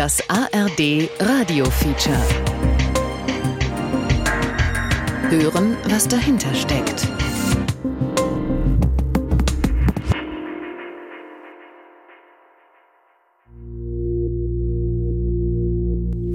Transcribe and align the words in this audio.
Das 0.00 0.18
ARD 0.30 1.10
Radio 1.20 1.66
Feature. 1.66 2.16
Hören, 5.28 5.76
was 5.90 6.08
dahinter 6.08 6.54
steckt. 6.54 7.06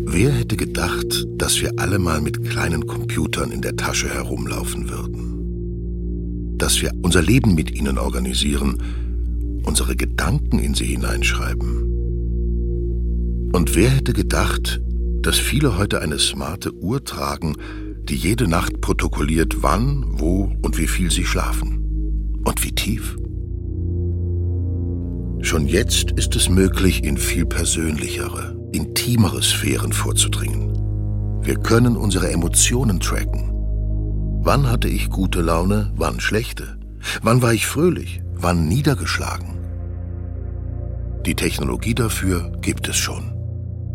Wer 0.06 0.32
hätte 0.32 0.58
gedacht, 0.58 1.26
dass 1.30 1.60
wir 1.60 1.72
alle 1.78 1.98
mal 1.98 2.22
mit 2.22 2.48
kleinen 2.48 2.86
Computern 2.86 3.50
in 3.50 3.64
der 3.64 3.76
Tasche 3.76 4.14
herumlaufen 4.14 4.92
würden? 4.92 6.56
Dass 6.60 6.84
wir 6.84 6.92
unser 7.02 7.24
Leben 7.24 7.56
mit 7.56 7.72
ihnen 7.72 7.98
organisieren, 7.98 9.64
unsere 9.64 9.96
Gedanken 9.96 10.60
in 10.60 10.76
sie 10.76 10.86
hineinschreiben. 10.86 11.95
Und 13.56 13.74
wer 13.74 13.90
hätte 13.90 14.12
gedacht, 14.12 14.82
dass 15.22 15.38
viele 15.38 15.78
heute 15.78 16.02
eine 16.02 16.20
smarte 16.20 16.74
Uhr 16.74 17.06
tragen, 17.06 17.56
die 18.04 18.18
jede 18.18 18.50
Nacht 18.50 18.82
protokolliert, 18.82 19.64
wann, 19.64 20.20
wo 20.20 20.52
und 20.62 20.78
wie 20.78 20.88
viel 20.88 21.10
sie 21.10 21.24
schlafen? 21.24 22.42
Und 22.44 22.66
wie 22.66 22.74
tief? 22.74 23.16
Schon 25.40 25.68
jetzt 25.68 26.12
ist 26.12 26.36
es 26.36 26.50
möglich, 26.50 27.06
in 27.06 27.18
viel 27.18 27.46
persönlichere, 27.46 28.58
intimere 28.74 29.42
Sphären 29.42 29.94
vorzudringen. 29.94 30.74
Wir 31.42 31.56
können 31.56 31.96
unsere 31.96 32.30
Emotionen 32.32 33.00
tracken. 33.00 33.54
Wann 34.44 34.70
hatte 34.70 34.90
ich 34.90 35.10
gute 35.10 35.40
Laune, 35.40 35.94
wann 35.96 36.20
schlechte? 36.20 36.78
Wann 37.22 37.42
war 37.42 37.54
ich 37.54 37.68
fröhlich, 37.68 38.22
wann 38.34 38.68
niedergeschlagen? 38.68 39.54
Die 41.26 41.36
Technologie 41.36 41.96
dafür 41.96 42.52
gibt 42.60 42.90
es 42.90 42.98
schon. 42.98 43.35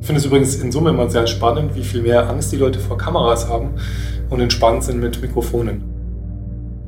Ich 0.00 0.06
finde 0.06 0.18
es 0.18 0.26
übrigens 0.26 0.56
in 0.56 0.72
Summe 0.72 0.90
immer 0.90 1.08
sehr 1.10 1.26
spannend, 1.26 1.74
wie 1.74 1.82
viel 1.84 2.02
mehr 2.02 2.28
Angst 2.28 2.50
die 2.52 2.56
Leute 2.56 2.80
vor 2.80 2.96
Kameras 2.96 3.48
haben 3.48 3.74
und 4.30 4.40
entspannt 4.40 4.82
sind 4.82 4.98
mit 4.98 5.20
Mikrofonen. 5.20 5.84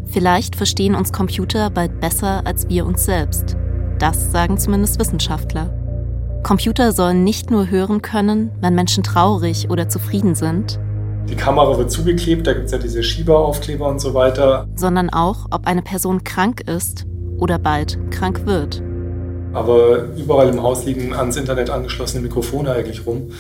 Vielleicht 0.06 0.56
verstehen 0.56 0.95
uns 0.95 1.12
Computer 1.12 1.70
bald 1.70 2.01
besser 2.01 2.42
als 2.47 2.69
wir 2.69 2.86
uns 2.86 3.05
selbst. 3.05 3.56
Das 3.98 4.33
sagen 4.33 4.59
zumindest 4.59 4.98
Wissenschaftler. 4.98 5.73
Computer 6.42 6.92
sollen 6.92 7.23
nicht 7.23 7.51
nur 7.51 7.70
hören 7.70 8.03
können, 8.03 8.51
wenn 8.61 8.75
Menschen 8.75 9.05
traurig 9.05 9.70
oder 9.70 9.89
zufrieden 9.89 10.34
sind. 10.34 10.81
Die 11.29 11.36
Kamera 11.36 11.79
wird 11.79 11.91
zugeklebt, 11.91 12.47
da 12.47 12.53
gibt 12.53 12.67
es 12.67 12.73
ja 12.73 12.79
diese 12.79 13.03
Schieberaufkleber 13.03 13.86
und 13.86 14.01
so 14.01 14.12
weiter. 14.12 14.67
Sondern 14.75 15.08
auch, 15.08 15.47
ob 15.51 15.67
eine 15.67 15.83
Person 15.83 16.25
krank 16.25 16.62
ist 16.69 17.06
oder 17.39 17.58
bald 17.58 17.98
krank 18.11 18.45
wird. 18.45 18.83
Aber 19.53 20.05
überall 20.17 20.48
im 20.48 20.62
Haus 20.62 20.84
liegen 20.84 21.14
ans 21.14 21.36
Internet 21.36 21.70
angeschlossene 21.70 22.22
Mikrofone 22.22 22.72
eigentlich 22.72 23.06
rum. 23.06 23.33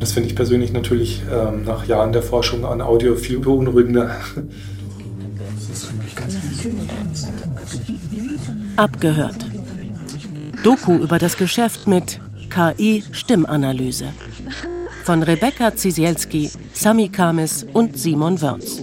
Das 0.00 0.12
finde 0.12 0.28
ich 0.28 0.36
persönlich 0.36 0.72
natürlich 0.72 1.22
ähm, 1.32 1.64
nach 1.64 1.86
Jahren 1.86 2.12
der 2.12 2.22
Forschung 2.22 2.64
an 2.64 2.80
Audio 2.80 3.14
viel 3.14 3.38
beunruhigender. 3.38 4.10
Abgehört. 8.76 9.46
Doku 10.64 10.96
über 10.96 11.18
das 11.18 11.36
Geschäft 11.36 11.86
mit 11.86 12.20
KI-Stimmanalyse. 12.50 14.06
Von 15.04 15.22
Rebecca 15.22 15.74
Zisielski, 15.74 16.50
Sami 16.72 17.08
Kamis 17.08 17.66
und 17.72 17.98
Simon 17.98 18.40
Wörns. 18.40 18.80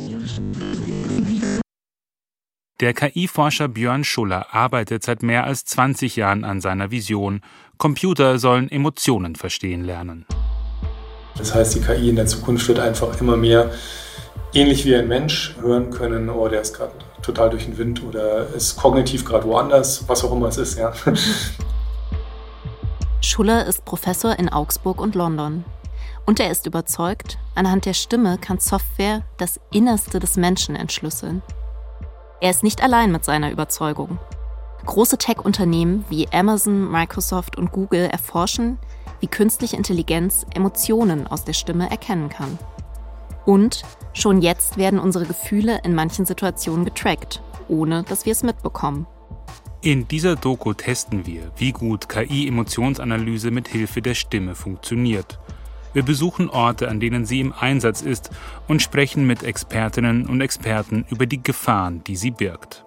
Der 2.79 2.93
KI-Forscher 2.93 3.67
Björn 3.67 4.05
Schuller 4.05 4.53
arbeitet 4.53 5.03
seit 5.03 5.21
mehr 5.21 5.43
als 5.43 5.65
20 5.65 6.15
Jahren 6.15 6.45
an 6.45 6.61
seiner 6.61 6.91
Vision. 6.91 7.41
Computer 7.77 8.39
sollen 8.39 8.71
Emotionen 8.71 9.35
verstehen 9.35 9.83
lernen. 9.83 10.25
Das 11.37 11.53
heißt, 11.53 11.75
die 11.75 11.81
KI 11.81 12.07
in 12.07 12.15
der 12.15 12.27
Zukunft 12.27 12.69
wird 12.69 12.79
einfach 12.79 13.19
immer 13.19 13.35
mehr 13.35 13.69
ähnlich 14.53 14.85
wie 14.85 14.95
ein 14.95 15.09
Mensch 15.09 15.55
hören 15.59 15.89
können, 15.89 16.29
oh, 16.29 16.47
der 16.47 16.61
ist 16.61 16.73
gerade 16.73 16.93
total 17.21 17.49
durch 17.49 17.65
den 17.65 17.77
Wind 17.77 18.01
oder 18.01 18.47
ist 18.55 18.77
kognitiv 18.77 19.25
gerade 19.25 19.45
woanders, 19.45 20.07
was 20.07 20.23
auch 20.23 20.31
immer 20.31 20.47
es 20.47 20.57
ist, 20.57 20.77
ja. 20.79 20.93
Schuller 23.21 23.65
ist 23.65 23.83
Professor 23.83 24.39
in 24.39 24.47
Augsburg 24.47 25.01
und 25.01 25.15
London. 25.15 25.65
Und 26.25 26.39
er 26.39 26.49
ist 26.49 26.65
überzeugt, 26.65 27.39
anhand 27.55 27.85
der 27.85 27.93
Stimme 27.93 28.37
kann 28.37 28.59
Software 28.59 29.23
das 29.37 29.59
Innerste 29.69 30.21
des 30.21 30.37
Menschen 30.37 30.77
entschlüsseln. 30.77 31.41
Er 32.41 32.51
ist 32.51 32.63
nicht 32.63 32.81
allein 32.81 33.11
mit 33.11 33.25
seiner 33.25 33.51
Überzeugung. 33.51 34.17
Große 34.85 35.17
Tech-Unternehmen 35.17 36.05
wie 36.09 36.29
Amazon, 36.31 36.89
Microsoft 36.89 37.57
und 37.57 37.71
Google 37.71 38.05
erforschen, 38.05 38.77
wie 39.19 39.27
künstliche 39.27 39.75
Intelligenz 39.75 40.45
Emotionen 40.55 41.27
aus 41.27 41.43
der 41.43 41.51
Stimme 41.53 41.89
erkennen 41.89 42.29
kann. 42.29 42.57
Und 43.45 43.83
schon 44.13 44.41
jetzt 44.41 44.77
werden 44.77 44.99
unsere 44.99 45.25
Gefühle 45.25 45.81
in 45.83 45.93
manchen 45.93 46.25
Situationen 46.25 46.85
getrackt, 46.85 47.41
ohne 47.67 48.03
dass 48.03 48.25
wir 48.25 48.31
es 48.31 48.43
mitbekommen. 48.43 49.05
In 49.81 50.07
dieser 50.07 50.35
Doku 50.35 50.73
testen 50.73 51.25
wir, 51.25 51.51
wie 51.57 51.73
gut 51.73 52.07
KI-Emotionsanalyse 52.07 53.51
mit 53.51 53.67
Hilfe 53.67 54.01
der 54.01 54.13
Stimme 54.13 54.55
funktioniert 54.55 55.39
wir 55.93 56.03
besuchen 56.03 56.49
Orte, 56.49 56.87
an 56.89 56.99
denen 56.99 57.25
sie 57.25 57.39
im 57.39 57.53
Einsatz 57.57 58.01
ist 58.01 58.29
und 58.67 58.81
sprechen 58.81 59.25
mit 59.25 59.43
Expertinnen 59.43 60.27
und 60.27 60.41
Experten 60.41 61.05
über 61.09 61.25
die 61.25 61.41
Gefahren, 61.41 62.03
die 62.05 62.15
sie 62.15 62.31
birgt. 62.31 62.85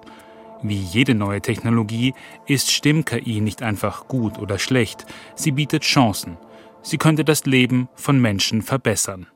Wie 0.63 0.79
jede 0.79 1.15
neue 1.15 1.41
Technologie 1.41 2.15
ist 2.47 2.71
Stimm-KI 2.71 3.41
nicht 3.41 3.63
einfach 3.63 4.07
gut 4.07 4.39
oder 4.39 4.59
schlecht, 4.59 5.07
sie 5.35 5.51
bietet 5.51 5.83
Chancen. 5.83 6.37
Sie 6.83 6.99
könnte 6.99 7.25
das 7.25 7.45
Leben 7.47 7.89
von 7.95 8.21
Menschen 8.21 8.63
verbessern. 8.63 9.27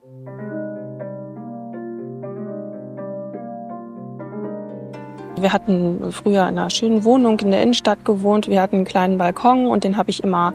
Wir 5.39 5.53
hatten 5.53 6.13
früher 6.13 6.49
in 6.49 6.59
einer 6.59 6.71
schönen 6.71 7.05
Wohnung 7.05 7.39
in 7.41 7.51
der 7.51 7.63
Innenstadt 7.63 8.05
gewohnt. 8.05 8.49
Wir 8.49 8.63
hatten 8.63 8.77
einen 8.77 8.85
kleinen 8.85 9.19
Balkon 9.19 9.67
und 9.67 9.85
den 9.85 9.97
habe 9.97 10.11
ich 10.11 10.25
immer 10.25 10.55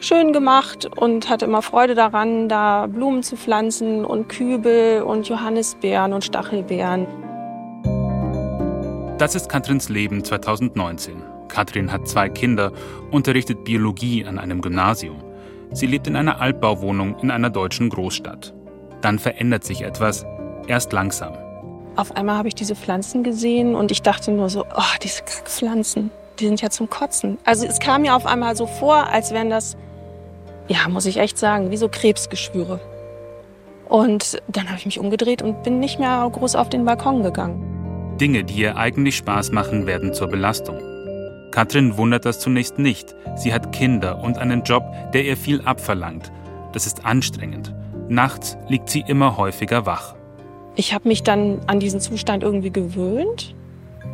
schön 0.00 0.32
gemacht 0.32 0.88
und 0.96 1.28
hatte 1.28 1.44
immer 1.44 1.62
Freude 1.62 1.94
daran, 1.94 2.48
da 2.48 2.86
Blumen 2.86 3.22
zu 3.22 3.36
pflanzen 3.36 4.04
und 4.04 4.28
Kübel 4.28 5.02
und 5.02 5.28
Johannisbeeren 5.28 6.12
und 6.12 6.24
Stachelbeeren. 6.24 7.06
Das 9.18 9.34
ist 9.34 9.48
Katrins 9.50 9.90
Leben 9.90 10.24
2019. 10.24 11.22
Katrin 11.48 11.92
hat 11.92 12.08
zwei 12.08 12.28
Kinder, 12.28 12.72
unterrichtet 13.10 13.64
Biologie 13.64 14.24
an 14.24 14.38
einem 14.38 14.62
Gymnasium. 14.62 15.22
Sie 15.72 15.86
lebt 15.86 16.06
in 16.06 16.16
einer 16.16 16.40
Altbauwohnung 16.40 17.18
in 17.18 17.30
einer 17.30 17.50
deutschen 17.50 17.90
Großstadt. 17.90 18.54
Dann 19.02 19.18
verändert 19.18 19.64
sich 19.64 19.82
etwas, 19.82 20.24
erst 20.66 20.92
langsam. 20.92 21.34
Auf 21.96 22.16
einmal 22.16 22.36
habe 22.36 22.48
ich 22.48 22.54
diese 22.54 22.74
Pflanzen 22.74 23.22
gesehen 23.22 23.74
und 23.74 23.90
ich 23.90 24.02
dachte 24.02 24.30
nur 24.30 24.48
so, 24.48 24.64
oh, 24.64 24.96
diese 25.02 25.22
Kackpflanzen, 25.22 26.10
die 26.38 26.46
sind 26.46 26.62
ja 26.62 26.70
zum 26.70 26.88
Kotzen. 26.88 27.36
Also 27.44 27.66
es 27.66 27.78
kam 27.78 28.02
mir 28.02 28.14
auf 28.14 28.26
einmal 28.26 28.56
so 28.56 28.66
vor, 28.66 29.08
als 29.08 29.32
wären 29.32 29.50
das 29.50 29.76
ja, 30.70 30.88
muss 30.88 31.06
ich 31.06 31.16
echt 31.16 31.36
sagen, 31.36 31.72
wie 31.72 31.76
so 31.76 31.88
Krebsgeschwüre. 31.88 32.80
Und 33.88 34.40
dann 34.46 34.68
habe 34.68 34.78
ich 34.78 34.86
mich 34.86 35.00
umgedreht 35.00 35.42
und 35.42 35.64
bin 35.64 35.80
nicht 35.80 35.98
mehr 35.98 36.30
groß 36.32 36.54
auf 36.54 36.68
den 36.68 36.84
Balkon 36.84 37.24
gegangen. 37.24 38.16
Dinge, 38.20 38.44
die 38.44 38.60
ihr 38.60 38.76
eigentlich 38.76 39.16
Spaß 39.16 39.50
machen, 39.50 39.88
werden 39.88 40.14
zur 40.14 40.28
Belastung. 40.28 40.78
Katrin 41.50 41.96
wundert 41.96 42.24
das 42.24 42.38
zunächst 42.38 42.78
nicht. 42.78 43.16
Sie 43.34 43.52
hat 43.52 43.72
Kinder 43.72 44.22
und 44.22 44.38
einen 44.38 44.62
Job, 44.62 44.84
der 45.12 45.24
ihr 45.24 45.36
viel 45.36 45.60
abverlangt. 45.62 46.30
Das 46.72 46.86
ist 46.86 47.04
anstrengend. 47.04 47.74
Nachts 48.08 48.56
liegt 48.68 48.90
sie 48.90 49.02
immer 49.04 49.36
häufiger 49.36 49.86
wach. 49.86 50.14
Ich 50.76 50.94
habe 50.94 51.08
mich 51.08 51.24
dann 51.24 51.62
an 51.66 51.80
diesen 51.80 52.00
Zustand 52.00 52.44
irgendwie 52.44 52.70
gewöhnt. 52.70 53.56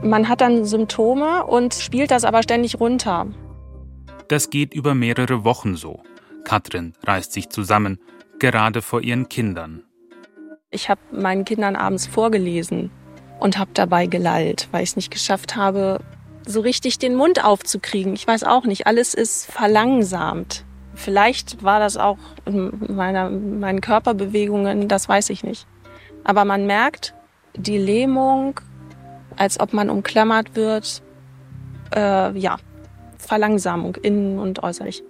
Man 0.03 0.27
hat 0.31 0.41
dann 0.41 0.65
Symptome 0.65 1.45
und 1.45 1.75
spielt 1.75 2.11
das 2.11 2.25
aber 2.25 2.43
ständig 2.43 2.81
runter. 2.81 3.27
Das 4.29 4.49
geht 4.49 4.73
über 4.73 4.95
mehrere 4.95 5.45
Wochen 5.45 5.77
so. 5.77 6.01
Katrin 6.47 6.95
reißt 7.05 7.33
sich 7.33 7.51
zusammen, 7.51 7.99
gerade 8.39 8.81
vor 8.81 9.03
ihren 9.03 9.29
Kindern. 9.29 9.83
Ich 10.71 10.89
habe 10.89 11.01
meinen 11.11 11.45
Kindern 11.45 11.75
abends 11.75 12.07
vorgelesen 12.07 12.91
und 13.41 13.59
habe 13.59 13.73
dabei 13.75 14.07
gelallt, 14.07 14.69
weil 14.71 14.85
ich 14.85 14.91
es 14.91 14.97
nicht 14.97 15.11
geschafft 15.11 15.57
habe, 15.57 16.01
so 16.47 16.61
richtig 16.61 16.99
den 16.99 17.17
Mund 17.17 17.45
aufzukriegen. 17.45 18.15
Ich 18.15 18.27
weiß 18.27 18.45
auch 18.45 18.65
nicht, 18.65 18.87
alles 18.87 19.13
ist 19.13 19.51
verlangsamt. 19.51 20.65
Vielleicht 20.95 21.65
war 21.65 21.81
das 21.81 21.97
auch 21.97 22.19
in 22.47 22.95
meiner, 22.95 23.29
meinen 23.29 23.81
Körperbewegungen, 23.81 24.87
das 24.87 25.09
weiß 25.09 25.31
ich 25.31 25.43
nicht. 25.43 25.67
Aber 26.23 26.45
man 26.45 26.67
merkt 26.67 27.13
die 27.57 27.79
Lähmung, 27.79 28.61
als 29.37 29.59
ob 29.59 29.73
man 29.73 29.91
umklammert 29.91 30.55
wird. 30.55 31.03
Äh, 31.95 32.39
ja, 32.39 32.57
Verlangsamung 33.19 33.97
innen 33.97 34.39
und 34.39 34.63
äußerlich. 34.63 35.03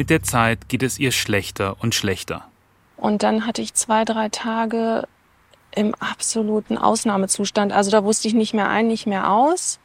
Mit 0.00 0.08
der 0.08 0.22
Zeit 0.22 0.70
geht 0.70 0.82
es 0.82 0.98
ihr 0.98 1.12
schlechter 1.12 1.76
und 1.80 1.94
schlechter. 1.94 2.46
Und 2.96 3.22
dann 3.22 3.46
hatte 3.46 3.60
ich 3.60 3.74
zwei, 3.74 4.06
drei 4.06 4.30
Tage 4.30 5.06
im 5.72 5.94
absoluten 5.96 6.78
Ausnahmezustand. 6.78 7.74
Also 7.74 7.90
da 7.90 8.02
wusste 8.02 8.26
ich 8.26 8.32
nicht 8.32 8.54
mehr 8.54 8.70
ein, 8.70 8.86
nicht 8.86 9.06
mehr 9.06 9.30
aus, 9.30 9.78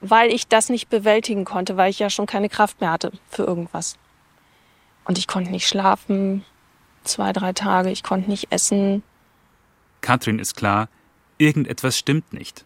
weil 0.00 0.32
ich 0.32 0.48
das 0.48 0.68
nicht 0.68 0.88
bewältigen 0.88 1.44
konnte, 1.44 1.76
weil 1.76 1.90
ich 1.90 2.00
ja 2.00 2.10
schon 2.10 2.26
keine 2.26 2.48
Kraft 2.48 2.80
mehr 2.80 2.90
hatte 2.90 3.12
für 3.28 3.44
irgendwas. 3.44 3.94
Und 5.04 5.16
ich 5.16 5.28
konnte 5.28 5.52
nicht 5.52 5.68
schlafen, 5.68 6.44
zwei, 7.04 7.32
drei 7.32 7.52
Tage, 7.52 7.92
ich 7.92 8.02
konnte 8.02 8.28
nicht 8.28 8.50
essen. 8.50 9.04
Katrin 10.00 10.40
ist 10.40 10.56
klar, 10.56 10.88
irgendetwas 11.38 11.96
stimmt 11.96 12.32
nicht. 12.32 12.64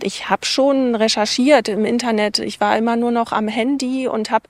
Ich 0.00 0.30
habe 0.30 0.46
schon 0.46 0.94
recherchiert 0.94 1.68
im 1.68 1.84
Internet. 1.84 2.38
Ich 2.38 2.62
war 2.62 2.78
immer 2.78 2.96
nur 2.96 3.10
noch 3.10 3.32
am 3.32 3.46
Handy 3.46 4.08
und 4.08 4.30
habe 4.30 4.48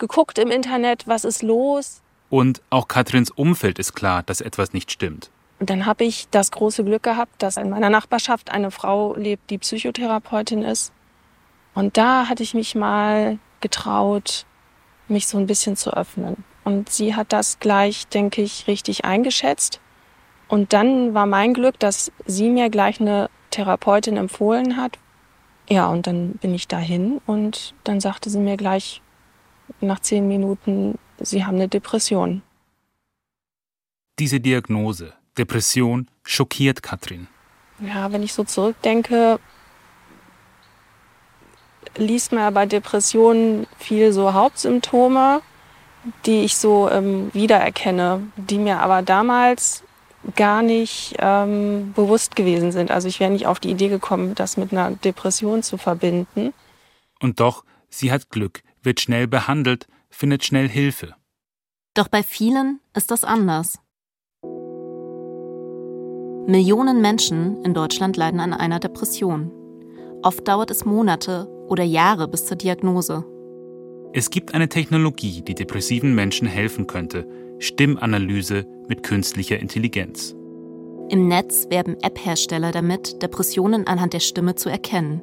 geguckt 0.00 0.38
im 0.38 0.50
Internet, 0.50 1.06
was 1.06 1.24
ist 1.24 1.42
los. 1.42 2.02
Und 2.28 2.62
auch 2.70 2.88
Katrins 2.88 3.30
Umfeld 3.30 3.78
ist 3.78 3.94
klar, 3.94 4.24
dass 4.24 4.40
etwas 4.40 4.72
nicht 4.72 4.90
stimmt. 4.90 5.30
Und 5.60 5.70
dann 5.70 5.86
habe 5.86 6.04
ich 6.04 6.28
das 6.30 6.50
große 6.50 6.84
Glück 6.84 7.02
gehabt, 7.02 7.42
dass 7.42 7.56
in 7.56 7.70
meiner 7.70 7.90
Nachbarschaft 7.90 8.50
eine 8.50 8.70
Frau 8.70 9.14
lebt, 9.14 9.50
die 9.50 9.58
Psychotherapeutin 9.58 10.62
ist. 10.62 10.92
Und 11.74 11.96
da 11.96 12.28
hatte 12.28 12.42
ich 12.42 12.54
mich 12.54 12.74
mal 12.74 13.38
getraut, 13.60 14.46
mich 15.08 15.26
so 15.26 15.38
ein 15.38 15.46
bisschen 15.46 15.76
zu 15.76 15.92
öffnen. 15.92 16.44
Und 16.64 16.88
sie 16.88 17.14
hat 17.14 17.32
das 17.32 17.58
gleich, 17.58 18.08
denke 18.08 18.42
ich, 18.42 18.66
richtig 18.66 19.04
eingeschätzt. 19.04 19.80
Und 20.48 20.72
dann 20.72 21.14
war 21.14 21.26
mein 21.26 21.54
Glück, 21.54 21.78
dass 21.78 22.10
sie 22.26 22.48
mir 22.48 22.70
gleich 22.70 23.00
eine 23.00 23.28
Therapeutin 23.50 24.16
empfohlen 24.16 24.76
hat. 24.76 24.98
Ja, 25.68 25.88
und 25.88 26.06
dann 26.06 26.32
bin 26.34 26.54
ich 26.54 26.68
dahin 26.68 27.20
und 27.26 27.74
dann 27.84 28.00
sagte 28.00 28.30
sie 28.30 28.38
mir 28.38 28.56
gleich 28.56 29.02
nach 29.80 30.00
zehn 30.00 30.28
Minuten, 30.28 30.98
sie 31.18 31.44
haben 31.44 31.56
eine 31.56 31.68
Depression. 31.68 32.42
Diese 34.18 34.40
Diagnose, 34.40 35.14
Depression, 35.38 36.08
schockiert 36.24 36.82
Katrin. 36.82 37.28
Ja, 37.80 38.12
wenn 38.12 38.22
ich 38.22 38.32
so 38.32 38.44
zurückdenke, 38.44 39.38
liest 41.96 42.32
man 42.32 42.52
bei 42.52 42.66
Depressionen 42.66 43.66
viel 43.78 44.12
so 44.12 44.34
Hauptsymptome, 44.34 45.40
die 46.26 46.44
ich 46.44 46.56
so 46.56 46.90
ähm, 46.90 47.30
wiedererkenne, 47.32 48.22
die 48.36 48.58
mir 48.58 48.80
aber 48.80 49.02
damals 49.02 49.82
gar 50.36 50.62
nicht 50.62 51.16
ähm, 51.18 51.92
bewusst 51.94 52.36
gewesen 52.36 52.72
sind. 52.72 52.90
Also 52.90 53.08
ich 53.08 53.20
wäre 53.20 53.30
nicht 53.30 53.46
auf 53.46 53.60
die 53.60 53.70
Idee 53.70 53.88
gekommen, 53.88 54.34
das 54.34 54.56
mit 54.56 54.72
einer 54.72 54.90
Depression 54.90 55.62
zu 55.62 55.78
verbinden. 55.78 56.52
Und 57.20 57.40
doch, 57.40 57.64
sie 57.88 58.12
hat 58.12 58.30
Glück, 58.30 58.62
wird 58.82 59.00
schnell 59.00 59.26
behandelt, 59.26 59.86
findet 60.10 60.44
schnell 60.44 60.68
Hilfe. 60.68 61.14
Doch 61.94 62.08
bei 62.08 62.22
vielen 62.22 62.80
ist 62.94 63.10
das 63.10 63.24
anders. 63.24 63.78
Millionen 66.46 67.00
Menschen 67.00 67.62
in 67.64 67.74
Deutschland 67.74 68.16
leiden 68.16 68.40
an 68.40 68.52
einer 68.52 68.80
Depression. 68.80 69.52
Oft 70.22 70.46
dauert 70.48 70.70
es 70.70 70.84
Monate 70.84 71.46
oder 71.68 71.84
Jahre 71.84 72.28
bis 72.28 72.46
zur 72.46 72.56
Diagnose. 72.56 73.24
Es 74.12 74.30
gibt 74.30 74.54
eine 74.54 74.68
Technologie, 74.68 75.42
die 75.42 75.54
depressiven 75.54 76.14
Menschen 76.14 76.48
helfen 76.48 76.86
könnte. 76.86 77.28
Stimmanalyse 77.60 78.66
mit 78.88 79.02
künstlicher 79.02 79.60
Intelligenz. 79.60 80.34
Im 81.10 81.28
Netz 81.28 81.66
werben 81.70 81.96
App-Hersteller 82.02 82.72
damit, 82.72 83.22
Depressionen 83.22 83.86
anhand 83.86 84.12
der 84.12 84.20
Stimme 84.20 84.54
zu 84.54 84.68
erkennen. 84.68 85.22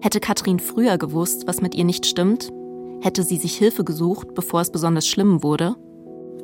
Hätte 0.00 0.20
Katrin 0.20 0.60
früher 0.60 0.98
gewusst, 0.98 1.46
was 1.46 1.60
mit 1.60 1.74
ihr 1.74 1.84
nicht 1.84 2.06
stimmt? 2.06 2.50
Hätte 3.00 3.22
sie 3.22 3.36
sich 3.36 3.56
Hilfe 3.56 3.84
gesucht, 3.84 4.34
bevor 4.34 4.60
es 4.60 4.70
besonders 4.70 5.06
schlimm 5.06 5.42
wurde? 5.42 5.76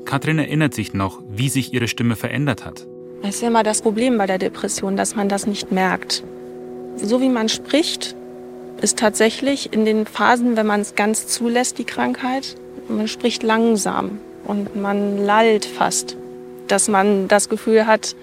Katrin 0.05 0.39
erinnert 0.39 0.75
sich 0.75 0.95
noch, 0.95 1.23
wie 1.29 1.49
sich 1.49 1.73
ihre 1.73 1.89
Stimme 1.89 2.17
verändert 2.17 2.65
hat. 2.65 2.87
Das 3.23 3.37
ist 3.37 3.43
ja 3.43 3.49
immer 3.49 3.63
das 3.63 3.83
Problem 3.83 4.19
bei 4.19 4.27
der 4.27 4.39
Depression, 4.39 4.97
dass 4.97 5.15
man 5.15 5.29
das 5.29 5.47
nicht 5.47 5.71
merkt. 5.71 6.25
So 6.97 7.21
wie 7.21 7.29
man 7.29 7.49
spricht, 7.49 8.17
ist 8.81 8.99
tatsächlich 8.99 9.73
in 9.73 9.85
den 9.85 10.07
Phasen, 10.07 10.57
wenn 10.57 10.67
man 10.67 10.81
es 10.81 10.95
ganz 10.95 11.29
zulässt, 11.29 11.79
die 11.79 11.85
Krankheit, 11.85 12.57
man 12.89 13.07
spricht 13.07 13.43
langsam 13.43 14.19
und 14.45 14.75
man 14.75 15.25
lallt 15.25 15.65
fast, 15.65 16.17
dass 16.67 16.89
man 16.89 17.29
das 17.29 17.49
Gefühl 17.49 17.87
hat, 17.87 18.17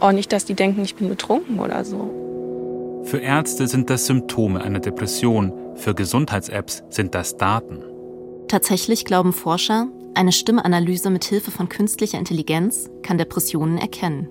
auch 0.00 0.12
nicht, 0.12 0.32
dass 0.32 0.44
die 0.44 0.54
denken, 0.54 0.82
ich 0.82 0.94
bin 0.94 1.08
betrunken 1.08 1.58
oder 1.58 1.84
so. 1.84 3.02
Für 3.04 3.18
Ärzte 3.18 3.66
sind 3.66 3.90
das 3.90 4.06
Symptome 4.06 4.62
einer 4.62 4.80
Depression, 4.80 5.52
für 5.76 5.94
Gesundheits-Apps 5.94 6.84
sind 6.90 7.14
das 7.14 7.36
Daten. 7.36 7.82
Tatsächlich 8.48 9.04
glauben 9.04 9.32
Forscher, 9.32 9.88
eine 10.14 10.32
Stimmanalyse 10.32 11.10
mit 11.10 11.24
Hilfe 11.24 11.50
von 11.50 11.68
künstlicher 11.68 12.18
Intelligenz 12.18 12.90
kann 13.02 13.18
Depressionen 13.18 13.78
erkennen. 13.78 14.28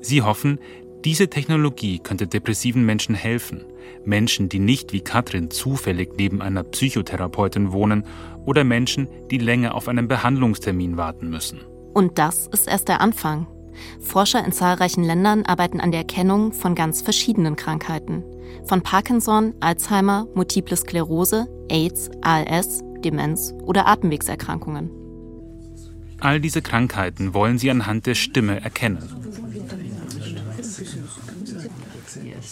Sie 0.00 0.22
hoffen, 0.22 0.60
diese 1.04 1.28
Technologie 1.28 1.98
könnte 1.98 2.26
depressiven 2.26 2.84
Menschen 2.84 3.14
helfen. 3.14 3.64
Menschen, 4.04 4.48
die 4.48 4.58
nicht 4.58 4.92
wie 4.92 5.00
Katrin 5.00 5.50
zufällig 5.50 6.10
neben 6.16 6.42
einer 6.42 6.64
Psychotherapeutin 6.64 7.72
wohnen 7.72 8.04
oder 8.44 8.64
Menschen, 8.64 9.08
die 9.30 9.38
länger 9.38 9.74
auf 9.74 9.88
einen 9.88 10.08
Behandlungstermin 10.08 10.96
warten 10.96 11.28
müssen. 11.28 11.60
Und 11.92 12.18
das 12.18 12.46
ist 12.48 12.68
erst 12.68 12.88
der 12.88 13.00
Anfang. 13.00 13.46
Forscher 14.00 14.44
in 14.44 14.52
zahlreichen 14.52 15.04
Ländern 15.04 15.44
arbeiten 15.44 15.80
an 15.80 15.90
der 15.90 16.00
Erkennung 16.00 16.52
von 16.52 16.74
ganz 16.74 17.02
verschiedenen 17.02 17.56
Krankheiten. 17.56 18.22
Von 18.64 18.82
Parkinson, 18.82 19.54
Alzheimer, 19.60 20.26
Multiple 20.34 20.76
Sklerose, 20.76 21.46
AIDS, 21.68 22.10
ALS, 22.22 22.80
Demenz 23.04 23.54
oder 23.62 23.86
Atemwegserkrankungen. 23.86 24.90
All 26.20 26.40
diese 26.40 26.62
Krankheiten 26.62 27.34
wollen 27.34 27.58
sie 27.58 27.70
anhand 27.70 28.06
der 28.06 28.14
Stimme 28.14 28.60
erkennen. 28.60 28.98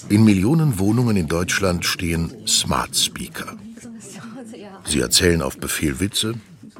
In 0.08 0.24
Millionen 0.24 0.78
Wohnungen 0.78 1.16
in 1.16 1.28
Deutschland 1.28 1.84
stehen 1.84 2.46
Smart 2.46 2.94
Speaker. 2.96 3.56
Sie 4.84 5.00
erzählen 5.00 5.42
auf 5.42 5.58
Befehl 5.58 6.00
Witze, 6.00 6.34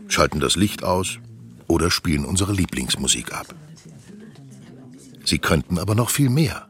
schalten 0.08 0.40
das 0.40 0.56
Licht 0.56 0.84
aus 0.84 1.18
oder 1.66 1.90
spielen 1.90 2.24
unsere 2.24 2.52
Lieblingsmusik 2.52 3.32
ab. 3.32 3.54
Sie 5.24 5.38
könnten 5.38 5.78
aber 5.78 5.94
noch 5.94 6.10
viel 6.10 6.30
mehr. 6.30 6.68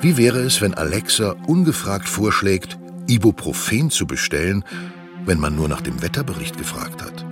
Wie 0.00 0.16
wäre 0.16 0.40
es, 0.40 0.60
wenn 0.60 0.74
Alexa 0.74 1.34
ungefragt 1.46 2.08
vorschlägt, 2.08 2.78
Ibuprofen 3.06 3.90
zu 3.90 4.06
bestellen, 4.06 4.64
wenn 5.24 5.40
man 5.40 5.56
nur 5.56 5.68
nach 5.68 5.80
dem 5.80 6.02
Wetterbericht 6.02 6.58
gefragt 6.58 7.02
hat? 7.02 7.24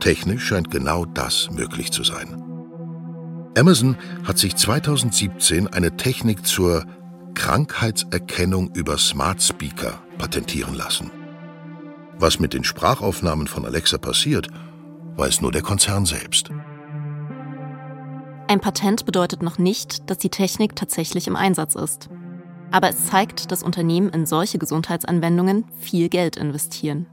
Technisch 0.00 0.44
scheint 0.44 0.70
genau 0.70 1.04
das 1.04 1.50
möglich 1.50 1.92
zu 1.92 2.04
sein. 2.04 2.42
Amazon 3.56 3.96
hat 4.24 4.38
sich 4.38 4.56
2017 4.56 5.68
eine 5.68 5.96
Technik 5.96 6.46
zur 6.46 6.86
Krankheitserkennung 7.34 8.70
über 8.74 8.98
Smart 8.98 9.42
Speaker 9.42 10.02
patentieren 10.18 10.74
lassen. 10.74 11.10
Was 12.18 12.38
mit 12.38 12.54
den 12.54 12.64
Sprachaufnahmen 12.64 13.46
von 13.46 13.64
Alexa 13.64 13.98
passiert, 13.98 14.48
weiß 15.16 15.40
nur 15.40 15.52
der 15.52 15.62
Konzern 15.62 16.06
selbst. 16.06 16.50
Ein 18.52 18.60
Patent 18.60 19.06
bedeutet 19.06 19.42
noch 19.42 19.56
nicht, 19.56 20.10
dass 20.10 20.18
die 20.18 20.28
Technik 20.28 20.76
tatsächlich 20.76 21.26
im 21.26 21.36
Einsatz 21.36 21.74
ist. 21.74 22.10
Aber 22.70 22.90
es 22.90 23.06
zeigt, 23.06 23.50
dass 23.50 23.62
Unternehmen 23.62 24.10
in 24.10 24.26
solche 24.26 24.58
Gesundheitsanwendungen 24.58 25.64
viel 25.80 26.10
Geld 26.10 26.36
investieren. 26.36 27.06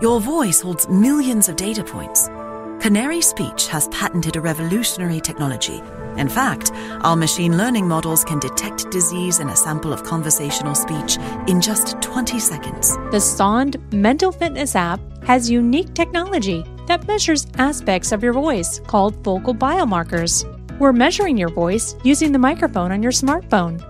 Your 0.00 0.20
voice 0.20 0.62
holds 0.62 0.88
millions 0.88 1.48
of 1.48 1.56
data 1.56 1.82
points. 1.82 2.30
Canary 2.78 3.20
Speech 3.20 3.72
has 3.72 3.88
patented 3.88 4.36
a 4.36 4.40
revolutionary 4.40 5.20
technology. 5.20 5.82
In 6.16 6.28
fact, 6.28 6.72
our 7.02 7.16
machine 7.16 7.56
learning 7.56 7.88
models 7.88 8.24
can 8.24 8.38
detect 8.38 8.90
disease 8.90 9.40
in 9.40 9.48
a 9.48 9.56
sample 9.56 9.92
of 9.92 10.04
conversational 10.04 10.74
speech 10.74 11.16
in 11.48 11.60
just 11.60 12.00
20 12.02 12.38
seconds. 12.38 12.96
The 13.10 13.20
Sond 13.20 13.76
mental 13.92 14.32
fitness 14.32 14.76
app 14.76 15.00
has 15.24 15.50
unique 15.50 15.94
technology 15.94 16.64
that 16.86 17.06
measures 17.06 17.46
aspects 17.58 18.12
of 18.12 18.22
your 18.22 18.32
voice 18.32 18.80
called 18.80 19.16
vocal 19.24 19.54
biomarkers. 19.54 20.44
We're 20.78 20.92
measuring 20.92 21.38
your 21.38 21.48
voice 21.48 21.96
using 22.04 22.32
the 22.32 22.38
microphone 22.38 22.92
on 22.92 23.02
your 23.02 23.12
smartphone. 23.12 23.80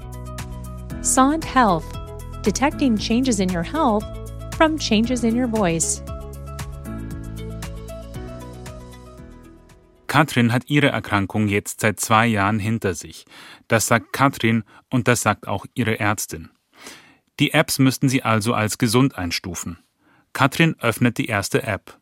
Sond 1.05 1.45
Health, 1.45 1.87
detecting 2.43 2.97
changes 2.97 3.41
in 3.41 3.49
your 3.49 3.63
health 3.63 4.05
from 4.55 4.79
changes 4.79 5.25
in 5.25 5.35
your 5.35 5.47
voice. 5.49 6.03
Katrin 10.13 10.53
hat 10.53 10.69
ihre 10.69 10.89
Erkrankung 10.89 11.49
jetzt 11.49 11.81
seit 11.81 11.99
zwei 11.99 12.27
Jahren 12.27 12.59
hinter 12.59 12.93
sich. 12.93 13.25
Das 13.67 13.87
sagt 13.87 14.13
Katrin 14.13 14.63
und 14.91 15.09
das 15.09 15.23
sagt 15.23 15.49
auch 15.49 15.65
ihre 15.73 15.99
Ärztin. 16.01 16.51
Die 17.41 17.55
Apps 17.55 17.79
müssten 17.79 18.11
sie 18.11 18.23
also 18.23 18.53
als 18.53 18.77
gesund 18.77 19.17
einstufen. 19.17 19.79
Katrin 20.35 20.77
öffnet 20.81 21.17
die 21.17 21.29
erste 21.29 21.63
App. 21.63 21.97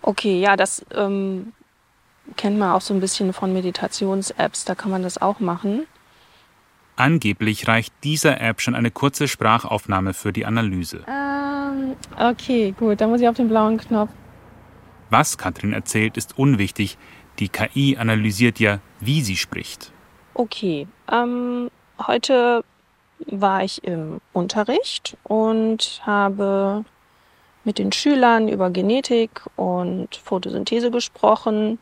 Okay, 0.00 0.40
ja, 0.40 0.56
das 0.56 0.86
ähm, 0.94 1.52
kennt 2.38 2.58
man 2.58 2.72
auch 2.72 2.80
so 2.80 2.94
ein 2.94 3.00
bisschen 3.00 3.34
von 3.34 3.52
Meditations-Apps, 3.52 4.64
da 4.64 4.74
kann 4.74 4.90
man 4.90 5.02
das 5.02 5.20
auch 5.20 5.40
machen. 5.40 5.86
Angeblich 6.96 7.68
reicht 7.68 7.92
dieser 8.02 8.40
App 8.40 8.62
schon 8.62 8.74
eine 8.74 8.90
kurze 8.90 9.28
Sprachaufnahme 9.28 10.14
für 10.14 10.32
die 10.32 10.46
Analyse. 10.46 11.04
Ähm, 11.06 11.96
okay, 12.18 12.74
gut, 12.78 13.02
dann 13.02 13.10
muss 13.10 13.20
ich 13.20 13.28
auf 13.28 13.36
den 13.36 13.50
blauen 13.50 13.76
Knopf. 13.76 14.08
Was 15.10 15.38
Katrin 15.38 15.72
erzählt, 15.72 16.16
ist 16.16 16.38
unwichtig. 16.38 16.98
Die 17.38 17.48
KI 17.48 17.96
analysiert 17.96 18.60
ja, 18.60 18.80
wie 19.00 19.22
sie 19.22 19.36
spricht. 19.36 19.92
Okay, 20.34 20.86
ähm, 21.10 21.70
heute 22.06 22.64
war 23.26 23.64
ich 23.64 23.82
im 23.84 24.20
Unterricht 24.32 25.16
und 25.24 26.00
habe 26.04 26.84
mit 27.64 27.78
den 27.78 27.92
Schülern 27.92 28.48
über 28.48 28.70
Genetik 28.70 29.42
und 29.56 30.14
Photosynthese 30.16 30.90
gesprochen 30.90 31.78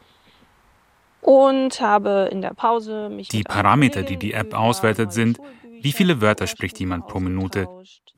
und 1.21 1.81
habe 1.81 2.29
in 2.31 2.43
der 2.43 2.55
Pause 2.55 3.09
mich. 3.09 3.29
Die 3.29 3.43
Parameter, 3.43 4.03
die 4.03 4.17
die 4.17 4.33
App 4.33 4.55
auswertet, 4.55 5.13
sind, 5.13 5.39
wie 5.81 5.93
viele 5.93 6.21
Wörter 6.21 6.47
spricht 6.47 6.79
jemand 6.79 7.09
pro 7.09 7.19
Minute, 7.21 7.67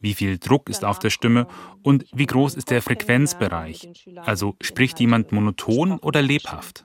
wie 0.04 0.14
viel 0.14 0.38
Druck 0.38 0.68
ist 0.68 0.84
auf 0.84 0.99
der 1.00 1.11
Stimme 1.11 1.49
und 1.82 2.04
wie 2.12 2.26
groß 2.26 2.54
ist 2.54 2.70
der 2.70 2.82
Frequenzbereich. 2.82 3.88
Also 4.25 4.54
spricht 4.61 5.00
jemand 5.00 5.32
monoton 5.32 5.99
oder 5.99 6.23
lebhaft. 6.23 6.84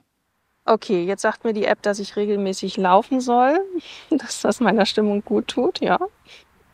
Okay, 0.64 1.04
jetzt 1.04 1.22
sagt 1.22 1.44
mir 1.44 1.52
die 1.52 1.66
App, 1.66 1.82
dass 1.82 1.98
ich 1.98 2.16
regelmäßig 2.16 2.78
laufen 2.78 3.20
soll, 3.20 3.60
dass 4.10 4.40
das 4.40 4.60
meiner 4.60 4.86
Stimmung 4.86 5.22
gut 5.22 5.48
tut, 5.48 5.80
ja. 5.80 5.98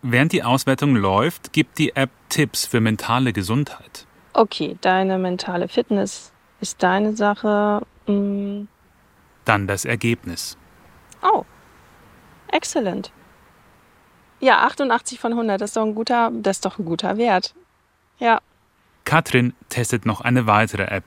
Während 0.02 0.32
die 0.32 0.44
Auswertung 0.44 0.94
läuft, 0.94 1.52
gibt 1.52 1.78
die 1.78 1.96
App 1.96 2.10
Tipps 2.28 2.64
für 2.64 2.80
mentale 2.80 3.32
Gesundheit. 3.32 4.06
Okay, 4.32 4.76
deine 4.82 5.18
mentale 5.18 5.66
Fitness 5.66 6.32
ist 6.60 6.82
deine 6.82 7.16
Sache. 7.16 7.82
Hm. 8.06 8.68
Dann 9.44 9.66
das 9.66 9.84
Ergebnis. 9.84 10.56
Oh, 11.22 11.44
excellent. 12.52 13.10
Ja, 14.40 14.64
88 14.66 15.18
von 15.18 15.32
100, 15.32 15.60
das 15.60 15.70
ist 15.70 15.76
doch 15.76 15.84
ein 15.84 15.94
guter, 15.94 16.30
das 16.32 16.58
ist 16.58 16.64
doch 16.64 16.78
ein 16.78 16.84
guter 16.84 17.16
Wert. 17.16 17.54
Ja. 18.18 18.40
Katrin 19.04 19.54
testet 19.68 20.04
noch 20.04 20.20
eine 20.20 20.46
weitere 20.46 20.84
App. 20.84 21.04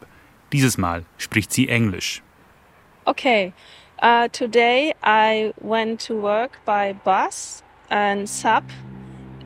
Dieses 0.52 0.78
Mal 0.78 1.06
spricht 1.18 1.52
sie 1.52 1.70
Englisch. 1.70 2.24
Okay, 3.06 3.54
uh, 4.02 4.28
today 4.32 4.94
I 5.04 5.54
went 5.62 6.06
to 6.08 6.22
work 6.22 6.60
by 6.66 6.96
bus 7.04 7.64
and 7.90 8.28
sub. 8.28 8.64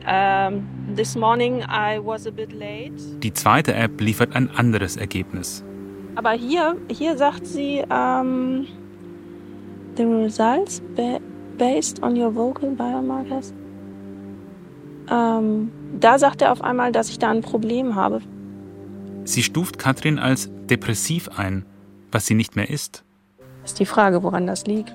Um, 0.06 0.66
this 0.94 1.14
morning 1.16 1.62
I 1.62 1.98
was 1.98 2.26
a 2.26 2.30
bit 2.30 2.52
late. 2.52 2.94
Die 3.20 3.32
zweite 3.32 3.74
App 3.74 4.00
liefert 4.00 4.34
ein 4.36 4.50
anderes 4.50 4.96
Ergebnis. 4.96 5.64
Aber 6.14 6.32
hier, 6.32 6.76
hier 6.90 7.16
sagt 7.16 7.46
sie, 7.46 7.82
um, 7.90 8.66
the 9.96 10.04
results 10.04 10.82
based 11.56 12.02
on 12.02 12.16
your 12.16 12.34
vocal 12.34 12.70
biomarkers. 12.70 13.52
Ähm, 15.10 15.70
da 16.00 16.18
sagt 16.18 16.42
er 16.42 16.52
auf 16.52 16.62
einmal, 16.62 16.92
dass 16.92 17.08
ich 17.08 17.18
da 17.18 17.30
ein 17.30 17.42
Problem 17.42 17.94
habe. 17.94 18.20
Sie 19.24 19.42
stuft 19.42 19.78
Katrin 19.78 20.18
als 20.18 20.50
depressiv 20.66 21.28
ein, 21.36 21.64
was 22.12 22.26
sie 22.26 22.34
nicht 22.34 22.56
mehr 22.56 22.68
ist. 22.70 23.04
Ist 23.64 23.80
die 23.80 23.86
Frage, 23.86 24.22
woran 24.22 24.46
das 24.46 24.66
liegt. 24.66 24.94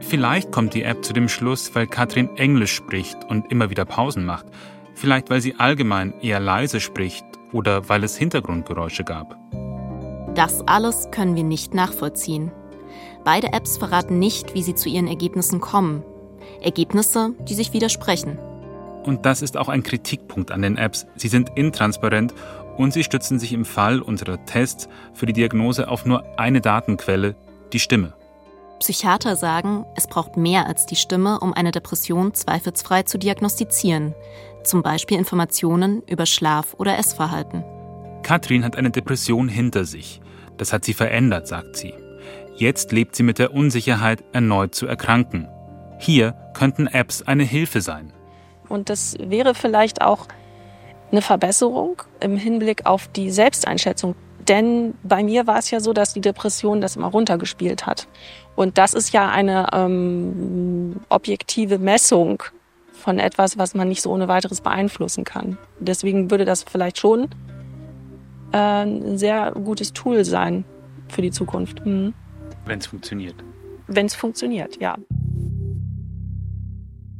Vielleicht 0.00 0.52
kommt 0.52 0.74
die 0.74 0.82
App 0.82 1.02
zu 1.04 1.14
dem 1.14 1.28
Schluss, 1.28 1.74
weil 1.74 1.86
Katrin 1.86 2.36
Englisch 2.36 2.74
spricht 2.74 3.24
und 3.28 3.50
immer 3.50 3.70
wieder 3.70 3.86
Pausen 3.86 4.24
macht. 4.24 4.46
Vielleicht 4.94 5.30
weil 5.30 5.40
sie 5.40 5.56
allgemein 5.58 6.12
eher 6.20 6.40
leise 6.40 6.78
spricht 6.78 7.24
oder 7.52 7.88
weil 7.88 8.04
es 8.04 8.16
Hintergrundgeräusche 8.16 9.02
gab. 9.02 9.38
Das 10.34 10.66
alles 10.68 11.10
können 11.10 11.36
wir 11.36 11.44
nicht 11.44 11.74
nachvollziehen. 11.74 12.52
Beide 13.24 13.52
Apps 13.52 13.78
verraten 13.78 14.18
nicht, 14.18 14.54
wie 14.54 14.62
sie 14.62 14.74
zu 14.74 14.88
ihren 14.88 15.08
Ergebnissen 15.08 15.60
kommen. 15.60 16.02
Ergebnisse, 16.60 17.30
die 17.48 17.54
sich 17.54 17.72
widersprechen. 17.72 18.38
Und 19.04 19.26
das 19.26 19.42
ist 19.42 19.56
auch 19.56 19.68
ein 19.68 19.82
Kritikpunkt 19.82 20.50
an 20.50 20.62
den 20.62 20.76
Apps. 20.76 21.06
Sie 21.16 21.28
sind 21.28 21.50
intransparent 21.54 22.34
und 22.76 22.92
sie 22.92 23.04
stützen 23.04 23.38
sich 23.38 23.52
im 23.52 23.64
Fall 23.64 24.00
unserer 24.00 24.44
Tests 24.44 24.88
für 25.14 25.26
die 25.26 25.32
Diagnose 25.32 25.88
auf 25.88 26.04
nur 26.04 26.24
eine 26.38 26.60
Datenquelle, 26.60 27.34
die 27.72 27.80
Stimme. 27.80 28.14
Psychiater 28.80 29.36
sagen, 29.36 29.86
es 29.96 30.06
braucht 30.06 30.36
mehr 30.36 30.66
als 30.66 30.84
die 30.84 30.96
Stimme, 30.96 31.40
um 31.40 31.52
eine 31.52 31.70
Depression 31.70 32.34
zweifelsfrei 32.34 33.04
zu 33.04 33.18
diagnostizieren. 33.18 34.14
Zum 34.64 34.82
Beispiel 34.82 35.18
Informationen 35.18 36.02
über 36.06 36.26
Schlaf- 36.26 36.74
oder 36.76 36.98
Essverhalten. 36.98 37.64
Katrin 38.22 38.64
hat 38.64 38.76
eine 38.76 38.90
Depression 38.90 39.48
hinter 39.48 39.84
sich. 39.84 40.20
Das 40.56 40.72
hat 40.72 40.84
sie 40.84 40.94
verändert, 40.94 41.46
sagt 41.46 41.76
sie. 41.76 41.94
Jetzt 42.56 42.92
lebt 42.92 43.16
sie 43.16 43.24
mit 43.24 43.38
der 43.38 43.52
Unsicherheit, 43.52 44.22
erneut 44.32 44.74
zu 44.74 44.86
erkranken. 44.86 45.48
Hier 45.98 46.34
könnten 46.54 46.86
Apps 46.86 47.22
eine 47.22 47.42
Hilfe 47.42 47.80
sein. 47.80 48.12
Und 48.68 48.90
das 48.90 49.16
wäre 49.18 49.54
vielleicht 49.54 50.02
auch 50.02 50.26
eine 51.10 51.20
Verbesserung 51.20 52.02
im 52.20 52.36
Hinblick 52.36 52.86
auf 52.86 53.08
die 53.08 53.30
Selbsteinschätzung. 53.30 54.14
Denn 54.48 54.94
bei 55.02 55.22
mir 55.22 55.46
war 55.46 55.58
es 55.58 55.70
ja 55.70 55.80
so, 55.80 55.92
dass 55.92 56.12
die 56.12 56.20
Depression 56.20 56.80
das 56.80 56.96
immer 56.96 57.08
runtergespielt 57.08 57.86
hat. 57.86 58.08
Und 58.56 58.78
das 58.78 58.94
ist 58.94 59.12
ja 59.12 59.28
eine 59.30 59.68
ähm, 59.72 61.00
objektive 61.08 61.78
Messung 61.78 62.42
von 62.92 63.18
etwas, 63.18 63.58
was 63.58 63.74
man 63.74 63.88
nicht 63.88 64.02
so 64.02 64.10
ohne 64.10 64.28
weiteres 64.28 64.60
beeinflussen 64.60 65.24
kann. 65.24 65.58
Deswegen 65.80 66.30
würde 66.30 66.44
das 66.44 66.62
vielleicht 66.62 66.98
schon 66.98 67.28
äh, 68.52 68.56
ein 68.56 69.18
sehr 69.18 69.52
gutes 69.52 69.92
Tool 69.92 70.24
sein 70.24 70.64
für 71.08 71.22
die 71.22 71.30
Zukunft. 71.30 71.84
Mhm. 71.84 72.14
Wenn 72.66 72.78
es 72.78 72.86
funktioniert. 72.86 73.36
Wenn 73.86 74.06
es 74.06 74.14
funktioniert, 74.14 74.80
ja. 74.80 74.96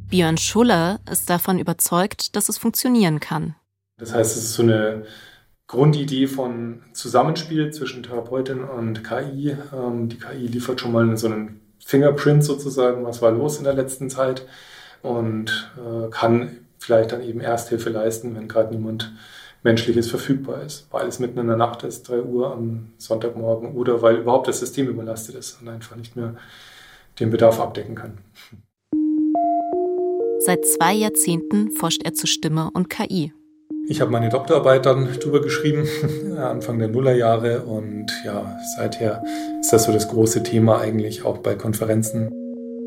Björn 0.09 0.37
Schuller 0.37 0.99
ist 1.11 1.29
davon 1.29 1.59
überzeugt, 1.59 2.35
dass 2.35 2.49
es 2.49 2.57
funktionieren 2.57 3.19
kann. 3.19 3.55
Das 3.97 4.13
heißt, 4.13 4.35
es 4.35 4.43
ist 4.43 4.53
so 4.53 4.63
eine 4.63 5.05
Grundidee 5.67 6.27
von 6.27 6.83
Zusammenspiel 6.93 7.71
zwischen 7.71 8.03
Therapeutin 8.03 8.63
und 8.63 9.03
KI. 9.03 9.57
Ähm, 9.73 10.09
die 10.09 10.19
KI 10.19 10.47
liefert 10.47 10.79
schon 10.79 10.91
mal 10.91 11.17
so 11.17 11.27
einen 11.27 11.61
Fingerprint 11.83 12.43
sozusagen, 12.43 13.03
was 13.03 13.21
war 13.21 13.31
los 13.31 13.57
in 13.57 13.63
der 13.63 13.73
letzten 13.73 14.09
Zeit 14.09 14.45
und 15.01 15.71
äh, 15.77 16.09
kann 16.09 16.57
vielleicht 16.79 17.11
dann 17.11 17.23
eben 17.23 17.39
Ersthilfe 17.39 17.89
leisten, 17.89 18.35
wenn 18.35 18.47
gerade 18.47 18.73
niemand 18.73 19.11
Menschliches 19.65 20.09
verfügbar 20.11 20.61
ist, 20.61 20.87
weil 20.91 21.07
es 21.07 21.17
mitten 21.17 21.39
in 21.39 21.47
der 21.47 21.57
Nacht 21.57 21.83
ist, 21.83 22.03
3 22.03 22.21
Uhr 22.21 22.51
am 22.53 22.91
Sonntagmorgen 22.97 23.73
oder 23.73 23.99
weil 24.03 24.17
überhaupt 24.17 24.47
das 24.47 24.59
System 24.59 24.87
überlastet 24.87 25.35
ist 25.35 25.59
und 25.59 25.67
einfach 25.67 25.95
nicht 25.95 26.15
mehr 26.15 26.35
den 27.19 27.31
Bedarf 27.31 27.59
abdecken 27.59 27.95
kann. 27.95 28.19
Seit 30.39 30.63
zwei 30.65 30.93
Jahrzehnten 30.93 31.71
forscht 31.71 32.03
er 32.03 32.13
zu 32.13 32.27
Stimme 32.27 32.69
und 32.75 32.91
KI. 32.91 33.33
Ich 33.87 34.01
habe 34.01 34.11
meine 34.11 34.29
Doktorarbeit 34.29 34.85
dann 34.85 35.11
drüber 35.19 35.41
geschrieben, 35.41 35.87
Anfang 36.37 36.77
der 36.77 36.87
Nullerjahre 36.87 37.61
und 37.61 38.05
ja, 38.23 38.55
seither 38.77 39.23
ist 39.61 39.73
das 39.73 39.85
so 39.85 39.91
das 39.91 40.07
große 40.09 40.43
Thema 40.43 40.79
eigentlich 40.79 41.25
auch 41.25 41.39
bei 41.39 41.55
Konferenzen. 41.55 42.29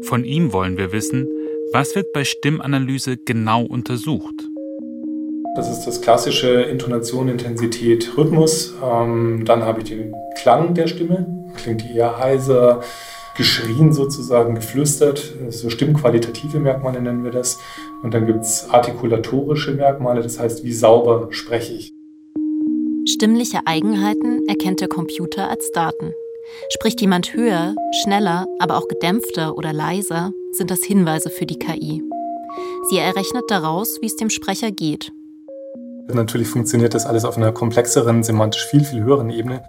Von 0.02 0.25
ihm 0.25 0.52
wollen 0.52 0.78
wir 0.78 0.92
wissen, 0.92 1.26
was 1.73 1.97
wird 1.97 2.12
bei 2.12 2.23
Stimmanalyse 2.23 3.16
genau 3.16 3.64
untersucht? 3.64 4.48
Das 5.58 5.68
ist 5.68 5.88
das 5.88 6.00
klassische 6.00 6.62
Intonation, 6.62 7.28
Intensität, 7.28 8.16
Rhythmus. 8.16 8.74
Ähm, 8.80 9.42
dann 9.44 9.64
habe 9.64 9.80
ich 9.80 9.88
den 9.88 10.14
Klang 10.40 10.72
der 10.74 10.86
Stimme. 10.86 11.26
Klingt 11.56 11.82
die 11.82 11.96
eher 11.96 12.16
heiser, 12.16 12.80
geschrien 13.36 13.92
sozusagen, 13.92 14.54
geflüstert. 14.54 15.34
So 15.48 15.68
stimmqualitative 15.68 16.60
Merkmale 16.60 17.02
nennen 17.02 17.24
wir 17.24 17.32
das. 17.32 17.58
Und 18.04 18.14
dann 18.14 18.26
gibt 18.26 18.42
es 18.42 18.70
artikulatorische 18.70 19.72
Merkmale, 19.72 20.22
das 20.22 20.38
heißt, 20.38 20.62
wie 20.62 20.72
sauber 20.72 21.26
spreche 21.30 21.74
ich. 21.74 21.92
Stimmliche 23.08 23.58
Eigenheiten 23.64 24.46
erkennt 24.46 24.80
der 24.80 24.88
Computer 24.88 25.50
als 25.50 25.72
Daten. 25.72 26.12
Spricht 26.72 27.00
jemand 27.00 27.34
höher, 27.34 27.74
schneller, 28.04 28.46
aber 28.60 28.76
auch 28.76 28.86
gedämpfter 28.86 29.56
oder 29.56 29.72
leiser, 29.72 30.30
sind 30.52 30.70
das 30.70 30.84
Hinweise 30.84 31.30
für 31.30 31.46
die 31.46 31.58
KI. 31.58 32.00
Sie 32.90 32.98
errechnet 32.98 33.42
daraus, 33.48 33.98
wie 34.00 34.06
es 34.06 34.14
dem 34.14 34.30
Sprecher 34.30 34.70
geht 34.70 35.10
Natürlich 36.12 36.48
funktioniert 36.48 36.94
das 36.94 37.06
alles 37.06 37.24
auf 37.24 37.36
einer 37.36 37.52
komplexeren, 37.52 38.22
semantisch 38.22 38.66
viel, 38.66 38.84
viel 38.84 39.02
höheren 39.02 39.30
Ebene. 39.30 39.62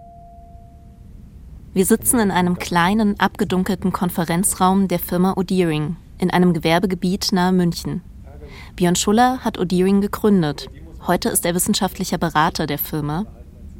Wir 1.73 1.85
sitzen 1.85 2.19
in 2.19 2.31
einem 2.31 2.57
kleinen, 2.57 3.19
abgedunkelten 3.19 3.91
Konferenzraum 3.91 4.87
der 4.87 4.99
Firma 4.99 5.33
O'Deering 5.33 5.95
in 6.17 6.31
einem 6.31 6.53
Gewerbegebiet 6.53 7.31
nahe 7.31 7.51
München. 7.51 8.01
Björn 8.75 8.95
Schuller 8.95 9.39
hat 9.39 9.59
O'Deering 9.59 10.01
gegründet. 10.01 10.69
Heute 11.07 11.29
ist 11.29 11.45
er 11.45 11.55
wissenschaftlicher 11.55 12.17
Berater 12.17 12.67
der 12.67 12.79
Firma. 12.79 13.25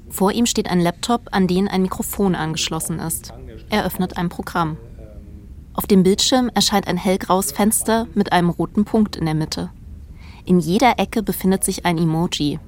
Vor 0.09 0.31
ihm 0.31 0.45
steht 0.45 0.69
ein 0.69 0.79
Laptop, 0.79 1.29
an 1.31 1.47
den 1.47 1.67
ein 1.67 1.81
Mikrofon 1.81 2.35
angeschlossen 2.35 2.99
ist. 2.99 3.33
Er 3.69 3.85
öffnet 3.85 4.17
ein 4.17 4.29
Programm. 4.29 4.77
Auf 5.73 5.87
dem 5.87 6.03
Bildschirm 6.03 6.49
erscheint 6.53 6.87
ein 6.87 6.97
hellgraues 6.97 7.51
Fenster 7.51 8.07
mit 8.13 8.31
einem 8.31 8.49
roten 8.49 8.85
Punkt 8.85 9.15
in 9.15 9.25
der 9.25 9.35
Mitte. 9.35 9.69
In 10.49 10.57
jeder 10.57 10.97
Ecke 10.97 11.21
befindet 11.21 11.63
sich 11.63 11.85
ein 11.85 11.99
Emoji. 11.99 12.59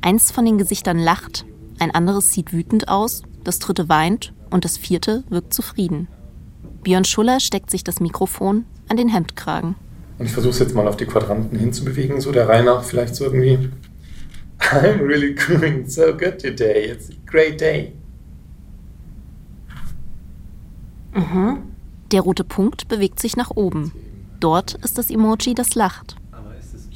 Eins 0.00 0.30
von 0.30 0.44
den 0.44 0.58
Gesichtern 0.58 0.96
lacht, 0.96 1.44
ein 1.80 1.90
anderes 1.90 2.32
sieht 2.32 2.52
wütend 2.52 2.86
aus, 2.86 3.24
das 3.42 3.58
dritte 3.58 3.88
weint 3.88 4.32
und 4.50 4.64
das 4.64 4.78
vierte 4.78 5.24
wirkt 5.28 5.52
zufrieden. 5.52 6.06
Björn 6.84 7.04
Schuller 7.04 7.40
steckt 7.40 7.68
sich 7.68 7.82
das 7.82 7.98
Mikrofon 7.98 8.64
an 8.88 8.96
den 8.96 9.08
Hemdkragen. 9.08 9.74
Und 10.20 10.26
ich 10.26 10.30
versuche 10.30 10.52
es 10.52 10.60
jetzt 10.60 10.76
mal 10.76 10.86
auf 10.86 10.96
die 10.96 11.04
Quadranten 11.04 11.58
hinzubewegen, 11.58 12.20
so 12.20 12.30
der 12.30 12.48
Reihe 12.48 12.62
nach, 12.62 12.84
vielleicht 12.84 13.16
so 13.16 13.24
irgendwie. 13.24 13.70
I'm 14.60 15.04
really 15.04 15.34
doing 15.34 15.84
so 15.88 16.12
good 16.12 16.38
today. 16.38 16.92
It's 16.92 17.10
a 17.10 17.14
great 17.26 17.60
day. 17.60 17.92
Mhm. 21.12 21.58
Der 22.12 22.20
rote 22.20 22.44
Punkt 22.44 22.86
bewegt 22.86 23.18
sich 23.18 23.36
nach 23.36 23.50
oben. 23.50 23.90
Dort 24.38 24.74
ist 24.74 24.96
das 24.96 25.10
Emoji, 25.10 25.54
das 25.54 25.74
lacht. 25.74 26.14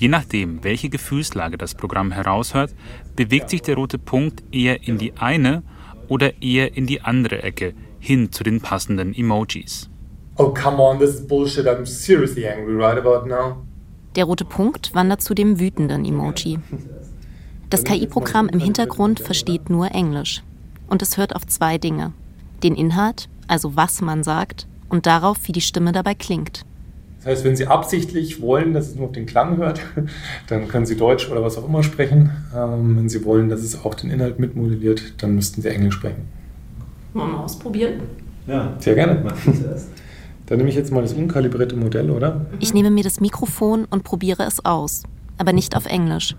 Je 0.04 0.08
nachdem, 0.08 0.62
welche 0.62 0.90
Gefühlslage 0.90 1.56
das 1.56 1.74
Programm 1.74 2.12
heraushört, 2.12 2.74
bewegt 3.16 3.48
sich 3.48 3.62
der 3.62 3.76
rote 3.76 3.96
Punkt 3.96 4.44
eher 4.52 4.86
in 4.86 4.98
die 4.98 5.14
eine 5.16 5.62
oder 6.08 6.42
eher 6.42 6.76
in 6.76 6.86
die 6.86 7.00
andere 7.00 7.42
Ecke, 7.42 7.72
hin 8.00 8.30
zu 8.30 8.44
den 8.44 8.60
passenden 8.60 9.14
Emojis. 9.14 9.88
Oh, 10.36 10.52
come 10.52 10.76
on, 10.76 10.98
this 10.98 11.14
is 11.14 11.26
bullshit. 11.26 11.64
I'm 11.64 11.86
seriously 11.86 12.46
angry 12.46 12.74
right 12.76 12.98
about 12.98 13.26
now. 13.26 13.64
Der 14.14 14.26
rote 14.26 14.44
Punkt 14.44 14.94
wandert 14.94 15.22
zu 15.22 15.32
dem 15.32 15.58
wütenden 15.58 16.04
Emoji. 16.04 16.58
Das 17.70 17.82
KI-Programm 17.82 18.50
im 18.50 18.60
Hintergrund 18.60 19.20
versteht 19.20 19.70
nur 19.70 19.90
Englisch. 19.92 20.42
Und 20.86 21.00
es 21.00 21.16
hört 21.16 21.34
auf 21.34 21.46
zwei 21.46 21.78
Dinge. 21.78 22.12
Den 22.62 22.74
Inhalt, 22.74 23.30
also 23.48 23.74
was 23.74 24.02
man 24.02 24.22
sagt, 24.22 24.66
und 24.90 25.06
darauf, 25.06 25.38
wie 25.44 25.52
die 25.52 25.62
Stimme 25.62 25.92
dabei 25.92 26.14
klingt. 26.14 26.66
Das 27.24 27.38
heißt, 27.38 27.44
wenn 27.44 27.56
Sie 27.56 27.66
absichtlich 27.66 28.42
wollen, 28.42 28.74
dass 28.74 28.88
es 28.88 28.96
nur 28.96 29.06
auf 29.06 29.12
den 29.12 29.24
Klang 29.24 29.56
hört, 29.56 29.80
dann 30.46 30.68
können 30.68 30.84
Sie 30.84 30.94
Deutsch 30.94 31.30
oder 31.30 31.42
was 31.42 31.56
auch 31.56 31.66
immer 31.66 31.82
sprechen. 31.82 32.30
Ähm, 32.54 32.98
wenn 32.98 33.08
Sie 33.08 33.24
wollen, 33.24 33.48
dass 33.48 33.62
es 33.62 33.82
auch 33.82 33.94
den 33.94 34.10
Inhalt 34.10 34.38
mitmodelliert, 34.38 35.22
dann 35.22 35.34
müssten 35.34 35.62
Sie 35.62 35.68
Englisch 35.68 35.94
sprechen. 35.94 36.28
Wollen 37.14 37.30
wir 37.30 37.36
mal 37.38 37.44
ausprobieren? 37.44 37.94
Ja. 38.46 38.74
Sehr 38.78 38.94
gerne. 38.94 39.24
Dann 40.46 40.58
nehme 40.58 40.68
ich 40.68 40.76
jetzt 40.76 40.92
mal 40.92 41.00
das 41.00 41.14
unkalibrierte 41.14 41.76
Modell, 41.76 42.10
oder? 42.10 42.44
Ich 42.60 42.74
nehme 42.74 42.90
mir 42.90 43.02
das 43.02 43.18
Mikrofon 43.20 43.86
und 43.86 44.04
probiere 44.04 44.42
es 44.42 44.62
aus, 44.62 45.04
aber 45.38 45.54
nicht 45.54 45.74
auf 45.76 45.86
Englisch. 45.86 46.36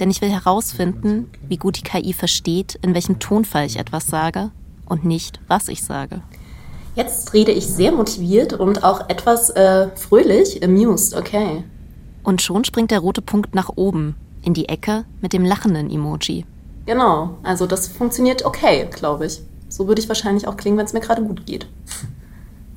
Denn 0.00 0.10
ich 0.10 0.20
will 0.20 0.30
herausfinden, 0.30 1.30
wie 1.48 1.56
gut 1.56 1.78
die 1.78 1.82
KI 1.82 2.12
versteht, 2.12 2.76
in 2.82 2.94
welchem 2.94 3.20
Tonfall 3.20 3.66
ich 3.66 3.78
etwas 3.78 4.08
sage 4.08 4.50
und 4.86 5.04
nicht, 5.04 5.38
was 5.46 5.68
ich 5.68 5.84
sage. 5.84 6.22
Jetzt 6.96 7.34
rede 7.34 7.52
ich 7.52 7.66
sehr 7.66 7.92
motiviert 7.92 8.54
und 8.54 8.82
auch 8.82 9.10
etwas 9.10 9.50
äh, 9.50 9.88
fröhlich, 9.94 10.64
amused, 10.64 11.14
okay. 11.14 11.62
Und 12.24 12.40
schon 12.40 12.64
springt 12.64 12.90
der 12.90 13.00
rote 13.00 13.20
Punkt 13.20 13.54
nach 13.54 13.70
oben, 13.76 14.16
in 14.42 14.54
die 14.54 14.70
Ecke 14.70 15.04
mit 15.20 15.34
dem 15.34 15.44
lachenden 15.44 15.90
Emoji. 15.90 16.46
Genau, 16.86 17.36
also 17.42 17.66
das 17.66 17.86
funktioniert 17.86 18.46
okay, 18.46 18.88
glaube 18.90 19.26
ich. 19.26 19.42
So 19.68 19.88
würde 19.88 20.00
ich 20.00 20.08
wahrscheinlich 20.08 20.48
auch 20.48 20.56
klingen, 20.56 20.78
wenn 20.78 20.86
es 20.86 20.94
mir 20.94 21.00
gerade 21.00 21.22
gut 21.22 21.44
geht. 21.44 21.66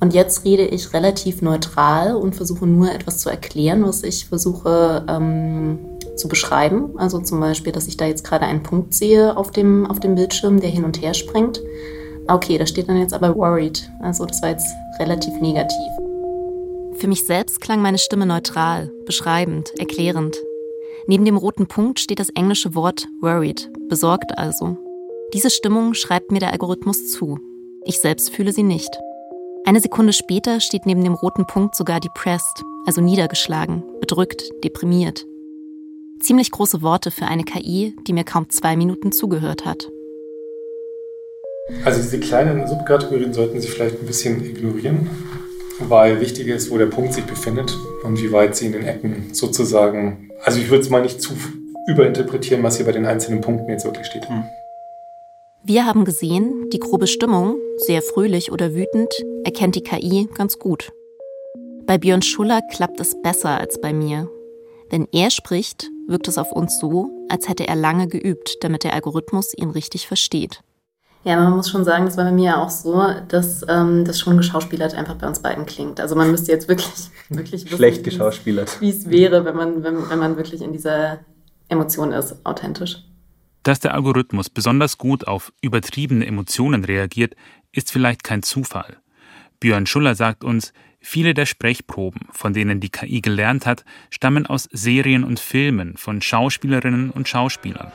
Und 0.00 0.12
jetzt 0.12 0.44
rede 0.44 0.66
ich 0.66 0.92
relativ 0.92 1.40
neutral 1.40 2.14
und 2.14 2.36
versuche 2.36 2.66
nur 2.66 2.92
etwas 2.92 3.18
zu 3.18 3.30
erklären, 3.30 3.84
was 3.84 4.02
ich 4.02 4.26
versuche 4.26 5.02
ähm, 5.08 5.78
zu 6.16 6.28
beschreiben. 6.28 6.98
Also 6.98 7.20
zum 7.20 7.40
Beispiel, 7.40 7.72
dass 7.72 7.86
ich 7.86 7.96
da 7.96 8.04
jetzt 8.04 8.24
gerade 8.24 8.44
einen 8.44 8.62
Punkt 8.62 8.92
sehe 8.92 9.34
auf 9.36 9.50
dem, 9.50 9.86
auf 9.86 9.98
dem 9.98 10.14
Bildschirm, 10.14 10.60
der 10.60 10.70
hin 10.70 10.84
und 10.84 11.00
her 11.00 11.14
springt. 11.14 11.62
Okay, 12.30 12.58
da 12.58 12.66
steht 12.66 12.88
dann 12.88 12.98
jetzt 12.98 13.12
aber 13.12 13.34
worried. 13.34 13.90
Also 14.00 14.24
das 14.24 14.40
war 14.40 14.50
jetzt 14.50 14.72
relativ 15.00 15.34
negativ. 15.40 15.90
Für 16.94 17.08
mich 17.08 17.26
selbst 17.26 17.60
klang 17.60 17.82
meine 17.82 17.98
Stimme 17.98 18.24
neutral, 18.24 18.92
beschreibend, 19.04 19.72
erklärend. 19.80 20.36
Neben 21.08 21.24
dem 21.24 21.36
roten 21.36 21.66
Punkt 21.66 21.98
steht 21.98 22.20
das 22.20 22.28
englische 22.30 22.76
Wort 22.76 23.08
worried, 23.20 23.68
besorgt 23.88 24.38
also. 24.38 24.76
Diese 25.34 25.50
Stimmung 25.50 25.94
schreibt 25.94 26.30
mir 26.30 26.38
der 26.38 26.52
Algorithmus 26.52 27.10
zu. 27.10 27.38
Ich 27.84 27.98
selbst 27.98 28.30
fühle 28.30 28.52
sie 28.52 28.62
nicht. 28.62 28.96
Eine 29.64 29.80
Sekunde 29.80 30.12
später 30.12 30.60
steht 30.60 30.86
neben 30.86 31.02
dem 31.02 31.14
roten 31.14 31.46
Punkt 31.46 31.74
sogar 31.74 31.98
depressed, 31.98 32.62
also 32.86 33.00
niedergeschlagen, 33.00 33.82
bedrückt, 34.00 34.44
deprimiert. 34.62 35.26
Ziemlich 36.20 36.52
große 36.52 36.80
Worte 36.82 37.10
für 37.10 37.26
eine 37.26 37.44
KI, 37.44 37.96
die 38.06 38.12
mir 38.12 38.24
kaum 38.24 38.48
zwei 38.50 38.76
Minuten 38.76 39.10
zugehört 39.10 39.64
hat. 39.64 39.88
Also 41.84 42.02
diese 42.02 42.20
kleinen 42.20 42.66
Subkategorien 42.66 43.32
sollten 43.32 43.60
Sie 43.60 43.68
vielleicht 43.68 44.00
ein 44.00 44.06
bisschen 44.06 44.44
ignorieren, 44.44 45.08
weil 45.80 46.20
wichtig 46.20 46.48
ist, 46.48 46.70
wo 46.70 46.78
der 46.78 46.86
Punkt 46.86 47.14
sich 47.14 47.24
befindet 47.24 47.76
und 48.02 48.20
wie 48.20 48.32
weit 48.32 48.56
Sie 48.56 48.66
in 48.66 48.72
den 48.72 48.84
Ecken 48.84 49.30
sozusagen, 49.32 50.30
also 50.44 50.58
ich 50.58 50.70
würde 50.70 50.82
es 50.82 50.90
mal 50.90 51.02
nicht 51.02 51.22
zu 51.22 51.32
überinterpretieren, 51.86 52.62
was 52.62 52.76
hier 52.76 52.86
bei 52.86 52.92
den 52.92 53.06
einzelnen 53.06 53.40
Punkten 53.40 53.70
jetzt 53.70 53.84
wirklich 53.84 54.06
steht. 54.06 54.28
Hm. 54.28 54.44
Wir 55.62 55.84
haben 55.84 56.04
gesehen, 56.04 56.70
die 56.72 56.78
grobe 56.78 57.06
Stimmung, 57.06 57.56
sehr 57.76 58.02
fröhlich 58.02 58.50
oder 58.50 58.74
wütend, 58.74 59.12
erkennt 59.44 59.74
die 59.74 59.82
KI 59.82 60.28
ganz 60.34 60.58
gut. 60.58 60.92
Bei 61.86 61.98
Björn 61.98 62.22
Schuller 62.22 62.60
klappt 62.72 63.00
es 63.00 63.20
besser 63.20 63.58
als 63.58 63.80
bei 63.80 63.92
mir. 63.92 64.28
Wenn 64.90 65.06
er 65.12 65.30
spricht, 65.30 65.90
wirkt 66.08 66.28
es 66.28 66.38
auf 66.38 66.52
uns 66.52 66.78
so, 66.80 67.10
als 67.28 67.48
hätte 67.48 67.68
er 67.68 67.76
lange 67.76 68.08
geübt, 68.08 68.58
damit 68.62 68.84
der 68.84 68.94
Algorithmus 68.94 69.52
ihn 69.56 69.70
richtig 69.70 70.06
versteht. 70.08 70.62
Ja, 71.22 71.36
man 71.36 71.54
muss 71.54 71.68
schon 71.68 71.84
sagen, 71.84 72.06
das 72.06 72.16
war 72.16 72.24
bei 72.24 72.32
mir 72.32 72.58
auch 72.58 72.70
so, 72.70 73.06
dass 73.28 73.64
ähm, 73.68 74.04
das 74.06 74.18
schon 74.18 74.38
geschauspielert 74.38 74.94
einfach 74.94 75.16
bei 75.16 75.26
uns 75.26 75.40
beiden 75.40 75.66
klingt. 75.66 76.00
Also 76.00 76.16
man 76.16 76.30
müsste 76.30 76.50
jetzt 76.50 76.68
wirklich, 76.68 77.10
wirklich 77.28 77.64
wissen, 77.66 77.76
schlecht 77.76 78.04
geschauspielert, 78.04 78.80
wie 78.80 78.88
es 78.88 79.10
wäre, 79.10 79.44
wenn 79.44 79.54
man, 79.54 79.82
wenn, 79.82 80.08
wenn 80.08 80.18
man 80.18 80.36
wirklich 80.36 80.62
in 80.62 80.72
dieser 80.72 81.18
Emotion 81.68 82.12
ist, 82.12 82.44
authentisch. 82.44 83.04
Dass 83.62 83.80
der 83.80 83.92
Algorithmus 83.92 84.48
besonders 84.48 84.96
gut 84.96 85.26
auf 85.26 85.52
übertriebene 85.60 86.26
Emotionen 86.26 86.84
reagiert, 86.84 87.36
ist 87.72 87.92
vielleicht 87.92 88.24
kein 88.24 88.42
Zufall. 88.42 88.96
Björn 89.60 89.84
Schuller 89.84 90.14
sagt 90.14 90.42
uns, 90.42 90.72
viele 91.00 91.34
der 91.34 91.44
Sprechproben, 91.44 92.28
von 92.32 92.54
denen 92.54 92.80
die 92.80 92.88
KI 92.88 93.20
gelernt 93.20 93.66
hat, 93.66 93.84
stammen 94.08 94.46
aus 94.46 94.68
Serien 94.72 95.24
und 95.24 95.38
Filmen 95.38 95.98
von 95.98 96.22
Schauspielerinnen 96.22 97.10
und 97.10 97.28
Schauspielern. 97.28 97.92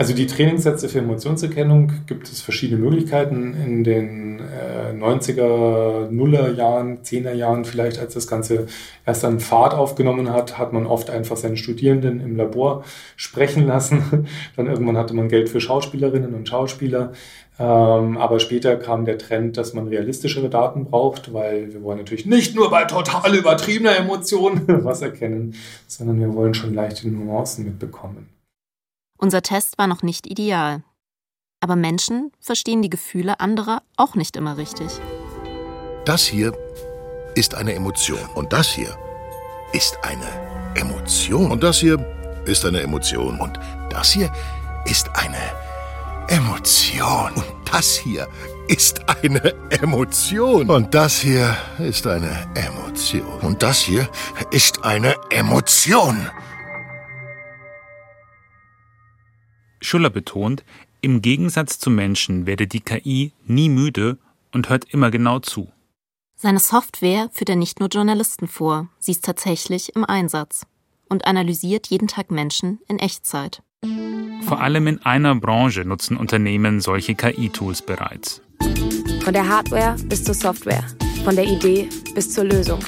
Also 0.00 0.14
die 0.14 0.26
Trainingssätze 0.26 0.88
für 0.88 1.00
Emotionserkennung 1.00 1.92
gibt 2.06 2.26
es 2.26 2.40
verschiedene 2.40 2.80
Möglichkeiten. 2.80 3.52
In 3.52 3.84
den 3.84 4.40
äh, 4.40 4.94
90er, 4.94 6.08
Nuller 6.08 6.52
Jahren, 6.52 7.02
10er 7.02 7.34
Jahren 7.34 7.66
vielleicht, 7.66 7.98
als 7.98 8.14
das 8.14 8.26
Ganze 8.26 8.66
erst 9.04 9.26
an 9.26 9.40
Fahrt 9.40 9.74
aufgenommen 9.74 10.32
hat, 10.32 10.56
hat 10.56 10.72
man 10.72 10.86
oft 10.86 11.10
einfach 11.10 11.36
seine 11.36 11.58
Studierenden 11.58 12.22
im 12.22 12.34
Labor 12.34 12.82
sprechen 13.16 13.66
lassen. 13.66 14.26
Dann 14.56 14.68
irgendwann 14.68 14.96
hatte 14.96 15.12
man 15.12 15.28
Geld 15.28 15.50
für 15.50 15.60
Schauspielerinnen 15.60 16.32
und 16.32 16.48
Schauspieler. 16.48 17.12
Ähm, 17.58 18.16
aber 18.16 18.40
später 18.40 18.76
kam 18.76 19.04
der 19.04 19.18
Trend, 19.18 19.58
dass 19.58 19.74
man 19.74 19.86
realistischere 19.88 20.48
Daten 20.48 20.86
braucht, 20.86 21.34
weil 21.34 21.74
wir 21.74 21.82
wollen 21.82 21.98
natürlich 21.98 22.24
nicht 22.24 22.56
nur 22.56 22.70
bei 22.70 22.86
total 22.86 23.36
übertriebener 23.36 23.98
Emotion 23.98 24.62
was 24.66 25.02
erkennen, 25.02 25.56
sondern 25.86 26.18
wir 26.20 26.32
wollen 26.32 26.54
schon 26.54 26.72
leichte 26.72 27.06
Nuancen 27.06 27.66
mitbekommen. 27.66 28.39
Unser 29.22 29.42
Test 29.42 29.76
war 29.76 29.86
noch 29.86 30.02
nicht 30.02 30.26
ideal. 30.26 30.82
Aber 31.60 31.76
Menschen 31.76 32.32
verstehen 32.40 32.80
die 32.80 32.88
Gefühle 32.88 33.38
anderer 33.38 33.82
auch 33.98 34.14
nicht 34.14 34.34
immer 34.34 34.56
richtig. 34.56 34.88
Das 36.06 36.24
hier 36.24 36.54
ist 37.34 37.54
eine 37.54 37.74
Emotion. 37.74 38.24
Und 38.34 38.54
das 38.54 38.68
hier 38.68 38.96
ist 39.74 39.98
eine 40.02 40.26
Emotion. 40.74 41.50
Und 41.50 41.62
das 41.62 41.80
hier 41.80 42.02
ist 42.46 42.64
eine 42.64 42.80
Emotion. 42.80 43.38
Und 43.38 43.58
das 43.90 44.10
hier 44.12 44.32
ist 44.86 45.10
eine 45.14 45.36
Emotion. 46.28 47.34
Und 47.34 47.68
das 47.70 47.98
hier 47.98 48.26
ist 48.68 49.06
eine 49.06 49.54
Emotion. 49.68 50.70
Und 50.70 50.94
das 50.94 51.20
hier 51.20 51.54
ist 51.78 52.06
eine 52.06 52.48
Emotion. 52.54 53.40
Und 53.42 53.62
das 53.62 53.80
hier 53.80 54.08
ist 54.50 54.82
eine 54.82 55.14
Emotion. 55.28 56.30
Schuller 59.80 60.10
betont, 60.10 60.64
im 61.00 61.22
Gegensatz 61.22 61.78
zu 61.78 61.90
Menschen 61.90 62.46
werde 62.46 62.66
die 62.66 62.80
KI 62.80 63.32
nie 63.46 63.68
müde 63.68 64.18
und 64.52 64.68
hört 64.68 64.84
immer 64.92 65.10
genau 65.10 65.38
zu. 65.38 65.70
Seine 66.36 66.58
Software 66.58 67.28
führt 67.32 67.50
er 67.50 67.56
nicht 67.56 67.80
nur 67.80 67.88
Journalisten 67.88 68.48
vor, 68.48 68.88
sie 68.98 69.12
ist 69.12 69.24
tatsächlich 69.24 69.94
im 69.94 70.04
Einsatz 70.04 70.66
und 71.08 71.26
analysiert 71.26 71.88
jeden 71.88 72.08
Tag 72.08 72.30
Menschen 72.30 72.80
in 72.88 72.98
Echtzeit. 72.98 73.62
Vor 74.42 74.60
allem 74.60 74.86
in 74.86 75.02
einer 75.02 75.34
Branche 75.34 75.84
nutzen 75.84 76.16
Unternehmen 76.16 76.80
solche 76.80 77.14
KI-Tools 77.14 77.82
bereits. 77.82 78.42
Von 79.22 79.34
der 79.34 79.48
Hardware 79.48 79.96
bis 80.04 80.24
zur 80.24 80.34
Software, 80.34 80.84
von 81.24 81.36
der 81.36 81.44
Idee 81.44 81.88
bis 82.14 82.32
zur 82.32 82.44
Lösung. 82.44 82.80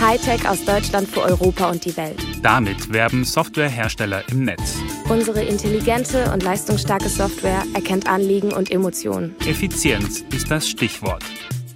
Hightech 0.00 0.46
aus 0.46 0.62
Deutschland 0.64 1.08
für 1.08 1.22
Europa 1.22 1.70
und 1.70 1.84
die 1.84 1.96
Welt. 1.96 2.18
Damit 2.42 2.92
werben 2.92 3.24
Softwarehersteller 3.24 4.28
im 4.28 4.44
Netz. 4.44 4.78
Unsere 5.08 5.44
intelligente 5.44 6.32
und 6.32 6.42
leistungsstarke 6.42 7.08
Software 7.08 7.62
erkennt 7.74 8.08
Anliegen 8.08 8.52
und 8.52 8.72
Emotionen. 8.72 9.36
Effizienz 9.46 10.24
ist 10.34 10.50
das 10.50 10.68
Stichwort. 10.68 11.22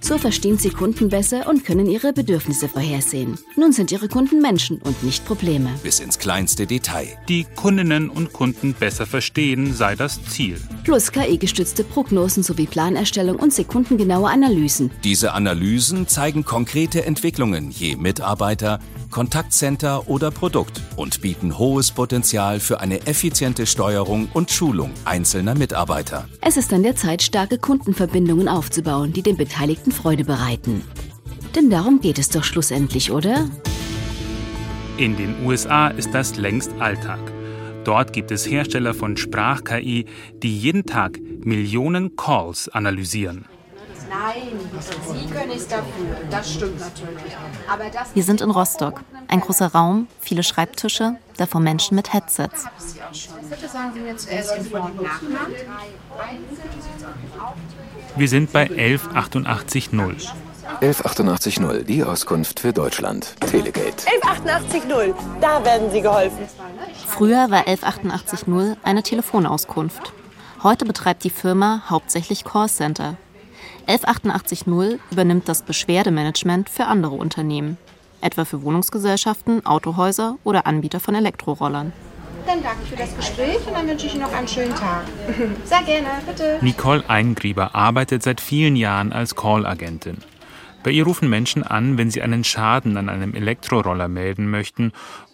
So 0.01 0.17
verstehen 0.17 0.57
sie 0.57 0.71
Kunden 0.71 1.07
besser 1.07 1.47
und 1.47 1.63
können 1.63 1.85
ihre 1.85 2.11
Bedürfnisse 2.11 2.67
vorhersehen. 2.67 3.37
Nun 3.55 3.71
sind 3.71 3.89
ihre 3.93 4.09
Kunden 4.09 4.41
Menschen 4.41 4.81
und 4.81 5.01
nicht 5.03 5.25
Probleme. 5.25 5.69
Bis 5.81 6.01
ins 6.01 6.19
kleinste 6.19 6.65
Detail. 6.65 7.07
Die 7.29 7.45
Kundinnen 7.55 8.09
und 8.09 8.33
Kunden 8.33 8.73
besser 8.73 9.05
verstehen 9.05 9.73
sei 9.73 9.95
das 9.95 10.21
Ziel. 10.25 10.59
Plus 10.83 11.13
KI-gestützte 11.13 11.85
Prognosen 11.85 12.43
sowie 12.43 12.65
Planerstellung 12.65 13.37
und 13.37 13.53
sekundengenaue 13.53 14.29
Analysen. 14.29 14.91
Diese 15.05 15.31
Analysen 15.31 16.09
zeigen 16.09 16.43
konkrete 16.43 17.05
Entwicklungen 17.05 17.71
je 17.71 17.95
Mitarbeiter, 17.95 18.79
Kontaktcenter 19.11 20.09
oder 20.09 20.31
Produkt 20.31 20.81
und 20.95 21.21
bieten 21.21 21.59
hohes 21.59 21.91
Potenzial 21.91 22.59
für 22.59 22.79
eine 22.79 23.05
effiziente 23.05 23.67
Steuerung 23.67 24.29
und 24.33 24.49
Schulung 24.49 24.91
einzelner 25.05 25.53
Mitarbeiter. 25.53 26.27
Es 26.41 26.57
ist 26.57 26.73
an 26.73 26.83
der 26.83 26.95
Zeit, 26.95 27.21
starke 27.21 27.57
Kundenverbindungen 27.57 28.47
aufzubauen, 28.47 29.13
die 29.13 29.21
den 29.21 29.37
Beteiligten 29.37 29.91
Freude 29.91 30.23
bereiten. 30.23 30.83
Denn 31.55 31.69
darum 31.69 31.99
geht 31.99 32.17
es 32.17 32.29
doch 32.29 32.43
schlussendlich, 32.43 33.11
oder? 33.11 33.49
In 34.97 35.17
den 35.17 35.45
USA 35.45 35.89
ist 35.89 36.13
das 36.13 36.37
längst 36.37 36.71
Alltag. 36.79 37.19
Dort 37.83 38.13
gibt 38.13 38.31
es 38.31 38.47
Hersteller 38.47 38.93
von 38.93 39.17
Sprach-KI, 39.17 40.05
die 40.41 40.57
jeden 40.57 40.85
Tag 40.85 41.19
Millionen 41.43 42.15
Calls 42.15 42.69
analysieren. 42.69 43.45
Nein, 44.11 44.59
Sie 44.79 45.33
können 45.33 45.49
nichts 45.49 45.67
dafür. 45.69 46.17
Das 46.29 46.51
stimmt 46.53 46.79
natürlich. 46.79 47.33
Aber 47.71 47.85
das 47.85 48.13
Wir 48.13 48.23
sind 48.23 48.41
in 48.41 48.51
Rostock. 48.51 49.01
Ein 49.29 49.39
großer 49.39 49.67
Raum, 49.67 50.07
viele 50.19 50.43
Schreibtische, 50.43 51.15
davor 51.37 51.61
Menschen 51.61 51.95
mit 51.95 52.11
Headsets. 52.11 52.65
Bitte 53.49 53.69
sagen 53.69 53.91
Sie 53.93 54.01
mir 54.01 54.17
zuerst 54.17 54.53
Ihren 54.53 54.65
Vor- 54.65 54.83
und 54.83 55.01
Nachnamen. 55.01 55.55
Wir 58.17 58.27
sind 58.27 58.51
bei 58.51 58.69
11880. 58.69 59.91
11880, 60.81 61.85
die 61.85 62.03
Auskunft 62.03 62.59
für 62.59 62.73
Deutschland. 62.73 63.35
Telegate. 63.39 64.05
11880, 64.23 65.15
da 65.39 65.63
werden 65.63 65.89
Sie 65.89 66.01
geholfen. 66.01 66.39
Früher 67.07 67.49
war 67.49 67.65
11880 67.65 68.77
eine 68.83 69.03
Telefonauskunft. 69.03 70.11
Heute 70.63 70.85
betreibt 70.85 71.23
die 71.23 71.29
Firma 71.29 71.83
hauptsächlich 71.89 72.43
Callcenter. 72.43 73.15
11880 73.87 74.65
übernimmt 75.11 75.49
das 75.49 75.63
Beschwerdemanagement 75.63 76.69
für 76.69 76.85
andere 76.85 77.15
Unternehmen, 77.15 77.77
etwa 78.21 78.45
für 78.45 78.63
Wohnungsgesellschaften, 78.63 79.65
Autohäuser 79.65 80.37
oder 80.43 80.67
Anbieter 80.67 80.99
von 80.99 81.15
Elektrorollern. 81.15 81.93
Dann 82.47 82.63
danke 82.63 82.85
für 82.85 82.95
das 82.95 83.15
Gespräch 83.15 83.59
und 83.67 83.73
dann 83.73 83.87
wünsche 83.87 84.07
ich 84.07 84.15
Ihnen 84.15 84.23
noch 84.23 84.33
einen 84.33 84.47
schönen 84.47 84.73
Tag. 84.75 85.03
Sehr 85.65 85.83
gerne, 85.83 86.07
bitte. 86.25 86.57
Nicole 86.61 87.03
Eingrieber 87.07 87.75
arbeitet 87.75 88.23
seit 88.23 88.41
vielen 88.41 88.75
Jahren 88.75 89.13
als 89.13 89.35
Call-Agentin. 89.35 90.17
Bei 90.83 90.89
ihr 90.89 91.05
rufen 91.05 91.29
Menschen 91.29 91.61
an, 91.61 91.99
wenn 91.99 92.09
sie 92.09 92.23
einen 92.23 92.43
Schaden 92.43 92.97
an 92.97 93.07
einem 93.07 93.35
Elektroroller 93.35 94.07
melden 94.07 94.49
möchten 94.49 94.91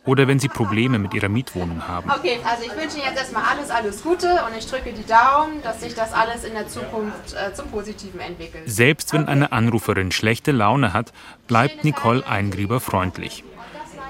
oder 0.08 0.28
wenn 0.28 0.40
sie 0.40 0.48
Probleme 0.48 0.98
mit 0.98 1.14
ihrer 1.14 1.30
Mietwohnung 1.30 1.88
haben. 1.88 2.10
Okay, 2.10 2.40
also 2.44 2.64
ich 2.64 2.72
wünsche 2.72 2.98
Ihnen 2.98 3.08
jetzt 3.08 3.20
erstmal 3.20 3.44
alles, 3.44 3.70
alles 3.70 4.02
Gute 4.02 4.28
und 4.48 4.58
ich 4.58 4.66
drücke 4.66 4.94
die 4.94 5.06
Daumen, 5.06 5.62
dass 5.62 5.82
sich 5.82 5.94
das 5.94 6.14
alles 6.14 6.46
in 6.46 6.54
der 6.54 6.68
Zukunft 6.68 7.36
äh, 7.36 7.54
zum 7.54 7.68
Positiven 7.68 8.22
entwickelt. 8.22 8.64
Selbst 8.66 9.14
wenn 9.14 9.28
eine 9.28 9.52
Anruferin 9.52 10.12
schlechte 10.12 10.52
Laune 10.54 10.94
hat, 10.94 11.12
bleibt 11.48 11.84
Nicole 11.84 12.26
Eingrieber 12.26 12.80
freundlich. 12.80 13.44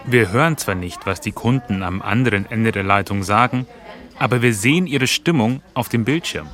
Wir 0.05 0.31
hören 0.31 0.57
zwar 0.57 0.75
nicht, 0.75 1.05
was 1.05 1.19
die 1.19 1.31
Kunden 1.31 1.81
am 1.81 2.01
anderen 2.01 2.49
Ende 2.49 2.71
der 2.71 2.83
Leitung 2.83 3.23
sagen, 3.23 3.65
aber 4.19 4.41
wir 4.41 4.53
sehen 4.53 4.87
ihre 4.87 5.07
Stimmung 5.07 5.61
auf 5.73 5.89
dem 5.89 6.05
Bildschirm. 6.05 6.47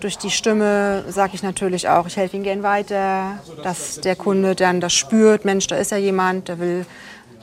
Durch 0.00 0.18
die 0.18 0.30
Stimme 0.30 1.04
sage 1.08 1.32
ich 1.34 1.42
natürlich 1.42 1.88
auch, 1.88 2.06
ich 2.06 2.16
helfe 2.16 2.36
Ihnen 2.36 2.44
gern 2.44 2.62
weiter, 2.62 3.38
dass 3.62 4.00
der 4.00 4.14
Kunde 4.14 4.54
dann 4.54 4.80
das 4.80 4.92
spürt, 4.92 5.44
Mensch, 5.44 5.66
da 5.66 5.76
ist 5.76 5.90
ja 5.90 5.96
jemand, 5.96 6.48
der 6.48 6.58
will 6.60 6.86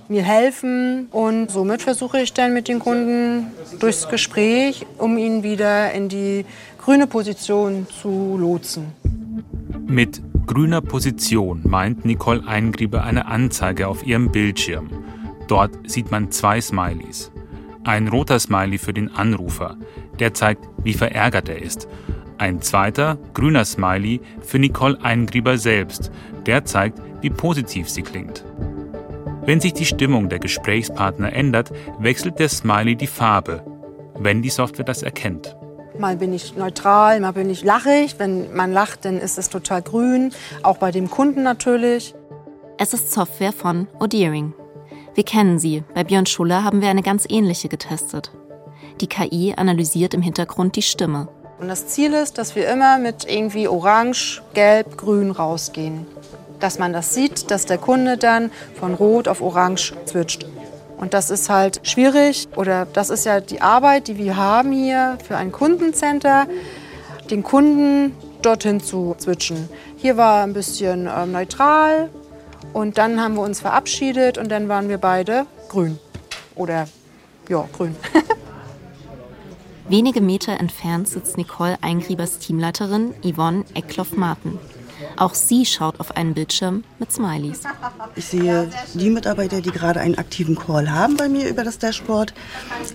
mir 0.09 0.23
helfen. 0.23 1.07
Und 1.11 1.51
somit 1.51 1.81
versuche 1.81 2.19
ich 2.19 2.33
dann 2.33 2.53
mit 2.53 2.67
den 2.67 2.79
Kunden 2.79 3.47
durchs 3.79 4.07
Gespräch, 4.09 4.85
um 4.97 5.17
ihn 5.17 5.43
wieder 5.43 5.91
in 5.91 6.09
die 6.09 6.45
grüne 6.77 7.07
Position 7.07 7.87
zu 8.01 8.37
lotsen. 8.37 8.93
Mit 9.87 10.21
grüner 10.45 10.81
Position 10.81 11.61
meint 11.63 12.05
Nicole 12.05 12.47
Eingrieber 12.47 13.03
eine 13.03 13.25
Anzeige 13.25 13.87
auf 13.87 14.05
ihrem 14.05 14.31
Bildschirm. 14.31 14.89
Dort 15.47 15.71
sieht 15.85 16.11
man 16.11 16.31
zwei 16.31 16.61
Smileys. 16.61 17.31
Ein 17.83 18.07
roter 18.07 18.39
Smiley 18.39 18.79
für 18.79 18.93
den 18.93 19.11
Anrufer, 19.11 19.77
der 20.19 20.33
zeigt, 20.33 20.67
wie 20.83 20.93
verärgert 20.93 21.49
er 21.49 21.61
ist. 21.61 21.87
Ein 22.37 22.61
zweiter, 22.61 23.17
grüner 23.33 23.63
Smiley 23.63 24.21
für 24.41 24.59
Nicole 24.59 24.97
Eingrieber 25.01 25.57
selbst, 25.57 26.11
der 26.45 26.65
zeigt, 26.65 26.99
wie 27.21 27.29
positiv 27.29 27.87
sie 27.89 28.01
klingt. 28.01 28.43
Wenn 29.45 29.61
sich 29.61 29.73
die 29.73 29.85
Stimmung 29.85 30.27
der 30.27 30.39
Gesprächspartner 30.39 31.31
ändert, 31.31 31.71
wechselt 31.99 32.39
der 32.39 32.49
Smiley 32.49 32.95
die 32.95 33.05
Farbe, 33.05 33.63
wenn 34.17 34.41
die 34.41 34.49
Software 34.49 34.85
das 34.85 35.03
erkennt. 35.03 35.55
Mal 35.99 36.17
bin 36.17 36.33
ich 36.33 36.57
neutral, 36.57 37.19
mal 37.19 37.31
bin 37.31 37.51
ich 37.51 37.63
lachig. 37.63 38.15
Wenn 38.17 38.53
man 38.55 38.73
lacht, 38.73 39.05
dann 39.05 39.17
ist 39.17 39.37
es 39.37 39.49
total 39.49 39.83
grün. 39.83 40.33
Auch 40.63 40.77
bei 40.77 40.91
dem 40.91 41.11
Kunden 41.11 41.43
natürlich. 41.43 42.15
Es 42.77 42.93
ist 42.93 43.11
Software 43.11 43.53
von 43.53 43.87
Odeering. 43.99 44.53
Wir 45.13 45.23
kennen 45.23 45.59
sie. 45.59 45.83
Bei 45.93 46.03
Björn 46.03 46.25
Schuller 46.25 46.63
haben 46.63 46.81
wir 46.81 46.89
eine 46.89 47.03
ganz 47.03 47.25
ähnliche 47.29 47.69
getestet. 47.69 48.31
Die 48.99 49.07
KI 49.07 49.53
analysiert 49.55 50.13
im 50.15 50.21
Hintergrund 50.21 50.75
die 50.75 50.81
Stimme. 50.81 51.29
Und 51.59 51.67
das 51.67 51.87
Ziel 51.87 52.13
ist, 52.13 52.37
dass 52.37 52.55
wir 52.55 52.67
immer 52.67 52.97
mit 52.97 53.25
irgendwie 53.29 53.67
orange, 53.67 54.41
gelb, 54.53 54.97
grün 54.97 55.31
rausgehen. 55.31 56.05
Dass 56.59 56.79
man 56.79 56.93
das 56.93 57.13
sieht, 57.13 57.51
dass 57.51 57.65
der 57.65 57.77
Kunde 57.77 58.17
dann 58.17 58.51
von 58.79 58.93
rot 58.93 59.27
auf 59.27 59.41
orange 59.41 59.93
switcht. 60.07 60.45
Und 60.97 61.13
das 61.13 61.29
ist 61.29 61.49
halt 61.49 61.81
schwierig 61.83 62.47
oder 62.55 62.85
das 62.85 63.09
ist 63.09 63.25
ja 63.25 63.41
die 63.41 63.61
Arbeit, 63.61 64.07
die 64.07 64.17
wir 64.17 64.37
haben 64.37 64.71
hier 64.71 65.17
für 65.27 65.35
ein 65.35 65.51
Kundencenter, 65.51 66.47
den 67.29 67.43
Kunden 67.43 68.15
dorthin 68.41 68.79
zu 68.79 69.15
switchen. 69.19 69.69
Hier 69.97 70.17
war 70.17 70.43
ein 70.43 70.53
bisschen 70.53 71.07
äh, 71.07 71.25
neutral 71.25 72.09
und 72.73 72.97
dann 72.97 73.19
haben 73.19 73.35
wir 73.35 73.41
uns 73.41 73.59
verabschiedet 73.59 74.37
und 74.37 74.49
dann 74.49 74.69
waren 74.69 74.87
wir 74.87 74.97
beide 74.97 75.45
grün. 75.67 75.99
Oder 76.55 76.87
ja, 77.49 77.67
grün. 77.73 77.95
Wenige 79.89 80.21
Meter 80.21 80.59
entfernt 80.59 81.07
sitzt 81.07 81.37
Nicole 81.37 81.77
Eingriebers 81.81 82.39
Teamleiterin 82.39 83.13
Yvonne 83.23 83.65
Eckloff-Martin. 83.75 84.57
Auch 85.17 85.33
sie 85.33 85.65
schaut 85.65 85.99
auf 85.99 86.15
einen 86.15 86.33
Bildschirm 86.33 86.83
mit 86.99 87.11
Smileys. 87.11 87.61
Ich 88.15 88.25
sehe 88.25 88.69
die 88.93 89.09
Mitarbeiter, 89.09 89.61
die 89.61 89.71
gerade 89.71 89.99
einen 89.99 90.17
aktiven 90.17 90.55
Call 90.55 90.91
haben 90.91 91.17
bei 91.17 91.29
mir 91.29 91.47
über 91.49 91.63
das 91.63 91.79
Dashboard, 91.79 92.33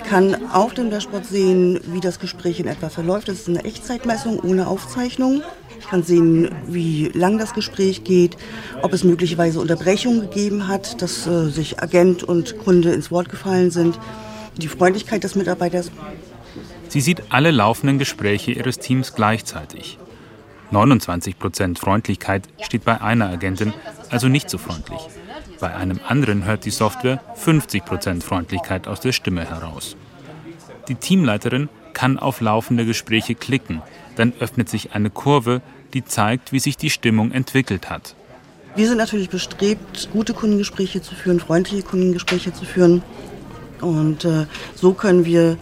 kann 0.09 0.51
auf 0.53 0.75
dem 0.75 0.91
Dashboard 0.91 1.27
sehen, 1.27 1.81
wie 1.87 2.01
das 2.01 2.19
Gespräch 2.19 2.61
in 2.61 2.67
etwa 2.67 2.89
verläuft. 2.89 3.29
Das 3.29 3.39
ist 3.39 3.49
eine 3.49 3.65
Echtzeitmessung 3.65 4.41
ohne 4.41 4.67
Aufzeichnung. 4.67 5.43
Ich 5.79 5.87
kann 5.87 6.03
sehen, 6.03 6.55
wie 6.67 7.09
lang 7.09 7.39
das 7.39 7.55
Gespräch 7.55 8.05
geht, 8.05 8.37
ob 8.83 8.93
es 8.93 9.03
möglicherweise 9.03 9.61
Unterbrechungen 9.61 10.21
gegeben 10.21 10.69
hat, 10.69 11.01
dass 11.01 11.27
äh, 11.27 11.49
sich 11.49 11.83
Agent 11.83 12.23
und 12.23 12.59
Kunde 12.59 12.93
ins 12.93 13.11
Wort 13.11 13.31
gefallen 13.31 13.71
sind. 13.71 13.99
Die 14.59 14.69
Freundlichkeit 14.69 15.25
des 15.25 15.37
Mitarbeiters. 15.37 15.91
Sie 16.89 17.01
sieht 17.01 17.23
alle 17.31 17.51
laufenden 17.51 17.99
Gespräche 17.99 18.51
ihres 18.51 18.79
Teams 18.79 19.15
gleichzeitig. 19.15 19.99
29% 20.73 21.79
Freundlichkeit 21.79 22.45
steht 22.61 22.85
bei 22.85 23.01
einer 23.01 23.29
Agentin 23.29 23.73
also 24.11 24.29
nicht 24.29 24.49
so 24.51 24.59
freundlich. 24.59 25.01
Bei 25.61 25.75
einem 25.75 26.01
anderen 26.07 26.45
hört 26.45 26.65
die 26.65 26.71
Software 26.71 27.21
50% 27.37 28.23
Freundlichkeit 28.23 28.89
aus 28.89 29.01
der 29.01 29.13
Stimme 29.13 29.49
heraus. 29.49 29.97
Die 30.89 30.95
Teamleiterin 30.95 31.69
kann 31.93 32.19
auf 32.19 32.41
laufende 32.41 32.87
Gespräche 32.87 33.35
klicken, 33.35 33.83
dann 34.17 34.33
öffnet 34.41 34.69
sich 34.69 34.93
eine 34.93 35.11
Kurve, 35.11 35.61
die 35.93 36.05
zeigt, 36.05 36.53
wie 36.53 36.61
sich 36.61 36.77
die 36.77 36.91
Stimmung 36.91 37.33
entwickelt 37.33 37.91
hat. 37.91 38.15
Wir 38.77 38.87
sind 38.87 38.99
natürlich 38.99 39.29
bestrebt, 39.29 40.09
gute 40.13 40.33
Kundengespräche 40.33 41.03
zu 41.03 41.15
führen, 41.15 41.41
freundliche 41.41 41.83
Kundengespräche 41.83 42.53
zu 42.53 42.65
führen. 42.65 43.03
Und 43.81 44.25
äh, 44.25 44.47
so 44.77 44.93
können 44.93 45.25
wir 45.25 45.57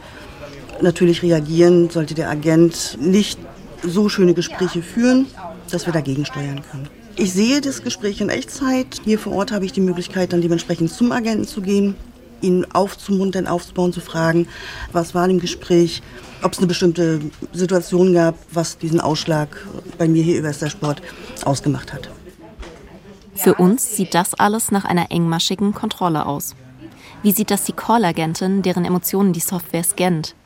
natürlich 0.82 1.22
reagieren, 1.22 1.88
sollte 1.90 2.14
der 2.14 2.28
Agent 2.28 2.98
nicht 3.00 3.38
so 3.82 4.08
schöne 4.08 4.34
Gespräche 4.34 4.82
führen, 4.82 5.26
dass 5.70 5.86
wir 5.86 5.92
dagegen 5.92 6.24
steuern 6.24 6.62
können. 6.70 6.88
Ich 7.16 7.32
sehe 7.32 7.60
das 7.60 7.82
Gespräch 7.82 8.20
in 8.20 8.28
Echtzeit. 8.28 9.00
Hier 9.04 9.18
vor 9.18 9.32
Ort 9.32 9.50
habe 9.50 9.64
ich 9.64 9.72
die 9.72 9.80
Möglichkeit, 9.80 10.32
dann 10.32 10.40
dementsprechend 10.40 10.90
zum 10.90 11.10
Agenten 11.10 11.46
zu 11.46 11.60
gehen, 11.60 11.96
ihn 12.40 12.64
aufzumuntern, 12.72 13.46
aufzubauen, 13.46 13.92
zu 13.92 14.00
fragen, 14.00 14.46
was 14.92 15.14
war 15.14 15.28
im 15.28 15.40
Gespräch, 15.40 16.02
ob 16.42 16.52
es 16.52 16.58
eine 16.58 16.68
bestimmte 16.68 17.20
Situation 17.52 18.14
gab, 18.14 18.36
was 18.52 18.78
diesen 18.78 19.00
Ausschlag 19.00 19.48
bei 19.98 20.06
mir 20.06 20.22
hier 20.22 20.38
über 20.38 20.48
das 20.48 20.60
Dashboard 20.60 21.02
ausgemacht 21.44 21.92
hat. 21.92 22.08
Für 23.34 23.54
uns 23.54 23.96
sieht 23.96 24.14
das 24.14 24.34
alles 24.34 24.70
nach 24.70 24.84
einer 24.84 25.10
engmaschigen 25.10 25.72
Kontrolle 25.72 26.26
aus. 26.26 26.54
Wie 27.22 27.32
sieht 27.32 27.50
das 27.50 27.64
die 27.64 27.72
Call-Agentin, 27.72 28.62
deren 28.62 28.84
Emotionen 28.84 29.32
die 29.32 29.40
Software 29.40 29.82
scannt? 29.82 30.36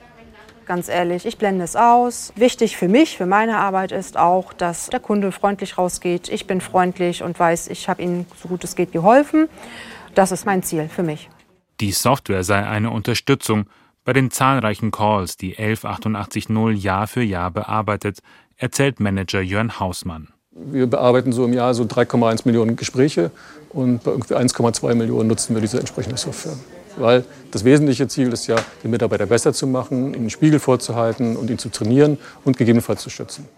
Ganz 0.72 0.88
ehrlich, 0.88 1.26
ich 1.26 1.36
blende 1.36 1.64
es 1.64 1.76
aus. 1.76 2.32
Wichtig 2.34 2.78
für 2.78 2.88
mich, 2.88 3.18
für 3.18 3.26
meine 3.26 3.58
Arbeit 3.58 3.92
ist 3.92 4.16
auch, 4.16 4.54
dass 4.54 4.86
der 4.86 5.00
Kunde 5.00 5.30
freundlich 5.30 5.76
rausgeht. 5.76 6.30
Ich 6.30 6.46
bin 6.46 6.62
freundlich 6.62 7.22
und 7.22 7.38
weiß, 7.38 7.68
ich 7.68 7.90
habe 7.90 8.00
ihm 8.00 8.24
so 8.42 8.48
gut 8.48 8.64
es 8.64 8.74
geht 8.74 8.90
geholfen. 8.90 9.50
Das 10.14 10.32
ist 10.32 10.46
mein 10.46 10.62
Ziel 10.62 10.88
für 10.88 11.02
mich. 11.02 11.28
Die 11.82 11.92
Software 11.92 12.42
sei 12.42 12.66
eine 12.66 12.88
Unterstützung 12.88 13.66
bei 14.06 14.14
den 14.14 14.30
zahlreichen 14.30 14.90
Calls, 14.90 15.36
die 15.36 15.58
11880 15.58 16.48
Jahr 16.82 17.06
für 17.06 17.22
Jahr 17.22 17.50
bearbeitet, 17.50 18.20
erzählt 18.56 18.98
Manager 18.98 19.42
Jörn 19.42 19.78
Hausmann. 19.78 20.28
Wir 20.52 20.86
bearbeiten 20.86 21.32
so 21.32 21.44
im 21.44 21.52
Jahr 21.52 21.74
so 21.74 21.82
3,1 21.82 22.46
Millionen 22.46 22.76
Gespräche 22.76 23.30
und 23.68 24.04
bei 24.04 24.12
irgendwie 24.12 24.36
1,2 24.36 24.94
Millionen 24.94 25.28
nutzen 25.28 25.54
wir 25.54 25.60
diese 25.60 25.80
entsprechende 25.80 26.16
Software. 26.16 26.56
Weil 26.96 27.24
das 27.50 27.64
wesentliche 27.64 28.08
Ziel 28.08 28.32
ist 28.32 28.46
ja, 28.46 28.56
den 28.82 28.90
Mitarbeiter 28.90 29.26
besser 29.26 29.52
zu 29.52 29.66
machen, 29.66 30.14
ihm 30.14 30.20
einen 30.20 30.30
Spiegel 30.30 30.58
vorzuhalten 30.58 31.36
und 31.36 31.50
ihn 31.50 31.58
zu 31.58 31.70
trainieren 31.70 32.18
und 32.44 32.56
gegebenenfalls 32.56 33.02
zu 33.02 33.10
schützen. 33.10 33.48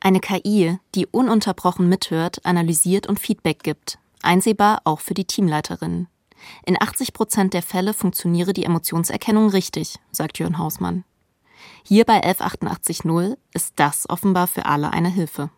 Eine 0.00 0.20
KI, 0.20 0.78
die 0.94 1.06
ununterbrochen 1.06 1.88
mithört, 1.88 2.44
analysiert 2.44 3.06
und 3.06 3.20
Feedback 3.20 3.62
gibt. 3.62 3.98
Einsehbar 4.22 4.80
auch 4.84 5.00
für 5.00 5.14
die 5.14 5.26
Teamleiterinnen. 5.26 6.08
In 6.64 6.80
80 6.80 7.12
Prozent 7.12 7.54
der 7.54 7.62
Fälle 7.62 7.92
funktioniere 7.92 8.52
die 8.52 8.64
Emotionserkennung 8.64 9.50
richtig, 9.50 9.96
sagt 10.10 10.38
Jörn 10.38 10.58
Hausmann. 10.58 11.04
Hier 11.84 12.04
bei 12.04 12.22
11880 12.22 13.36
ist 13.52 13.74
das 13.76 14.08
offenbar 14.08 14.46
für 14.46 14.66
alle 14.66 14.92
eine 14.92 15.10
Hilfe. 15.10 15.50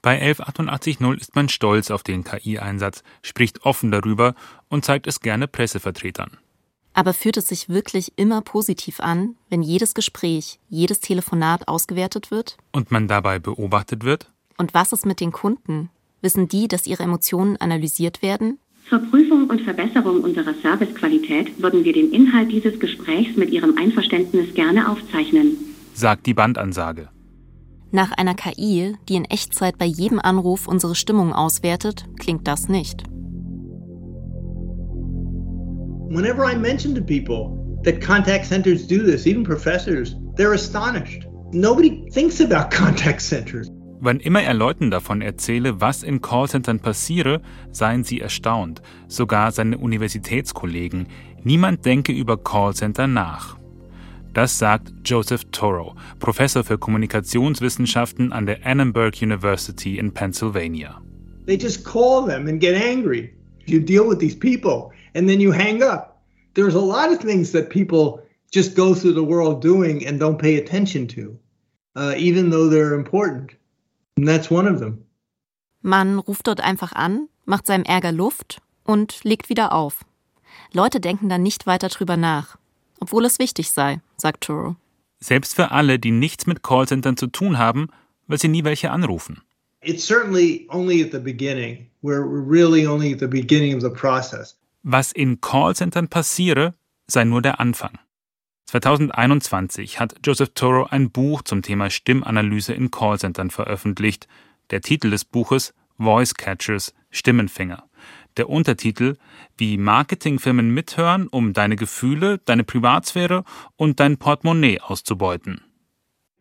Bei 0.00 0.18
11880 0.20 1.00
ist 1.20 1.36
man 1.36 1.48
stolz 1.48 1.90
auf 1.90 2.02
den 2.02 2.24
KI-Einsatz, 2.24 3.02
spricht 3.22 3.64
offen 3.64 3.90
darüber 3.90 4.34
und 4.68 4.84
zeigt 4.84 5.06
es 5.06 5.20
gerne 5.20 5.46
Pressevertretern. 5.46 6.38
Aber 6.94 7.14
fühlt 7.14 7.36
es 7.36 7.48
sich 7.48 7.68
wirklich 7.68 8.12
immer 8.16 8.42
positiv 8.42 9.00
an, 9.00 9.36
wenn 9.48 9.62
jedes 9.62 9.94
Gespräch, 9.94 10.58
jedes 10.68 11.00
Telefonat 11.00 11.68
ausgewertet 11.68 12.30
wird? 12.30 12.56
Und 12.72 12.90
man 12.90 13.08
dabei 13.08 13.38
beobachtet 13.38 14.04
wird? 14.04 14.30
Und 14.58 14.74
was 14.74 14.92
ist 14.92 15.06
mit 15.06 15.20
den 15.20 15.32
Kunden? 15.32 15.90
Wissen 16.20 16.48
die, 16.48 16.68
dass 16.68 16.86
ihre 16.86 17.02
Emotionen 17.02 17.56
analysiert 17.56 18.22
werden? 18.22 18.58
Zur 18.88 18.98
Prüfung 18.98 19.48
und 19.48 19.62
Verbesserung 19.62 20.20
unserer 20.22 20.54
Servicequalität 20.54 21.62
würden 21.62 21.84
wir 21.84 21.92
den 21.92 22.12
Inhalt 22.12 22.52
dieses 22.52 22.78
Gesprächs 22.78 23.36
mit 23.36 23.50
Ihrem 23.50 23.78
Einverständnis 23.78 24.52
gerne 24.54 24.90
aufzeichnen, 24.90 25.56
sagt 25.94 26.26
die 26.26 26.34
Bandansage. 26.34 27.08
Nach 27.90 28.12
einer 28.12 28.34
KI, 28.34 28.96
die 29.08 29.16
in 29.16 29.24
Echtzeit 29.24 29.78
bei 29.78 29.84
jedem 29.84 30.18
Anruf 30.18 30.66
unsere 30.66 30.94
Stimmung 30.94 31.32
auswertet, 31.32 32.06
klingt 32.18 32.48
das 32.48 32.68
nicht. 32.68 33.04
Whenever 36.12 36.44
I 36.44 36.54
mention 36.54 36.94
to 36.94 37.00
people 37.00 37.56
that 37.84 38.02
contact 38.02 38.44
centers 38.44 38.86
do 38.86 39.02
this, 39.02 39.26
even 39.26 39.44
professors, 39.44 40.14
they're 40.36 40.52
astonished. 40.52 41.26
Nobody 41.52 42.06
thinks 42.10 42.38
about 42.38 42.70
contact 42.70 43.22
centers. 43.22 43.70
Wann 43.98 44.20
immer 44.20 44.42
er 44.42 44.52
Leuten 44.52 44.90
davon 44.90 45.22
erzähle, 45.22 45.80
was 45.80 46.02
in 46.02 46.20
Callcentern 46.20 46.80
passiere, 46.80 47.40
seien 47.70 48.04
sie 48.04 48.20
erstaunt, 48.20 48.82
sogar 49.08 49.52
seine 49.52 49.78
Universitätskollegen. 49.78 51.06
Niemand 51.44 51.86
denke 51.86 52.12
über 52.12 52.36
Callcenter 52.36 53.06
nach. 53.06 53.56
Das 54.34 54.58
sagt 54.58 54.92
Joseph 55.06 55.46
Toro, 55.50 55.94
Professor 56.18 56.62
für 56.62 56.76
Kommunikationswissenschaften 56.76 58.34
an 58.34 58.44
der 58.44 58.66
Annenberg 58.66 59.22
University 59.22 59.96
in 59.96 60.12
Pennsylvania. 60.12 61.00
They 61.46 61.56
just 61.56 61.86
call 61.86 62.26
them 62.26 62.48
and 62.48 62.60
get 62.60 62.74
angry. 62.74 63.32
You 63.64 63.80
deal 63.80 64.06
with 64.06 64.18
these 64.18 64.36
people 64.36 64.91
and 65.14 65.28
then 65.28 65.40
you 65.40 65.52
hang 65.52 65.82
up. 65.82 66.22
There's 66.54 66.74
a 66.74 66.80
lot 66.80 67.12
of 67.12 67.18
things 67.20 67.52
that 67.52 67.70
people 67.70 68.22
just 68.50 68.76
go 68.76 68.94
through 68.94 69.14
the 69.14 69.24
world 69.24 69.62
doing 69.62 70.06
and 70.06 70.20
don't 70.20 70.38
pay 70.38 70.58
attention 70.58 71.08
to, 71.08 71.38
uh, 71.96 72.14
even 72.16 72.50
though 72.50 72.68
they're 72.68 72.94
important. 72.94 73.52
And 74.16 74.28
that's 74.28 74.50
one 74.50 74.66
of 74.66 74.78
them. 74.78 75.04
Man 75.82 76.18
ruft 76.18 76.46
dort 76.46 76.60
einfach 76.60 76.92
an, 76.92 77.28
macht 77.44 77.66
seinem 77.66 77.84
Ärger 77.84 78.12
Luft 78.12 78.60
und 78.84 79.24
legt 79.24 79.48
wieder 79.48 79.72
auf. 79.72 80.04
Leute 80.72 81.00
denken 81.00 81.28
dann 81.28 81.42
nicht 81.42 81.66
weiter 81.66 81.88
drüber 81.88 82.16
nach, 82.16 82.56
obwohl 83.00 83.24
es 83.24 83.38
wichtig 83.38 83.70
sei, 83.70 84.00
sagt 84.16 84.44
Turo. 84.44 84.76
Selbst 85.18 85.54
für 85.54 85.70
alle, 85.70 85.98
die 85.98 86.10
nichts 86.10 86.46
mit 86.46 86.62
Callcentern 86.62 87.16
zu 87.16 87.26
tun 87.26 87.58
haben, 87.58 87.88
weil 88.26 88.38
sie 88.38 88.48
nie 88.48 88.64
welche 88.64 88.90
anrufen. 88.90 89.42
It's 89.82 90.06
certainly 90.06 90.66
only 90.70 91.02
at 91.02 91.10
the 91.10 91.18
beginning. 91.18 91.88
We're 92.02 92.24
really 92.24 92.86
only 92.86 93.12
at 93.12 93.18
the 93.18 93.26
beginning 93.26 93.74
of 93.74 93.82
the 93.82 93.90
process. 93.90 94.56
Was 94.84 95.12
in 95.12 95.40
Callcentern 95.40 96.08
passiere, 96.08 96.74
sei 97.06 97.22
nur 97.22 97.40
der 97.40 97.60
Anfang. 97.60 98.00
2021 98.66 100.00
hat 100.00 100.16
Joseph 100.24 100.54
Toro 100.54 100.86
ein 100.90 101.12
Buch 101.12 101.42
zum 101.42 101.62
Thema 101.62 101.88
Stimmanalyse 101.88 102.72
in 102.72 102.90
Callcentern 102.90 103.50
veröffentlicht. 103.50 104.26
Der 104.70 104.80
Titel 104.80 105.10
des 105.10 105.24
Buches 105.24 105.72
Voice 105.98 106.34
Catchers 106.34 106.94
Stimmenfänger. 107.10 107.84
Der 108.36 108.48
Untertitel 108.48 109.18
Wie 109.56 109.76
Marketingfirmen 109.76 110.74
mithören, 110.74 111.28
um 111.28 111.52
deine 111.52 111.76
Gefühle, 111.76 112.38
deine 112.38 112.64
Privatsphäre 112.64 113.44
und 113.76 114.00
dein 114.00 114.16
Portemonnaie 114.16 114.80
auszubeuten. 114.80 115.60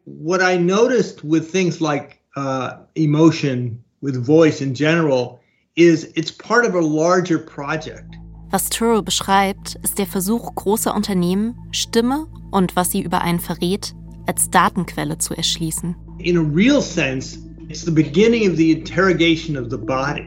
What 0.06 0.42
I 0.42 0.58
noticed 0.58 1.22
with 1.24 1.52
things 1.52 1.80
like 1.80 2.18
uh, 2.36 2.72
emotion, 2.96 3.84
with 4.02 4.16
voice 4.16 4.62
in 4.62 4.74
general, 4.74 5.42
is 5.76 6.06
it's 6.16 6.32
part 6.32 6.68
of 6.68 6.74
a 6.74 6.82
larger 6.82 7.38
project. 7.38 8.16
Was 8.52 8.70
Turo 8.70 9.02
beschreibt, 9.02 9.76
ist 9.82 9.98
der 9.98 10.06
Versuch 10.06 10.54
großer 10.56 10.94
Unternehmen, 10.94 11.56
Stimme 11.72 12.28
und 12.52 12.76
was 12.76 12.92
sie 12.92 13.02
über 13.02 13.22
einen 13.22 13.40
verrät, 13.40 13.96
als 14.26 14.50
Datenquelle 14.50 15.18
zu 15.18 15.34
erschließen. 15.34 15.96
In 16.18 16.38
a 16.38 16.42
real 16.42 16.82
sense, 16.82 17.40
it's 17.70 17.86
the 17.86 17.92
beginning 17.92 18.52
of 18.52 18.58
the 18.58 18.74
interrogation 18.74 19.56
of 19.56 19.72
the 19.72 19.78
body. 19.78 20.26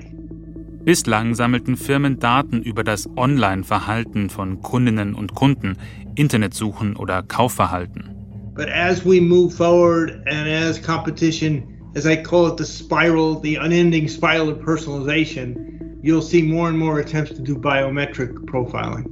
Bislang 0.87 1.35
sammelten 1.35 1.77
Firmen 1.77 2.19
Daten 2.19 2.63
über 2.63 2.83
das 2.83 3.07
Online-Verhalten 3.15 4.31
von 4.31 4.63
Kundinnen 4.63 5.15
und 5.15 5.35
Kunden, 5.35 5.77
Internetsuchen 6.15 6.97
oder 6.97 7.23
Kaufverhalten. 7.23 8.09
But 8.55 8.69
as 8.69 9.05
we 9.05 9.21
move 9.21 9.55
forward 9.55 10.13
and 10.27 10.49
as 10.49 10.81
competition, 10.81 11.63
as 11.95 12.07
I 12.07 12.17
call 12.17 12.49
it 12.51 12.57
the 12.57 12.65
spiral, 12.65 13.39
the 13.43 13.59
unending 13.59 14.09
spiral 14.09 14.49
of 14.49 14.61
personalization, 14.61 15.74
you'll 16.05 16.23
see 16.23 16.43
more 16.43 16.69
and 16.69 16.79
more 16.79 17.01
attempts 17.01 17.33
to 17.33 17.43
do 17.43 17.57
biometric 17.57 18.31
profiling. 18.47 19.07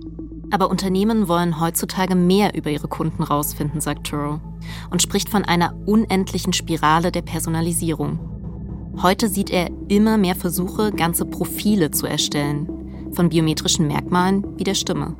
Aber 0.51 0.69
Unternehmen 0.69 1.29
wollen 1.29 1.59
heutzutage 1.59 2.15
mehr 2.15 2.55
über 2.55 2.69
ihre 2.69 2.87
Kunden 2.87 3.23
rausfinden, 3.23 3.81
sagt 3.81 4.09
Turo, 4.09 4.39
und 4.91 5.01
spricht 5.01 5.31
von 5.31 5.47
einer 5.47 5.75
unendlichen 5.87 6.53
Spirale 6.53 7.11
der 7.11 7.23
Personalisierung. 7.23 8.19
Heute 9.01 9.29
sieht 9.29 9.49
er 9.49 9.71
immer 9.89 10.19
mehr 10.19 10.35
Versuche, 10.35 10.93
ganze 10.93 11.25
Profile 11.25 11.91
zu 11.91 12.07
erstellen, 12.07 12.69
von 13.13 13.31
biometrischen 13.31 13.87
Merkmalen 13.89 14.45
wie 14.59 14.65
der 14.65 14.75
Stimme. 14.75 15.17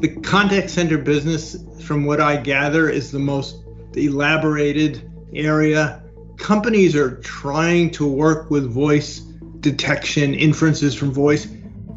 The 0.00 0.08
contact 0.22 0.68
center 0.68 0.98
business, 0.98 1.64
from 1.78 2.04
what 2.04 2.18
I 2.18 2.36
gather, 2.36 2.90
is 2.90 3.12
the 3.12 3.18
most 3.18 3.62
elaborated 3.94 5.08
area. 5.32 6.02
Companies 6.38 6.96
are 6.96 7.20
trying 7.20 7.92
to 7.92 8.04
work 8.08 8.50
with 8.50 8.64
voice 8.64 9.29
detection, 9.64 10.34
inferences 10.34 10.94
from 10.94 11.12
voice. 11.12 11.48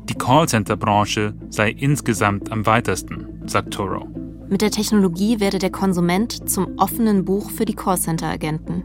Die 0.09 0.15
Callcenter-Branche 0.15 1.33
sei 1.49 1.71
insgesamt 1.71 2.51
am 2.51 2.65
weitesten, 2.65 3.41
sagt 3.45 3.73
Toro. 3.73 4.07
Mit 4.49 4.61
der 4.61 4.71
Technologie 4.71 5.39
werde 5.39 5.59
der 5.59 5.71
Konsument 5.71 6.49
zum 6.49 6.77
offenen 6.77 7.25
Buch 7.25 7.49
für 7.49 7.65
die 7.65 7.73
Callcenter-Agenten 7.73 8.83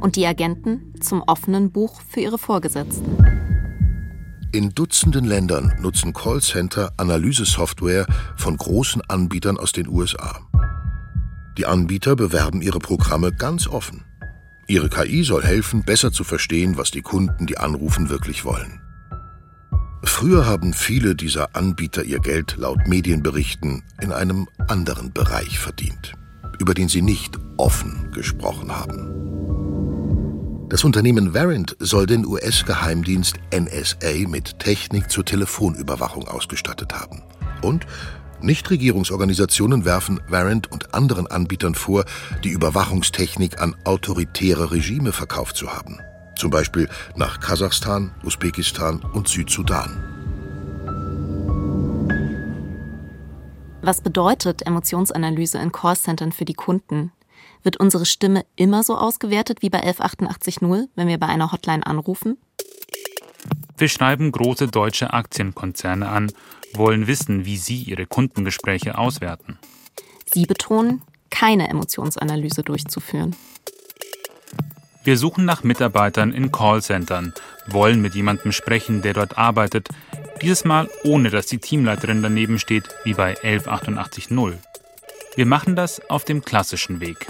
und 0.00 0.16
die 0.16 0.26
Agenten 0.26 0.94
zum 1.00 1.22
offenen 1.26 1.70
Buch 1.70 2.00
für 2.08 2.20
ihre 2.20 2.38
Vorgesetzten. 2.38 3.16
In 4.52 4.70
Dutzenden 4.70 5.26
Ländern 5.26 5.74
nutzen 5.80 6.14
Callcenter 6.14 6.90
Analysesoftware 6.96 8.06
von 8.36 8.56
großen 8.56 9.02
Anbietern 9.02 9.58
aus 9.58 9.72
den 9.72 9.86
USA. 9.86 10.40
Die 11.58 11.66
Anbieter 11.66 12.16
bewerben 12.16 12.62
ihre 12.62 12.78
Programme 12.78 13.32
ganz 13.32 13.66
offen. 13.66 14.05
Ihre 14.68 14.88
KI 14.88 15.22
soll 15.22 15.44
helfen, 15.44 15.84
besser 15.84 16.10
zu 16.10 16.24
verstehen, 16.24 16.76
was 16.76 16.90
die 16.90 17.02
Kunden, 17.02 17.46
die 17.46 17.58
anrufen, 17.58 18.08
wirklich 18.08 18.44
wollen. 18.44 18.80
Früher 20.02 20.46
haben 20.46 20.72
viele 20.72 21.14
dieser 21.14 21.54
Anbieter 21.54 22.02
ihr 22.02 22.20
Geld 22.20 22.56
laut 22.56 22.86
Medienberichten 22.86 23.82
in 24.00 24.12
einem 24.12 24.48
anderen 24.68 25.12
Bereich 25.12 25.58
verdient, 25.58 26.14
über 26.58 26.74
den 26.74 26.88
sie 26.88 27.02
nicht 27.02 27.38
offen 27.56 28.10
gesprochen 28.12 28.72
haben. 28.74 29.26
Das 30.68 30.82
Unternehmen 30.82 31.32
Verint 31.32 31.76
soll 31.78 32.06
den 32.06 32.26
US-Geheimdienst 32.26 33.36
NSA 33.54 34.28
mit 34.28 34.58
Technik 34.58 35.10
zur 35.10 35.24
Telefonüberwachung 35.24 36.26
ausgestattet 36.26 36.92
haben. 36.92 37.22
Und 37.62 37.86
Nichtregierungsorganisationen 38.42 39.84
werfen 39.84 40.20
Varent 40.28 40.70
und 40.70 40.94
anderen 40.94 41.26
Anbietern 41.26 41.74
vor, 41.74 42.04
die 42.44 42.50
Überwachungstechnik 42.50 43.60
an 43.60 43.74
autoritäre 43.84 44.70
Regime 44.70 45.12
verkauft 45.12 45.56
zu 45.56 45.72
haben. 45.72 45.98
Zum 46.36 46.50
Beispiel 46.50 46.88
nach 47.16 47.40
Kasachstan, 47.40 48.14
Usbekistan 48.22 49.00
und 49.14 49.28
Südsudan. 49.28 50.02
Was 53.82 54.00
bedeutet 54.00 54.66
Emotionsanalyse 54.66 55.58
in 55.58 55.72
Callcentern 55.72 56.32
für 56.32 56.44
die 56.44 56.54
Kunden? 56.54 57.12
Wird 57.62 57.78
unsere 57.78 58.04
Stimme 58.04 58.44
immer 58.56 58.82
so 58.82 58.96
ausgewertet 58.96 59.62
wie 59.62 59.70
bei 59.70 59.80
11880, 59.80 60.88
wenn 60.94 61.08
wir 61.08 61.18
bei 61.18 61.26
einer 61.26 61.52
Hotline 61.52 61.86
anrufen? 61.86 62.36
Wir 63.78 63.88
schreiben 63.88 64.32
große 64.32 64.68
deutsche 64.68 65.12
Aktienkonzerne 65.12 66.08
an, 66.08 66.32
wollen 66.76 67.06
wissen, 67.06 67.44
wie 67.44 67.56
sie 67.56 67.82
ihre 67.82 68.06
Kundengespräche 68.06 68.98
auswerten. 68.98 69.58
Sie 70.32 70.46
betonen, 70.46 71.02
keine 71.30 71.68
Emotionsanalyse 71.68 72.62
durchzuführen. 72.62 73.34
Wir 75.04 75.16
suchen 75.16 75.44
nach 75.44 75.62
Mitarbeitern 75.62 76.32
in 76.32 76.50
Callcentern, 76.50 77.32
wollen 77.68 78.02
mit 78.02 78.14
jemandem 78.14 78.50
sprechen, 78.50 79.02
der 79.02 79.14
dort 79.14 79.38
arbeitet, 79.38 79.88
dieses 80.42 80.64
Mal 80.64 80.90
ohne 81.04 81.30
dass 81.30 81.46
die 81.46 81.58
Teamleiterin 81.58 82.22
daneben 82.22 82.58
steht, 82.58 82.88
wie 83.04 83.14
bei 83.14 83.36
11880. 83.42 84.28
Wir 85.36 85.46
machen 85.46 85.76
das 85.76 86.00
auf 86.10 86.24
dem 86.24 86.42
klassischen 86.42 87.00
Weg. 87.00 87.26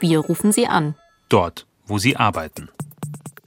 Wir 0.00 0.18
rufen 0.18 0.50
sie 0.50 0.66
an. 0.66 0.94
Dort, 1.28 1.66
wo 1.86 1.98
sie 1.98 2.16
arbeiten. 2.16 2.68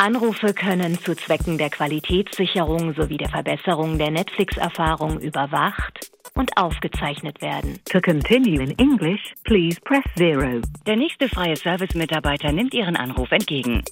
Anrufe 0.02 0.56
können 0.56 0.98
zu 0.98 1.14
Zwecken 1.14 1.60
der 1.60 1.70
Qualitätssicherung 1.70 2.96
sowie 2.96 3.18
der 3.18 3.30
Verbesserung 3.30 4.00
der 4.00 4.10
Netflix-Erfahrung 4.10 5.20
überwacht 5.20 6.10
und 6.34 6.58
aufgezeichnet 6.58 7.40
werden. 7.40 7.80
To 7.92 8.02
continue 8.02 8.64
in 8.64 8.76
English, 8.80 9.36
please 9.44 9.80
press 9.80 10.04
zero. 10.18 10.62
Der 10.88 10.96
nächste 10.96 11.30
freie 11.30 11.56
Service-Mitarbeiter 11.56 12.52
nimmt 12.52 12.74
Ihren 12.74 12.96
Anruf 12.96 13.32
entgegen. 13.32 13.84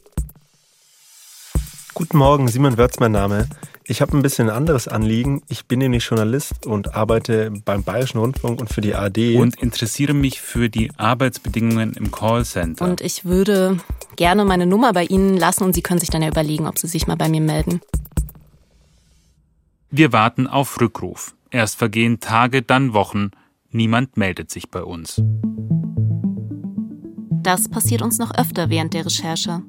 Guten 1.99 2.17
Morgen, 2.17 2.47
Simon 2.47 2.77
Wörz 2.77 3.01
mein 3.01 3.11
Name. 3.11 3.49
Ich 3.83 4.01
habe 4.01 4.17
ein 4.17 4.21
bisschen 4.21 4.49
ein 4.49 4.55
anderes 4.55 4.87
Anliegen. 4.87 5.41
Ich 5.49 5.65
bin 5.65 5.79
nämlich 5.79 6.05
Journalist 6.05 6.65
und 6.65 6.95
arbeite 6.95 7.51
beim 7.65 7.83
Bayerischen 7.83 8.19
Rundfunk 8.19 8.61
und 8.61 8.69
für 8.69 8.79
die 8.79 8.95
AD. 8.95 9.35
Und 9.35 9.61
interessiere 9.61 10.13
mich 10.13 10.39
für 10.39 10.69
die 10.69 10.91
Arbeitsbedingungen 10.95 11.91
im 11.91 12.09
Callcenter. 12.09 12.85
Und 12.85 13.01
ich 13.01 13.25
würde 13.25 13.81
gerne 14.15 14.45
meine 14.45 14.65
Nummer 14.65 14.93
bei 14.93 15.03
Ihnen 15.03 15.35
lassen 15.35 15.65
und 15.65 15.73
Sie 15.75 15.81
können 15.81 15.99
sich 15.99 16.09
dann 16.09 16.21
ja 16.21 16.29
überlegen, 16.29 16.67
ob 16.67 16.79
Sie 16.79 16.87
sich 16.87 17.05
mal 17.05 17.17
bei 17.17 17.27
mir 17.27 17.41
melden. 17.41 17.81
Wir 19.91 20.13
warten 20.13 20.47
auf 20.47 20.79
Rückruf. 20.79 21.35
Erst 21.51 21.75
vergehen 21.75 22.21
Tage, 22.21 22.61
dann 22.61 22.93
Wochen. 22.93 23.31
Niemand 23.71 24.15
meldet 24.15 24.51
sich 24.51 24.71
bei 24.71 24.83
uns. 24.83 25.21
Das 27.43 27.67
passiert 27.67 28.01
uns 28.01 28.19
noch 28.19 28.33
öfter 28.37 28.69
während 28.69 28.93
der 28.93 29.05
Recherche. 29.05 29.63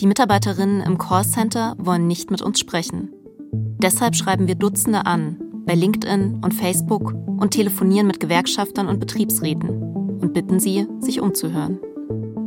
Die 0.00 0.06
Mitarbeiterinnen 0.06 0.80
im 0.80 0.96
Callcenter 0.96 1.74
wollen 1.76 2.06
nicht 2.06 2.30
mit 2.30 2.40
uns 2.40 2.60
sprechen. 2.60 3.10
Deshalb 3.82 4.14
schreiben 4.14 4.46
wir 4.46 4.54
Dutzende 4.54 5.06
an, 5.06 5.36
bei 5.66 5.74
LinkedIn 5.74 6.38
und 6.44 6.54
Facebook 6.54 7.14
und 7.26 7.50
telefonieren 7.50 8.06
mit 8.06 8.20
Gewerkschaftern 8.20 8.86
und 8.86 9.00
Betriebsräten 9.00 9.68
und 10.20 10.32
bitten 10.34 10.60
sie, 10.60 10.86
sich 11.00 11.20
umzuhören. 11.20 11.80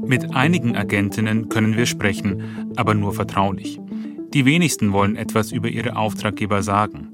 Mit 0.05 0.33
einigen 0.33 0.77
Agentinnen 0.77 1.49
können 1.49 1.75
wir 1.75 1.85
sprechen, 1.87 2.71
aber 2.77 2.93
nur 2.93 3.11
vertraulich. 3.11 3.81
Die 4.33 4.45
wenigsten 4.45 4.93
wollen 4.93 5.17
etwas 5.17 5.51
über 5.51 5.67
ihre 5.67 5.97
Auftraggeber 5.97 6.63
sagen. 6.63 7.09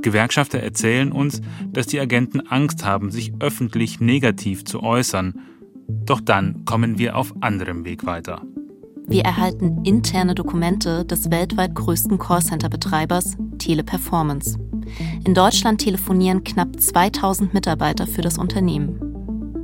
Gewerkschafter 0.00 0.60
erzählen 0.60 1.12
uns, 1.12 1.42
dass 1.70 1.86
die 1.86 2.00
Agenten 2.00 2.40
Angst 2.40 2.86
haben, 2.86 3.10
sich 3.10 3.34
öffentlich 3.38 4.00
negativ 4.00 4.64
zu 4.64 4.82
äußern. 4.82 5.40
Doch 5.88 6.22
dann 6.22 6.64
kommen 6.64 6.98
wir 6.98 7.16
auf 7.16 7.34
anderem 7.40 7.84
Weg 7.84 8.06
weiter. 8.06 8.40
Wir 9.06 9.22
erhalten 9.22 9.84
interne 9.84 10.34
Dokumente 10.34 11.04
des 11.04 11.30
weltweit 11.30 11.74
größten 11.74 12.18
Callcenter-Betreibers 12.18 13.36
Teleperformance. 13.58 14.58
In 15.24 15.34
Deutschland 15.34 15.82
telefonieren 15.82 16.42
knapp 16.42 16.80
2000 16.80 17.52
Mitarbeiter 17.52 18.06
für 18.06 18.22
das 18.22 18.38
Unternehmen. 18.38 18.98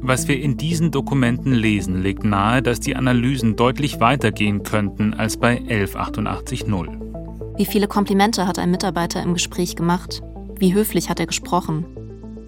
Was 0.02 0.28
wir 0.28 0.40
in 0.40 0.56
diesen 0.56 0.90
Dokumenten 0.90 1.52
lesen, 1.52 2.02
legt 2.02 2.22
nahe, 2.22 2.62
dass 2.62 2.80
die 2.80 2.96
Analysen 2.96 3.56
deutlich 3.56 3.98
weitergehen 3.98 4.62
könnten 4.62 5.14
als 5.14 5.38
bei 5.38 5.56
11880. 5.68 6.66
Wie 7.56 7.66
viele 7.66 7.88
Komplimente 7.88 8.46
hat 8.46 8.58
ein 8.58 8.70
Mitarbeiter 8.70 9.22
im 9.22 9.32
Gespräch 9.34 9.74
gemacht? 9.74 10.22
Wie 10.58 10.74
höflich 10.74 11.08
hat 11.08 11.18
er 11.18 11.26
gesprochen? 11.26 11.86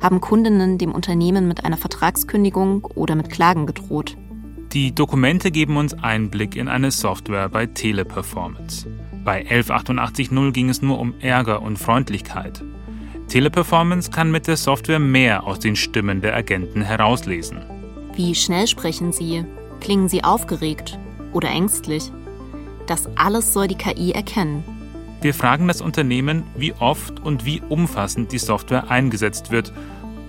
Haben 0.02 0.20
Kundinnen 0.20 0.78
dem 0.78 0.92
Unternehmen 0.92 1.48
mit 1.48 1.64
einer 1.64 1.76
Vertragskündigung 1.76 2.84
oder 2.94 3.14
mit 3.14 3.30
Klagen 3.30 3.66
gedroht? 3.66 4.16
Die 4.72 4.94
Dokumente 4.94 5.50
geben 5.50 5.76
uns 5.76 5.92
Einblick 5.92 6.56
in 6.56 6.66
eine 6.66 6.90
Software 6.90 7.50
bei 7.50 7.66
Teleperformance. 7.66 8.86
Bei 9.22 9.44
11880 9.46 10.30
ging 10.54 10.70
es 10.70 10.80
nur 10.80 10.98
um 10.98 11.12
Ärger 11.20 11.60
und 11.60 11.78
Freundlichkeit. 11.78 12.64
Teleperformance 13.28 14.10
kann 14.10 14.30
mit 14.30 14.46
der 14.46 14.56
Software 14.56 14.98
mehr 14.98 15.44
aus 15.44 15.58
den 15.58 15.76
Stimmen 15.76 16.22
der 16.22 16.34
Agenten 16.34 16.80
herauslesen. 16.80 17.58
Wie 18.14 18.34
schnell 18.34 18.66
sprechen 18.66 19.12
sie? 19.12 19.44
Klingen 19.80 20.08
sie 20.08 20.24
aufgeregt 20.24 20.98
oder 21.34 21.50
ängstlich? 21.50 22.10
Das 22.86 23.14
alles 23.14 23.52
soll 23.52 23.68
die 23.68 23.76
KI 23.76 24.12
erkennen. 24.12 24.64
Wir 25.20 25.34
fragen 25.34 25.68
das 25.68 25.82
Unternehmen, 25.82 26.44
wie 26.56 26.72
oft 26.72 27.20
und 27.20 27.44
wie 27.44 27.60
umfassend 27.68 28.32
die 28.32 28.38
Software 28.38 28.90
eingesetzt 28.90 29.50
wird 29.50 29.70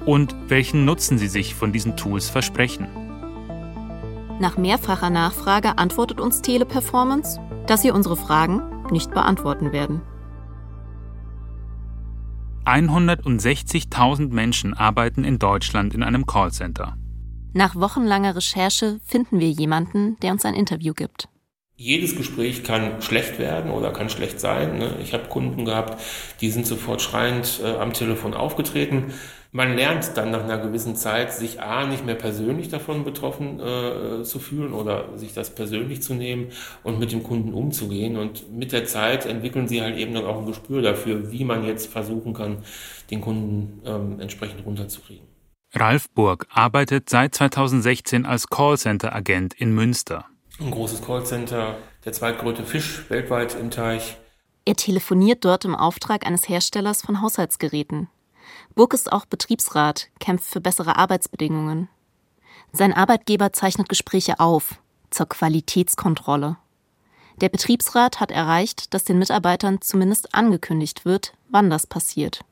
und 0.06 0.36
welchen 0.50 0.84
Nutzen 0.84 1.18
sie 1.18 1.30
sich 1.30 1.56
von 1.56 1.72
diesen 1.72 1.96
Tools 1.96 2.30
versprechen. 2.30 2.88
Nach 4.40 4.58
mehrfacher 4.58 5.10
Nachfrage 5.10 5.78
antwortet 5.78 6.20
uns 6.20 6.42
Teleperformance, 6.42 7.40
dass 7.68 7.82
sie 7.82 7.92
unsere 7.92 8.18
Fragen 8.18 8.62
nicht 8.92 9.12
beantworten 9.12 9.72
werden. 9.72 10.02
160.000 12.66 14.34
Menschen 14.34 14.74
arbeiten 14.74 15.24
in 15.24 15.38
Deutschland 15.38 15.94
in 15.94 16.02
einem 16.02 16.26
Callcenter. 16.26 16.96
Nach 17.54 17.76
wochenlanger 17.76 18.36
Recherche 18.36 19.00
finden 19.06 19.40
wir 19.40 19.52
jemanden, 19.52 20.18
der 20.22 20.32
uns 20.32 20.46
ein 20.46 20.56
Interview 20.56 20.94
gibt. 20.94 21.28
Jedes 21.76 22.16
Gespräch 22.16 22.64
kann 22.64 23.02
schlecht 23.02 23.40
werden 23.40 23.72
oder 23.72 23.92
kann 23.92 24.10
schlecht 24.10 24.40
sein. 24.40 24.78
Ne? 24.78 24.96
Ich 25.02 25.14
habe 25.14 25.28
Kunden 25.28 25.66
gehabt, 25.66 26.00
die 26.40 26.52
sind 26.52 26.68
sofort 26.68 27.02
schreiend 27.02 27.62
äh, 27.64 27.76
am 27.78 27.94
Telefon 27.94 28.36
aufgetreten. 28.36 29.14
Man 29.52 29.76
lernt 29.76 30.18
dann 30.18 30.32
nach 30.32 30.44
einer 30.44 30.58
gewissen 30.58 30.96
Zeit, 30.96 31.32
sich 31.32 31.62
A, 31.62 31.86
nicht 31.86 32.06
mehr 32.06 32.16
persönlich 32.16 32.70
davon 32.70 33.04
betroffen 33.04 33.60
äh, 33.60 34.24
zu 34.24 34.40
fühlen 34.40 34.74
oder 34.74 35.16
sich 35.16 35.34
das 35.34 35.54
persönlich 35.54 36.02
zu 36.02 36.16
nehmen 36.16 36.48
und 36.84 37.00
mit 37.00 37.12
dem 37.12 37.22
Kunden 37.22 37.54
umzugehen. 37.54 38.18
Und 38.18 38.52
mit 38.52 38.72
der 38.72 38.86
Zeit 38.86 39.28
entwickeln 39.28 39.68
sie 39.68 39.82
halt 39.82 39.96
eben 39.98 40.14
dann 40.14 40.26
auch 40.26 40.40
ein 40.40 40.48
Gespür 40.48 40.82
dafür, 40.82 41.32
wie 41.32 41.44
man 41.44 41.66
jetzt 41.66 41.92
versuchen 41.92 42.34
kann, 42.34 42.64
den 43.12 43.22
Kunden 43.22 43.82
ähm, 43.86 44.20
entsprechend 44.20 44.66
runterzukriegen. 44.66 45.28
Ralf 45.76 46.10
Burg 46.12 46.48
arbeitet 46.52 47.10
seit 47.10 47.36
2016 47.36 48.26
als 48.26 48.48
Callcenter-Agent 48.48 49.54
in 49.56 49.74
Münster. 49.74 50.26
Ein 50.60 50.70
großes 50.70 51.02
Callcenter, 51.02 51.78
der 52.06 52.14
zweitgrößte 52.14 52.64
Fisch 52.64 53.10
weltweit 53.10 53.56
im 53.56 53.72
Teich. 53.72 54.18
Er 54.66 54.76
telefoniert 54.76 55.44
dort 55.44 55.66
im 55.66 55.76
Auftrag 55.76 56.28
eines 56.28 56.48
Herstellers 56.48 57.02
von 57.02 57.22
Haushaltsgeräten. 57.22 58.08
Burg 58.76 58.94
ist 58.94 59.12
auch 59.12 59.26
Betriebsrat, 59.26 60.10
kämpft 60.20 60.46
für 60.46 60.62
bessere 60.62 60.96
Arbeitsbedingungen. 60.96 61.90
Sein 62.72 62.94
Arbeitgeber 62.94 63.52
zeichnet 63.52 63.90
Gespräche 63.90 64.40
auf 64.40 64.76
zur 65.10 65.28
Qualitätskontrolle. 65.28 66.58
Der 67.42 67.50
Betriebsrat 67.50 68.20
hat 68.20 68.32
erreicht, 68.32 68.94
dass 68.94 69.06
den 69.06 69.18
Mitarbeitern 69.18 69.82
zumindest 69.82 70.36
angekündigt 70.36 71.04
wird, 71.04 71.34
wann 71.50 71.72
das 71.72 71.88
passiert. 71.88 72.46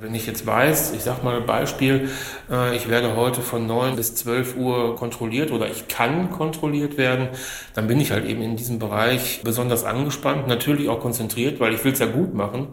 Wenn 0.00 0.14
ich 0.14 0.28
jetzt 0.28 0.46
weiß, 0.46 0.92
ich 0.92 1.02
sage 1.02 1.24
mal 1.24 1.40
Beispiel, 1.40 2.08
äh, 2.48 2.76
ich 2.76 2.88
werde 2.88 3.16
heute 3.16 3.40
von 3.42 3.66
9 3.66 3.96
bis 3.96 4.14
12 4.14 4.56
Uhr 4.56 4.94
kontrolliert 4.94 5.50
oder 5.50 5.68
ich 5.68 5.88
kann 5.88 6.30
kontrolliert 6.30 6.96
werden, 6.96 7.30
dann 7.74 7.88
bin 7.88 8.00
ich 8.00 8.12
halt 8.12 8.24
eben 8.24 8.40
in 8.40 8.54
diesem 8.54 8.78
Bereich 8.78 9.40
besonders 9.42 9.82
angespannt, 9.82 10.46
natürlich 10.46 10.88
auch 10.88 11.00
konzentriert, 11.00 11.58
weil 11.58 11.74
ich 11.74 11.82
will 11.82 11.94
es 11.94 11.98
ja 11.98 12.06
gut 12.06 12.32
machen. 12.32 12.68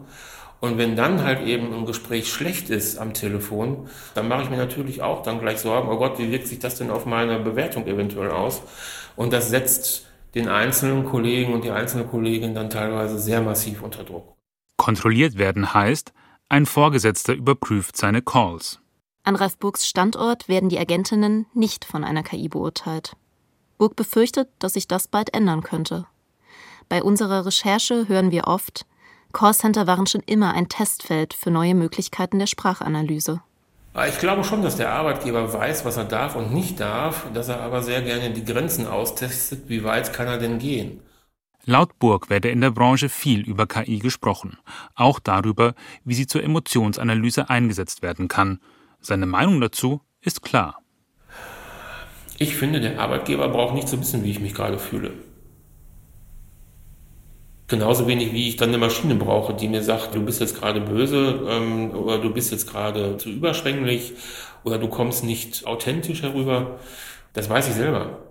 Und 0.60 0.78
wenn 0.78 0.94
dann 0.94 1.24
halt 1.24 1.44
eben 1.44 1.74
ein 1.74 1.84
Gespräch 1.84 2.32
schlecht 2.32 2.70
ist 2.70 2.96
am 2.96 3.12
Telefon, 3.12 3.88
dann 4.14 4.28
mache 4.28 4.44
ich 4.44 4.50
mir 4.50 4.58
natürlich 4.58 5.02
auch 5.02 5.22
dann 5.24 5.40
gleich 5.40 5.58
Sorgen, 5.58 5.88
oh 5.88 5.98
Gott, 5.98 6.20
wie 6.20 6.30
wirkt 6.30 6.46
sich 6.46 6.60
das 6.60 6.76
denn 6.76 6.90
auf 6.90 7.06
meine 7.06 7.40
Bewertung 7.40 7.88
eventuell 7.88 8.30
aus? 8.30 8.62
Und 9.16 9.32
das 9.32 9.50
setzt 9.50 10.06
den 10.36 10.46
einzelnen 10.46 11.04
Kollegen 11.04 11.54
und 11.54 11.64
die 11.64 11.72
einzelne 11.72 12.04
Kollegin 12.04 12.54
dann 12.54 12.70
teilweise 12.70 13.18
sehr 13.18 13.40
massiv 13.40 13.82
unter 13.82 14.04
Druck. 14.04 14.36
Kontrolliert 14.76 15.38
werden 15.38 15.74
heißt, 15.74 16.12
ein 16.48 16.66
Vorgesetzter 16.66 17.34
überprüft 17.34 17.96
seine 17.96 18.22
Calls. 18.22 18.78
An 19.24 19.34
Ralf 19.34 19.58
Burgs 19.58 19.86
Standort 19.86 20.48
werden 20.48 20.68
die 20.68 20.78
Agentinnen 20.78 21.46
nicht 21.54 21.84
von 21.84 22.04
einer 22.04 22.22
KI 22.22 22.48
beurteilt. 22.48 23.16
Burg 23.78 23.96
befürchtet, 23.96 24.48
dass 24.60 24.74
sich 24.74 24.86
das 24.86 25.08
bald 25.08 25.34
ändern 25.34 25.62
könnte. 25.62 26.06
Bei 26.88 27.02
unserer 27.02 27.44
Recherche 27.44 28.06
hören 28.08 28.30
wir 28.30 28.46
oft, 28.46 28.86
Callcenter 29.32 29.86
waren 29.86 30.06
schon 30.06 30.22
immer 30.24 30.54
ein 30.54 30.68
Testfeld 30.68 31.34
für 31.34 31.50
neue 31.50 31.74
Möglichkeiten 31.74 32.38
der 32.38 32.46
Sprachanalyse. 32.46 33.42
Ich 34.08 34.18
glaube 34.18 34.44
schon, 34.44 34.62
dass 34.62 34.76
der 34.76 34.92
Arbeitgeber 34.92 35.52
weiß, 35.52 35.84
was 35.84 35.96
er 35.96 36.04
darf 36.04 36.36
und 36.36 36.54
nicht 36.54 36.80
darf, 36.80 37.26
dass 37.34 37.48
er 37.48 37.60
aber 37.60 37.82
sehr 37.82 38.02
gerne 38.02 38.30
die 38.30 38.44
Grenzen 38.44 38.86
austestet, 38.86 39.68
wie 39.68 39.84
weit 39.84 40.12
kann 40.12 40.26
er 40.26 40.38
denn 40.38 40.58
gehen. 40.58 41.00
Laut 41.68 41.98
Burg 41.98 42.30
werde 42.30 42.48
in 42.48 42.60
der 42.60 42.70
Branche 42.70 43.08
viel 43.08 43.40
über 43.40 43.66
KI 43.66 43.98
gesprochen, 43.98 44.56
auch 44.94 45.18
darüber, 45.18 45.74
wie 46.04 46.14
sie 46.14 46.28
zur 46.28 46.44
Emotionsanalyse 46.44 47.50
eingesetzt 47.50 48.02
werden 48.02 48.28
kann. 48.28 48.60
Seine 49.00 49.26
Meinung 49.26 49.60
dazu 49.60 50.00
ist 50.20 50.42
klar. 50.42 50.78
Ich 52.38 52.54
finde, 52.54 52.80
der 52.80 53.00
Arbeitgeber 53.00 53.48
braucht 53.48 53.74
nicht 53.74 53.88
zu 53.88 54.00
wissen, 54.00 54.22
wie 54.22 54.30
ich 54.30 54.38
mich 54.38 54.54
gerade 54.54 54.78
fühle. 54.78 55.14
Genauso 57.66 58.06
wenig 58.06 58.32
wie 58.32 58.48
ich 58.48 58.54
dann 58.54 58.68
eine 58.68 58.78
Maschine 58.78 59.16
brauche, 59.16 59.52
die 59.52 59.66
mir 59.66 59.82
sagt, 59.82 60.14
du 60.14 60.24
bist 60.24 60.40
jetzt 60.40 60.60
gerade 60.60 60.80
böse 60.80 61.48
ähm, 61.48 61.90
oder 61.90 62.18
du 62.18 62.30
bist 62.32 62.52
jetzt 62.52 62.70
gerade 62.70 63.16
zu 63.16 63.28
überschwänglich 63.28 64.12
oder 64.62 64.78
du 64.78 64.86
kommst 64.86 65.24
nicht 65.24 65.66
authentisch 65.66 66.22
herüber. 66.22 66.78
Das 67.32 67.50
weiß 67.50 67.66
ich 67.66 67.74
selber. 67.74 68.25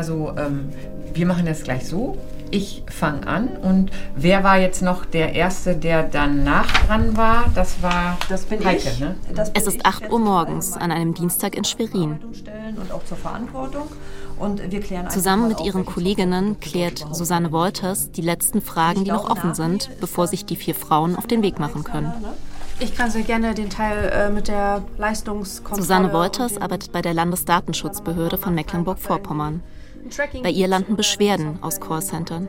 Also 0.00 0.32
ähm, 0.38 0.70
wir 1.12 1.26
machen 1.26 1.44
das 1.44 1.62
gleich 1.62 1.86
so. 1.86 2.16
Ich 2.50 2.82
fange 2.86 3.26
an 3.26 3.48
und 3.48 3.90
wer 4.16 4.42
war 4.42 4.58
jetzt 4.58 4.80
noch 4.80 5.04
der 5.04 5.34
Erste, 5.34 5.76
der 5.76 6.04
danach 6.04 6.66
dran 6.86 7.18
war? 7.18 7.44
Das 7.54 7.82
war 7.82 8.16
das 8.30 8.46
bin 8.46 8.64
Heike, 8.64 8.88
ich. 8.88 8.98
Ne? 8.98 9.14
Das 9.34 9.50
es 9.52 9.66
ist 9.66 9.84
8 9.84 10.10
Uhr 10.10 10.18
morgens 10.18 10.72
an 10.72 10.90
einem 10.90 11.12
Dienstag 11.12 11.54
in 11.54 11.64
Schwerin. 11.64 12.18
Und 12.76 12.90
auch 12.92 13.04
zur 13.04 13.18
Verantwortung. 13.18 13.88
Und 14.38 14.70
wir 14.72 14.80
klären 14.80 15.10
Zusammen 15.10 15.48
mit 15.48 15.60
ihren 15.60 15.84
Kolleginnen 15.84 16.58
klärt 16.60 17.04
Susanne 17.12 17.52
Wolters 17.52 18.10
die 18.10 18.22
letzten 18.22 18.62
Fragen, 18.62 19.04
die 19.04 19.10
noch 19.10 19.28
offen 19.28 19.54
sind, 19.54 19.90
bevor 20.00 20.26
sich 20.26 20.46
die 20.46 20.56
vier 20.56 20.74
Frauen 20.74 21.14
auf 21.14 21.26
den 21.26 21.42
Weg 21.42 21.58
machen 21.58 21.84
können. 21.84 22.10
Ich 22.80 22.96
kann 22.96 23.10
sehr 23.10 23.22
gerne 23.22 23.52
den 23.54 23.68
Teil 23.68 24.10
äh, 24.12 24.30
mit 24.30 24.48
der 24.48 24.82
Leistungskontrolle. 24.96 25.82
Susanne 25.82 26.12
Wolters 26.14 26.56
arbeitet 26.56 26.90
bei 26.90 27.02
der 27.02 27.12
Landesdatenschutzbehörde 27.12 28.38
von 28.38 28.54
Mecklenburg-Vorpommern. 28.54 29.62
Bei 30.42 30.50
ihr 30.50 30.68
landen 30.68 30.96
Beschwerden 30.96 31.58
aus 31.62 31.80
Callcentern. 31.80 32.48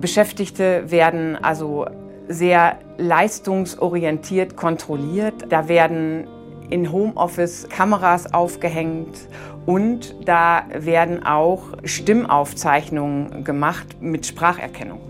Beschäftigte 0.00 0.90
werden 0.90 1.36
also 1.36 1.86
sehr 2.28 2.78
leistungsorientiert 2.98 4.56
kontrolliert. 4.56 5.46
Da 5.48 5.68
werden 5.68 6.26
in 6.70 6.90
Homeoffice 6.92 7.68
Kameras 7.68 8.32
aufgehängt 8.32 9.28
und 9.66 10.14
da 10.24 10.64
werden 10.72 11.24
auch 11.24 11.62
Stimmaufzeichnungen 11.84 13.44
gemacht 13.44 14.00
mit 14.00 14.26
Spracherkennung. 14.26 15.00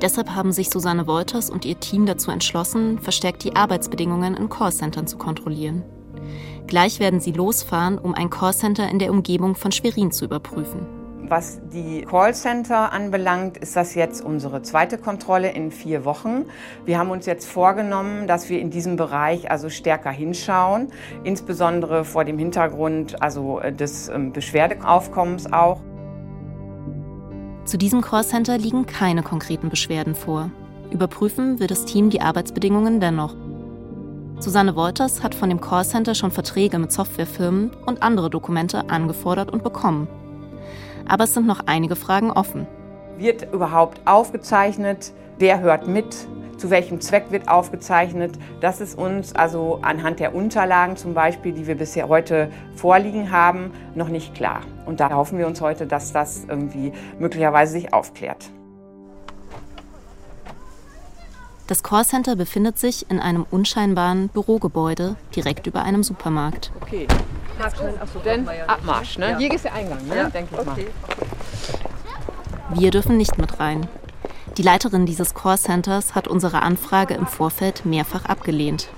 Deshalb 0.00 0.30
haben 0.30 0.50
sich 0.50 0.70
Susanne 0.70 1.06
Wolters 1.06 1.48
und 1.48 1.64
ihr 1.64 1.78
Team 1.78 2.06
dazu 2.06 2.32
entschlossen, 2.32 2.98
verstärkt 2.98 3.44
die 3.44 3.54
Arbeitsbedingungen 3.54 4.34
in 4.34 4.48
Callcentern 4.48 5.06
zu 5.06 5.16
kontrollieren. 5.16 5.84
Gleich 6.72 7.00
werden 7.00 7.20
sie 7.20 7.32
losfahren, 7.32 7.98
um 7.98 8.14
ein 8.14 8.30
Callcenter 8.30 8.88
in 8.88 8.98
der 8.98 9.10
Umgebung 9.10 9.56
von 9.56 9.72
Schwerin 9.72 10.10
zu 10.10 10.24
überprüfen. 10.24 10.86
Was 11.28 11.60
die 11.70 12.00
Callcenter 12.00 12.94
anbelangt, 12.94 13.58
ist 13.58 13.76
das 13.76 13.94
jetzt 13.94 14.24
unsere 14.24 14.62
zweite 14.62 14.96
Kontrolle 14.96 15.50
in 15.50 15.70
vier 15.70 16.06
Wochen. 16.06 16.46
Wir 16.86 16.98
haben 16.98 17.10
uns 17.10 17.26
jetzt 17.26 17.46
vorgenommen, 17.46 18.26
dass 18.26 18.48
wir 18.48 18.58
in 18.58 18.70
diesem 18.70 18.96
Bereich 18.96 19.50
also 19.50 19.68
stärker 19.68 20.10
hinschauen, 20.10 20.88
insbesondere 21.24 22.06
vor 22.06 22.24
dem 22.24 22.38
Hintergrund 22.38 23.20
also 23.20 23.60
äh, 23.60 23.70
des 23.70 24.08
ähm, 24.08 24.32
Beschwerdeaufkommens 24.32 25.52
auch. 25.52 25.78
Zu 27.66 27.76
diesem 27.76 28.00
Callcenter 28.00 28.56
liegen 28.56 28.86
keine 28.86 29.22
konkreten 29.22 29.68
Beschwerden 29.68 30.14
vor. 30.14 30.50
Überprüfen 30.90 31.60
wird 31.60 31.70
das 31.70 31.84
Team 31.84 32.08
die 32.08 32.22
Arbeitsbedingungen 32.22 32.98
dennoch. 32.98 33.34
Susanne 34.42 34.74
Wolters 34.74 35.22
hat 35.22 35.36
von 35.36 35.50
dem 35.50 35.60
Callcenter 35.60 36.16
schon 36.16 36.32
Verträge 36.32 36.76
mit 36.80 36.90
Softwarefirmen 36.90 37.70
und 37.86 38.02
andere 38.02 38.28
Dokumente 38.28 38.90
angefordert 38.90 39.52
und 39.52 39.62
bekommen. 39.62 40.08
Aber 41.06 41.22
es 41.24 41.34
sind 41.34 41.46
noch 41.46 41.60
einige 41.66 41.94
Fragen 41.94 42.32
offen. 42.32 42.66
Wird 43.18 43.52
überhaupt 43.54 44.00
aufgezeichnet? 44.04 45.12
Wer 45.38 45.60
hört 45.60 45.86
mit? 45.86 46.26
Zu 46.56 46.70
welchem 46.70 47.00
Zweck 47.00 47.26
wird 47.30 47.48
aufgezeichnet? 47.48 48.32
Das 48.60 48.80
ist 48.80 48.98
uns 48.98 49.32
also 49.32 49.78
anhand 49.82 50.18
der 50.18 50.34
Unterlagen 50.34 50.96
zum 50.96 51.14
Beispiel, 51.14 51.52
die 51.52 51.68
wir 51.68 51.76
bisher 51.76 52.08
heute 52.08 52.50
vorliegen 52.74 53.30
haben, 53.30 53.70
noch 53.94 54.08
nicht 54.08 54.34
klar. 54.34 54.62
Und 54.86 54.98
da 54.98 55.08
hoffen 55.10 55.38
wir 55.38 55.46
uns 55.46 55.60
heute, 55.60 55.86
dass 55.86 56.12
das 56.12 56.46
irgendwie 56.48 56.92
möglicherweise 57.20 57.74
sich 57.74 57.94
aufklärt. 57.94 58.50
Das 61.72 61.82
Callcenter 61.82 62.36
befindet 62.36 62.78
sich 62.78 63.10
in 63.10 63.18
einem 63.18 63.46
unscheinbaren 63.50 64.28
Bürogebäude 64.28 65.16
direkt 65.34 65.66
über 65.66 65.84
einem 65.84 66.02
Supermarkt. 66.02 66.70
Okay, 66.82 67.08
Achso, 67.58 67.84
dann 68.22 68.46
Abmarsch, 68.66 69.16
ne? 69.16 69.38
Hier 69.38 69.50
ist 69.54 69.64
der 69.64 69.72
Eingang, 69.72 70.06
ne? 70.06 70.16
Ja. 70.16 70.28
denke 70.28 70.54
ich 70.54 70.66
mal. 70.66 70.76
Wir 72.74 72.90
dürfen 72.90 73.16
nicht 73.16 73.38
mit 73.38 73.58
rein. 73.58 73.88
Die 74.58 74.62
Leiterin 74.62 75.06
dieses 75.06 75.34
Callcenters 75.34 76.14
hat 76.14 76.28
unsere 76.28 76.60
Anfrage 76.60 77.14
im 77.14 77.26
Vorfeld 77.26 77.86
mehrfach 77.86 78.26
abgelehnt. 78.26 78.88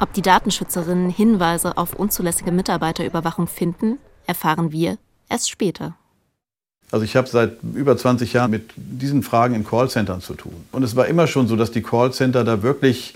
Ob 0.00 0.12
die 0.12 0.22
Datenschützerinnen 0.22 1.08
Hinweise 1.08 1.76
auf 1.76 1.94
unzulässige 1.94 2.50
Mitarbeiterüberwachung 2.50 3.46
finden, 3.46 4.00
erfahren 4.26 4.72
wir 4.72 4.98
erst 5.28 5.50
später. 5.50 5.94
Also 6.92 7.06
ich 7.06 7.16
habe 7.16 7.26
seit 7.26 7.56
über 7.74 7.96
20 7.96 8.34
Jahren 8.34 8.50
mit 8.50 8.70
diesen 8.76 9.22
Fragen 9.22 9.54
in 9.54 9.64
Callcentern 9.64 10.20
zu 10.20 10.34
tun. 10.34 10.64
Und 10.72 10.82
es 10.82 10.94
war 10.94 11.06
immer 11.06 11.26
schon 11.26 11.48
so, 11.48 11.56
dass 11.56 11.70
die 11.70 11.82
Callcenter 11.82 12.44
da 12.44 12.62
wirklich 12.62 13.14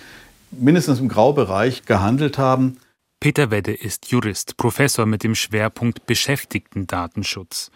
mindestens 0.50 0.98
im 0.98 1.08
Graubereich 1.08 1.84
gehandelt 1.84 2.38
haben. 2.38 2.78
Peter 3.20 3.50
Wedde 3.50 3.74
ist 3.74 4.10
Jurist, 4.10 4.56
Professor 4.56 5.04
mit 5.04 5.22
dem 5.22 5.34
Schwerpunkt 5.34 6.06
Beschäftigten-Datenschutz. 6.06 7.70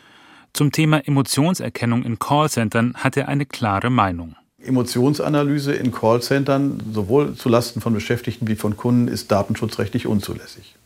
Zum 0.54 0.72
Thema 0.72 1.06
Emotionserkennung 1.06 2.02
in 2.02 2.18
Callcentern 2.18 2.94
hat 2.94 3.18
er 3.18 3.28
eine 3.28 3.44
klare 3.44 3.90
Meinung. 3.90 4.36
Emotionsanalyse 4.62 5.74
in 5.74 5.92
Callcentern, 5.92 6.82
sowohl 6.92 7.34
zulasten 7.34 7.82
von 7.82 7.92
Beschäftigten 7.92 8.48
wie 8.48 8.56
von 8.56 8.76
Kunden, 8.76 9.08
ist 9.08 9.30
datenschutzrechtlich 9.30 10.06
unzulässig. 10.06 10.76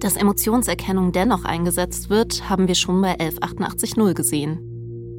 Dass 0.00 0.16
Emotionserkennung 0.16 1.12
dennoch 1.12 1.44
eingesetzt 1.44 2.10
wird, 2.10 2.48
haben 2.48 2.68
wir 2.68 2.74
schon 2.74 3.00
bei 3.00 3.18
11880 3.18 4.14
gesehen. 4.14 4.58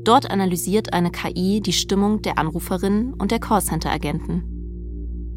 Dort 0.03 0.29
analysiert 0.29 0.93
eine 0.93 1.11
KI 1.11 1.61
die 1.61 1.73
Stimmung 1.73 2.21
der 2.21 2.37
Anruferinnen 2.37 3.13
und 3.13 3.31
der 3.31 3.39
Callcenter-Agenten. 3.39 4.43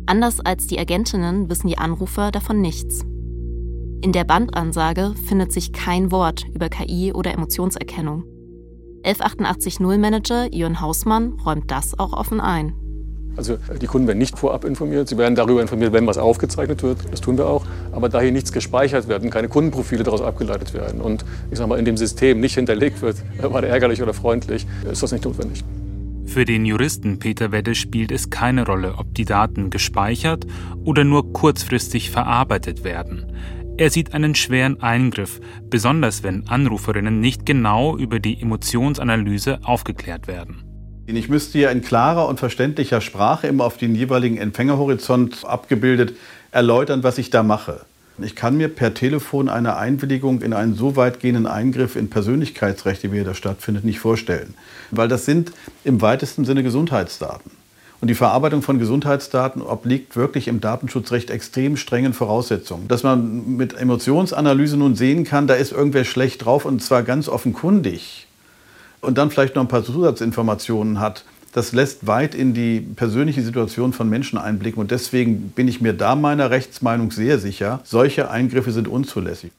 Anders 0.06 0.40
als 0.40 0.66
die 0.66 0.78
Agentinnen 0.78 1.48
wissen 1.48 1.68
die 1.68 1.78
Anrufer 1.78 2.30
davon 2.30 2.60
nichts. 2.60 3.04
In 4.00 4.12
der 4.12 4.24
Bandansage 4.24 5.14
findet 5.26 5.52
sich 5.52 5.72
kein 5.72 6.12
Wort 6.12 6.46
über 6.54 6.68
KI 6.68 7.12
oder 7.12 7.32
Emotionserkennung. 7.32 8.24
11880 9.02 9.80
Manager 9.80 10.54
Jörn 10.54 10.80
Hausmann 10.80 11.34
räumt 11.44 11.70
das 11.70 11.98
auch 11.98 12.12
offen 12.12 12.40
ein. 12.40 12.74
Also 13.38 13.56
die 13.80 13.86
Kunden 13.86 14.08
werden 14.08 14.18
nicht 14.18 14.36
vorab 14.36 14.64
informiert, 14.64 15.08
sie 15.08 15.16
werden 15.16 15.36
darüber 15.36 15.62
informiert, 15.62 15.92
wenn 15.92 16.08
was 16.08 16.18
aufgezeichnet 16.18 16.82
wird, 16.82 16.98
das 17.12 17.20
tun 17.20 17.38
wir 17.38 17.46
auch, 17.46 17.64
aber 17.92 18.08
da 18.08 18.20
hier 18.20 18.32
nichts 18.32 18.52
gespeichert 18.52 19.06
wird 19.06 19.22
und 19.22 19.30
keine 19.30 19.48
Kundenprofile 19.48 20.02
daraus 20.02 20.20
abgeleitet 20.20 20.74
werden 20.74 21.00
und 21.00 21.24
ich 21.52 21.56
sage 21.56 21.70
mal 21.70 21.78
in 21.78 21.84
dem 21.84 21.96
System 21.96 22.40
nicht 22.40 22.56
hinterlegt 22.56 23.00
wird, 23.00 23.16
war 23.40 23.60
der 23.60 23.70
ärgerlich 23.70 24.02
oder 24.02 24.12
freundlich, 24.12 24.66
ist 24.90 25.04
das 25.04 25.12
nicht 25.12 25.24
notwendig. 25.24 25.62
Für 26.26 26.44
den 26.44 26.66
Juristen 26.66 27.20
Peter 27.20 27.52
Wedde 27.52 27.76
spielt 27.76 28.10
es 28.10 28.28
keine 28.28 28.66
Rolle, 28.66 28.96
ob 28.98 29.14
die 29.14 29.24
Daten 29.24 29.70
gespeichert 29.70 30.44
oder 30.84 31.04
nur 31.04 31.32
kurzfristig 31.32 32.10
verarbeitet 32.10 32.82
werden. 32.82 33.24
Er 33.78 33.90
sieht 33.90 34.14
einen 34.14 34.34
schweren 34.34 34.82
Eingriff, 34.82 35.40
besonders 35.70 36.24
wenn 36.24 36.48
Anruferinnen 36.48 37.20
nicht 37.20 37.46
genau 37.46 37.96
über 37.96 38.18
die 38.18 38.42
Emotionsanalyse 38.42 39.60
aufgeklärt 39.62 40.26
werden. 40.26 40.67
Ich 41.16 41.30
müsste 41.30 41.58
ja 41.58 41.70
in 41.70 41.80
klarer 41.80 42.28
und 42.28 42.38
verständlicher 42.38 43.00
Sprache 43.00 43.46
immer 43.46 43.64
auf 43.64 43.78
den 43.78 43.94
jeweiligen 43.94 44.36
Empfängerhorizont 44.36 45.42
abgebildet 45.46 46.12
erläutern, 46.52 47.02
was 47.02 47.16
ich 47.16 47.30
da 47.30 47.42
mache. 47.42 47.80
Ich 48.18 48.36
kann 48.36 48.58
mir 48.58 48.68
per 48.68 48.92
Telefon 48.92 49.48
eine 49.48 49.78
Einwilligung 49.78 50.42
in 50.42 50.52
einen 50.52 50.74
so 50.74 50.96
weitgehenden 50.96 51.46
Eingriff 51.46 51.96
in 51.96 52.10
Persönlichkeitsrechte, 52.10 53.10
wie 53.10 53.20
er 53.20 53.24
da 53.24 53.32
stattfindet, 53.32 53.84
nicht 53.84 54.00
vorstellen. 54.00 54.52
Weil 54.90 55.08
das 55.08 55.24
sind 55.24 55.52
im 55.82 56.02
weitesten 56.02 56.44
Sinne 56.44 56.62
Gesundheitsdaten. 56.62 57.52
Und 58.02 58.08
die 58.08 58.14
Verarbeitung 58.14 58.60
von 58.60 58.78
Gesundheitsdaten 58.78 59.62
obliegt 59.62 60.14
wirklich 60.14 60.46
im 60.46 60.60
Datenschutzrecht 60.60 61.30
extrem 61.30 61.78
strengen 61.78 62.12
Voraussetzungen. 62.12 62.86
Dass 62.86 63.02
man 63.02 63.56
mit 63.56 63.72
Emotionsanalyse 63.72 64.76
nun 64.76 64.94
sehen 64.94 65.24
kann, 65.24 65.46
da 65.46 65.54
ist 65.54 65.72
irgendwer 65.72 66.04
schlecht 66.04 66.44
drauf 66.44 66.66
und 66.66 66.82
zwar 66.82 67.02
ganz 67.02 67.28
offenkundig 67.28 68.27
und 69.00 69.18
dann 69.18 69.30
vielleicht 69.30 69.54
noch 69.54 69.62
ein 69.62 69.68
paar 69.68 69.84
Zusatzinformationen 69.84 71.00
hat, 71.00 71.24
das 71.52 71.72
lässt 71.72 72.06
weit 72.06 72.34
in 72.34 72.54
die 72.54 72.80
persönliche 72.80 73.42
Situation 73.42 73.92
von 73.92 74.08
Menschen 74.08 74.38
einblicken. 74.38 74.80
Und 74.80 74.90
deswegen 74.90 75.50
bin 75.50 75.66
ich 75.66 75.80
mir 75.80 75.92
da 75.92 76.14
meiner 76.14 76.50
Rechtsmeinung 76.50 77.10
sehr 77.10 77.38
sicher, 77.38 77.80
solche 77.84 78.30
Eingriffe 78.30 78.72
sind 78.72 78.88
unzulässig. 78.88 79.52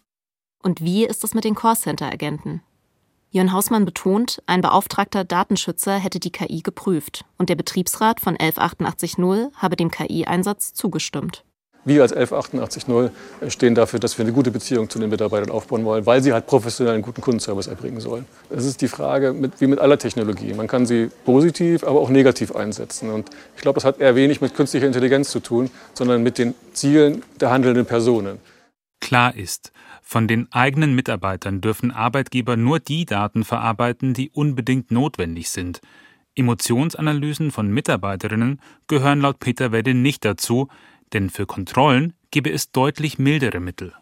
Und 0.61 0.81
wie 0.81 1.05
ist 1.05 1.23
es 1.23 1.33
mit 1.33 1.45
den 1.45 1.55
Callcenter-Agenten? 1.55 2.61
Jörn 3.31 3.53
Hausmann 3.53 3.85
betont, 3.85 4.41
ein 4.47 4.61
beauftragter 4.61 5.23
Datenschützer 5.23 5.97
hätte 5.97 6.19
die 6.19 6.31
KI 6.31 6.61
geprüft 6.61 7.25
und 7.37 7.49
der 7.49 7.55
Betriebsrat 7.55 8.19
von 8.19 8.35
11880 8.39 9.53
habe 9.61 9.75
dem 9.75 9.91
KI-Einsatz 9.91 10.73
zugestimmt. 10.73 11.43
Wir 11.85 12.01
als 12.01 12.11
11880 12.11 13.11
stehen 13.51 13.73
dafür, 13.73 13.99
dass 13.99 14.17
wir 14.17 14.25
eine 14.25 14.33
gute 14.33 14.51
Beziehung 14.51 14.89
zu 14.89 14.99
den 14.99 15.09
Mitarbeitern 15.09 15.49
aufbauen 15.49 15.85
wollen, 15.85 16.05
weil 16.05 16.21
sie 16.21 16.33
halt 16.33 16.45
professionell 16.45 16.93
einen 16.93 17.03
guten 17.03 17.21
Kundenservice 17.21 17.67
erbringen 17.67 18.01
sollen. 18.01 18.25
Es 18.49 18.65
ist 18.65 18.81
die 18.81 18.89
Frage, 18.89 19.33
wie 19.59 19.67
mit 19.67 19.79
aller 19.79 19.97
Technologie. 19.97 20.53
Man 20.53 20.67
kann 20.67 20.85
sie 20.85 21.09
positiv, 21.25 21.83
aber 21.83 22.01
auch 22.01 22.09
negativ 22.09 22.55
einsetzen. 22.55 23.09
Und 23.09 23.29
ich 23.55 23.61
glaube, 23.61 23.75
das 23.75 23.85
hat 23.85 23.99
eher 23.99 24.15
wenig 24.15 24.41
mit 24.41 24.53
künstlicher 24.55 24.87
Intelligenz 24.87 25.31
zu 25.31 25.39
tun, 25.39 25.69
sondern 25.93 26.21
mit 26.21 26.37
den 26.37 26.53
Zielen 26.73 27.23
der 27.39 27.49
handelnden 27.49 27.85
Personen. 27.85 28.39
Klar 28.99 29.35
ist, 29.35 29.71
von 30.01 30.27
den 30.27 30.51
eigenen 30.51 30.95
Mitarbeitern 30.95 31.61
dürfen 31.61 31.91
Arbeitgeber 31.91 32.57
nur 32.57 32.79
die 32.79 33.05
Daten 33.05 33.45
verarbeiten, 33.45 34.13
die 34.13 34.29
unbedingt 34.31 34.91
notwendig 34.91 35.49
sind. 35.49 35.81
Emotionsanalysen 36.35 37.51
von 37.51 37.71
Mitarbeiterinnen 37.71 38.59
gehören 38.87 39.21
laut 39.21 39.39
Peter 39.39 39.71
Wedde 39.71 39.93
nicht 39.93 40.25
dazu, 40.25 40.67
denn 41.13 41.29
für 41.29 41.45
Kontrollen 41.45 42.13
gebe 42.31 42.51
es 42.51 42.71
deutlich 42.71 43.19
mildere 43.19 43.59
Mittel. 43.59 43.93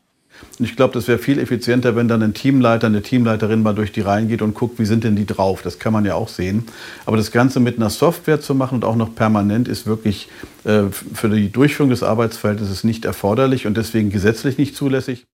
Und 0.60 0.66
ich 0.66 0.76
glaube, 0.76 0.94
das 0.94 1.08
wäre 1.08 1.18
viel 1.18 1.40
effizienter, 1.40 1.96
wenn 1.96 2.08
dann 2.08 2.22
ein 2.22 2.34
Teamleiter, 2.34 2.88
eine 2.88 3.02
Teamleiterin 3.02 3.64
mal 3.64 3.74
durch 3.74 3.92
die 3.92 4.02
Reihen 4.02 4.28
geht 4.28 4.42
und 4.42 4.54
guckt, 4.54 4.80
wie 4.80 4.86
sind 4.86 5.04
denn 5.04 5.16
die 5.16 5.26
drauf. 5.26 5.62
Das 5.62 5.80
kann 5.80 5.94
man 5.94 6.06
ja 6.06 6.16
auch 6.16 6.28
sehen. 6.28 6.66
Aber 7.06 7.18
das 7.18 7.32
Ganze 7.32 7.60
mit 7.60 7.78
einer 7.78 7.90
Software 7.90 8.42
zu 8.42 8.56
machen 8.56 8.76
und 8.76 8.86
auch 8.86 8.96
noch 8.96 9.14
permanent 9.16 9.68
ist 9.68 9.86
wirklich 9.86 10.30
äh, 10.64 10.84
für 10.92 11.30
die 11.30 11.52
Durchführung 11.52 11.90
des 11.90 12.04
Arbeitsverhältnisses 12.04 12.84
nicht 12.84 13.06
erforderlich 13.06 13.68
und 13.68 13.78
deswegen 13.78 14.10
gesetzlich 14.10 14.58
nicht 14.58 14.76
zulässig. 14.76 15.26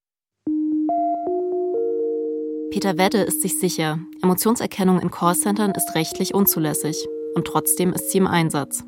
Peter 2.71 2.97
Wedde 2.97 3.19
ist 3.19 3.41
sich 3.41 3.59
sicher, 3.59 3.99
Emotionserkennung 4.23 4.99
in 4.99 5.11
Callcentern 5.11 5.71
ist 5.71 5.93
rechtlich 5.95 6.33
unzulässig. 6.33 7.07
Und 7.35 7.45
trotzdem 7.45 7.93
ist 7.93 8.11
sie 8.11 8.19
im 8.19 8.27
Einsatz. 8.27 8.83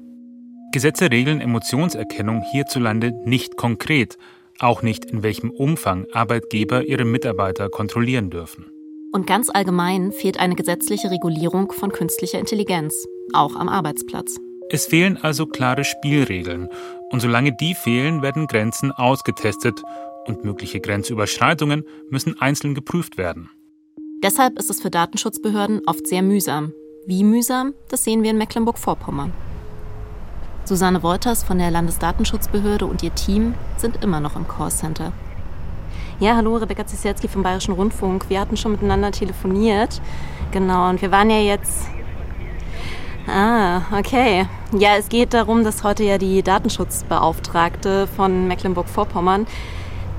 Gesetze 0.76 1.09
regeln 1.09 1.39
Emotionserkennung 1.39 2.41
hierzulande 2.51 3.13
nicht 3.23 3.55
konkret, 3.55 4.17
auch 4.59 4.82
nicht 4.82 5.05
in 5.05 5.23
welchem 5.23 5.49
Umfang 5.49 6.05
Arbeitgeber 6.11 6.84
ihre 6.84 7.05
Mitarbeiter 7.05 7.69
kontrollieren 7.69 8.30
dürfen. 8.30 8.65
Und 9.13 9.26
ganz 9.26 9.49
allgemein 9.49 10.11
fehlt 10.11 10.38
eine 10.38 10.55
gesetzliche 10.55 11.09
Regulierung 11.11 11.71
von 11.71 11.93
künstlicher 11.93 12.39
Intelligenz, 12.39 13.07
auch 13.32 13.55
am 13.55 13.69
Arbeitsplatz. 13.69 14.36
Es 14.69 14.86
fehlen 14.86 15.15
also 15.15 15.45
klare 15.45 15.86
Spielregeln, 15.86 16.67
und 17.09 17.21
solange 17.21 17.55
die 17.55 17.73
fehlen, 17.73 18.21
werden 18.21 18.45
Grenzen 18.45 18.91
ausgetestet 18.91 19.82
und 20.26 20.43
mögliche 20.43 20.82
Grenzüberschreitungen 20.82 21.86
müssen 22.09 22.38
einzeln 22.41 22.76
geprüft 22.76 23.17
werden. 23.17 23.49
Deshalb 24.21 24.59
ist 24.59 24.69
es 24.69 24.82
für 24.82 24.89
Datenschutzbehörden 24.89 25.84
oft 25.86 26.05
sehr 26.05 26.21
mühsam. 26.21 26.73
Wie 27.07 27.23
mühsam, 27.23 27.76
das 27.88 28.03
sehen 28.03 28.23
wir 28.23 28.32
in 28.32 28.38
Mecklenburg-Vorpommern. 28.38 29.32
Susanne 30.66 31.03
Wolters 31.03 31.43
von 31.43 31.59
der 31.59 31.70
Landesdatenschutzbehörde 31.70 32.88
und 32.88 33.03
ihr 33.03 33.13
Team 33.13 33.53
sind 33.78 34.03
immer 34.03 34.20
noch 34.20 34.36
im 34.36 34.47
Callcenter. 34.47 35.11
Ja, 36.20 36.36
hallo, 36.36 36.55
Rebecca 36.55 36.88
Zisielski 36.88 37.28
vom 37.28 37.43
Bayerischen 37.43 37.76
Rundfunk. 37.76 38.30
Wir 38.30 38.39
hatten 38.39 38.57
schon 38.57 38.72
miteinander 38.72 39.11
telefoniert. 39.11 40.01
Genau, 40.49 40.89
und 40.89 41.03
wir 41.03 41.11
waren 41.11 41.30
ja 41.30 41.38
jetzt. 41.38 41.88
Ah, 43.28 43.82
okay. 43.95 44.47
Ja, 44.72 44.95
es 44.97 45.09
geht 45.09 45.36
darum, 45.36 45.63
dass 45.63 45.84
heute 45.84 46.03
ja 46.03 46.18
die 46.18 46.41
Datenschutzbeauftragte 46.41 48.07
von 48.07 48.47
Mecklenburg-Vorpommern 48.47 49.45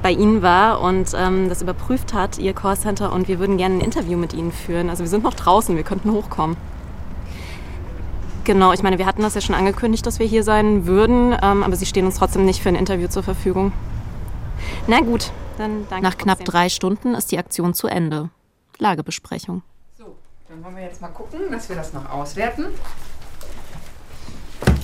bei 0.00 0.12
Ihnen 0.12 0.42
war 0.42 0.80
und 0.80 1.10
ähm, 1.16 1.48
das 1.48 1.60
überprüft 1.60 2.14
hat, 2.14 2.38
Ihr 2.38 2.52
Callcenter, 2.52 3.12
und 3.12 3.26
wir 3.26 3.40
würden 3.40 3.56
gerne 3.56 3.76
ein 3.76 3.80
Interview 3.80 4.16
mit 4.16 4.32
Ihnen 4.32 4.52
führen. 4.52 4.90
Also 4.90 5.02
wir 5.02 5.08
sind 5.08 5.24
noch 5.24 5.34
draußen, 5.34 5.74
wir 5.74 5.82
könnten 5.82 6.12
hochkommen. 6.12 6.56
Genau, 8.46 8.72
ich 8.72 8.84
meine, 8.84 8.96
wir 8.96 9.06
hatten 9.06 9.22
das 9.22 9.34
ja 9.34 9.40
schon 9.40 9.56
angekündigt, 9.56 10.06
dass 10.06 10.20
wir 10.20 10.26
hier 10.26 10.44
sein 10.44 10.86
würden, 10.86 11.36
ähm, 11.42 11.64
aber 11.64 11.74
Sie 11.74 11.84
stehen 11.84 12.06
uns 12.06 12.14
trotzdem 12.14 12.44
nicht 12.44 12.62
für 12.62 12.68
ein 12.68 12.76
Interview 12.76 13.08
zur 13.08 13.24
Verfügung. 13.24 13.72
Na 14.86 15.00
gut, 15.00 15.32
dann 15.58 15.84
danke. 15.90 16.04
Nach 16.04 16.16
knapp 16.16 16.44
drei 16.44 16.68
Stunden 16.68 17.16
ist 17.16 17.32
die 17.32 17.38
Aktion 17.38 17.74
zu 17.74 17.88
Ende. 17.88 18.30
Lagebesprechung. 18.78 19.62
So, 19.98 20.14
dann 20.48 20.62
wollen 20.62 20.76
wir 20.76 20.84
jetzt 20.84 21.00
mal 21.00 21.08
gucken, 21.08 21.40
dass 21.50 21.68
wir 21.68 21.74
das 21.74 21.92
noch 21.92 22.08
auswerten. 22.08 22.66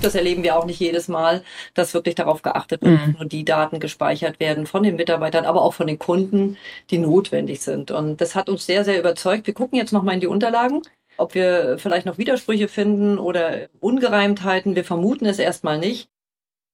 Das 0.03 0.17
erleben 0.17 0.43
wir 0.43 0.57
auch 0.59 0.67
nicht 0.67 0.81
jedes 0.81 1.07
Mal, 1.07 1.45
dass 1.75 1.95
wirklich 1.95 2.17
darauf 2.17 2.43
geachtet 2.43 2.83
wird, 2.83 3.07
mhm. 3.07 3.13
nur 3.17 3.27
die 3.27 3.45
Daten 3.45 3.79
gespeichert 3.79 4.41
werden 4.41 4.67
von 4.67 4.83
den 4.83 4.97
Mitarbeitern, 4.97 5.45
aber 5.45 5.63
auch 5.63 5.75
von 5.75 5.87
den 5.87 6.01
Kunden, 6.01 6.57
die 6.91 6.99
notwendig 6.99 7.61
sind. 7.61 7.93
Und 7.93 8.21
das 8.21 8.35
hat 8.35 8.49
uns 8.49 8.67
sehr, 8.67 8.85
sehr 8.85 8.99
überzeugt. 8.99 9.47
Wir 9.47 9.55
gucken 9.55 9.79
jetzt 9.79 9.93
nochmal 9.93 10.15
in 10.15 10.21
die 10.21 10.27
Unterlagen 10.27 10.83
ob 11.17 11.35
wir 11.35 11.79
vielleicht 11.79 12.07
noch 12.07 12.19
Widersprüche 12.19 12.69
finden 12.69 13.19
oder 13.19 13.69
Ungereimtheiten, 13.81 14.75
wir 14.75 14.85
vermuten 14.85 15.27
es 15.27 15.39
erstmal 15.39 15.79
nicht. 15.79 16.09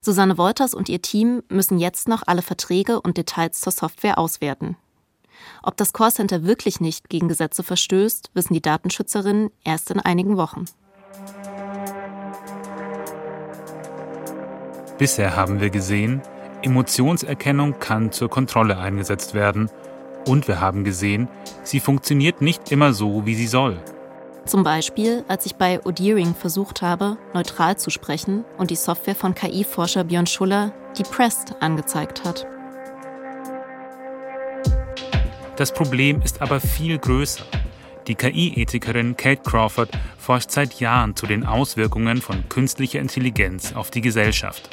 Susanne 0.01 0.39
Wolters 0.39 0.75
und 0.75 0.89
ihr 0.89 1.03
Team 1.03 1.43
müssen 1.49 1.79
jetzt 1.79 2.09
noch 2.09 2.23
alle 2.27 2.43
Verträge 2.43 3.01
und 3.01 3.17
Details 3.17 3.61
zur 3.61 3.73
Software 3.73 4.19
auswerten. 4.19 4.77
Ob 5.63 5.77
das 5.77 5.93
Callcenter 5.93 6.45
wirklich 6.45 6.81
nicht 6.81 7.09
gegen 7.09 7.29
Gesetze 7.29 7.63
verstößt, 7.63 8.31
wissen 8.35 8.55
die 8.55 8.63
Datenschützerinnen 8.63 9.51
erst 9.65 9.91
in 9.91 10.01
einigen 10.01 10.37
Wochen. 10.37 10.67
Bisher 14.99 15.37
haben 15.37 15.61
wir 15.61 15.71
gesehen, 15.71 16.23
Emotionserkennung 16.63 17.79
kann 17.79 18.11
zur 18.11 18.29
Kontrolle 18.29 18.79
eingesetzt 18.79 19.35
werden. 19.35 19.71
Und 20.27 20.49
wir 20.49 20.61
haben 20.61 20.85
gesehen, 20.85 21.29
sie 21.63 21.81
funktioniert 21.81 22.43
nicht 22.43 22.73
immer 22.73 22.93
so, 22.93 23.25
wie 23.25 23.35
sie 23.35 23.47
soll. 23.47 23.79
Zum 24.49 24.63
Beispiel, 24.63 25.27
als 25.29 25.45
ich 25.45 25.57
bei 25.57 25.79
Odeering 25.85 26.35
versucht 26.35 26.81
habe, 26.81 27.19
neutral 27.35 27.77
zu 27.77 27.91
sprechen 27.91 28.47
und 28.57 28.71
die 28.71 28.77
Software 28.77 29.15
von 29.15 29.35
KI-Forscher 29.35 30.05
Björn 30.05 30.27
Schuller 30.27 30.73
Depressed 30.99 31.55
angezeigt 31.61 32.25
hat. 32.25 32.47
Das 35.57 35.71
Problem 35.75 36.23
ist 36.23 36.41
aber 36.41 36.61
viel 36.61 36.97
größer. 36.97 37.45
Die 38.07 38.15
KI-Ethikerin 38.15 39.19
Kate 39.19 39.43
Crawford 39.43 39.91
forscht 40.17 40.51
seit 40.51 40.81
Jahren 40.81 41.15
zu 41.15 41.27
den 41.27 41.45
Auswirkungen 41.45 42.23
von 42.23 42.49
künstlicher 42.49 43.01
Intelligenz 43.01 43.75
auf 43.75 43.91
die 43.91 44.01
Gesellschaft. 44.01 44.71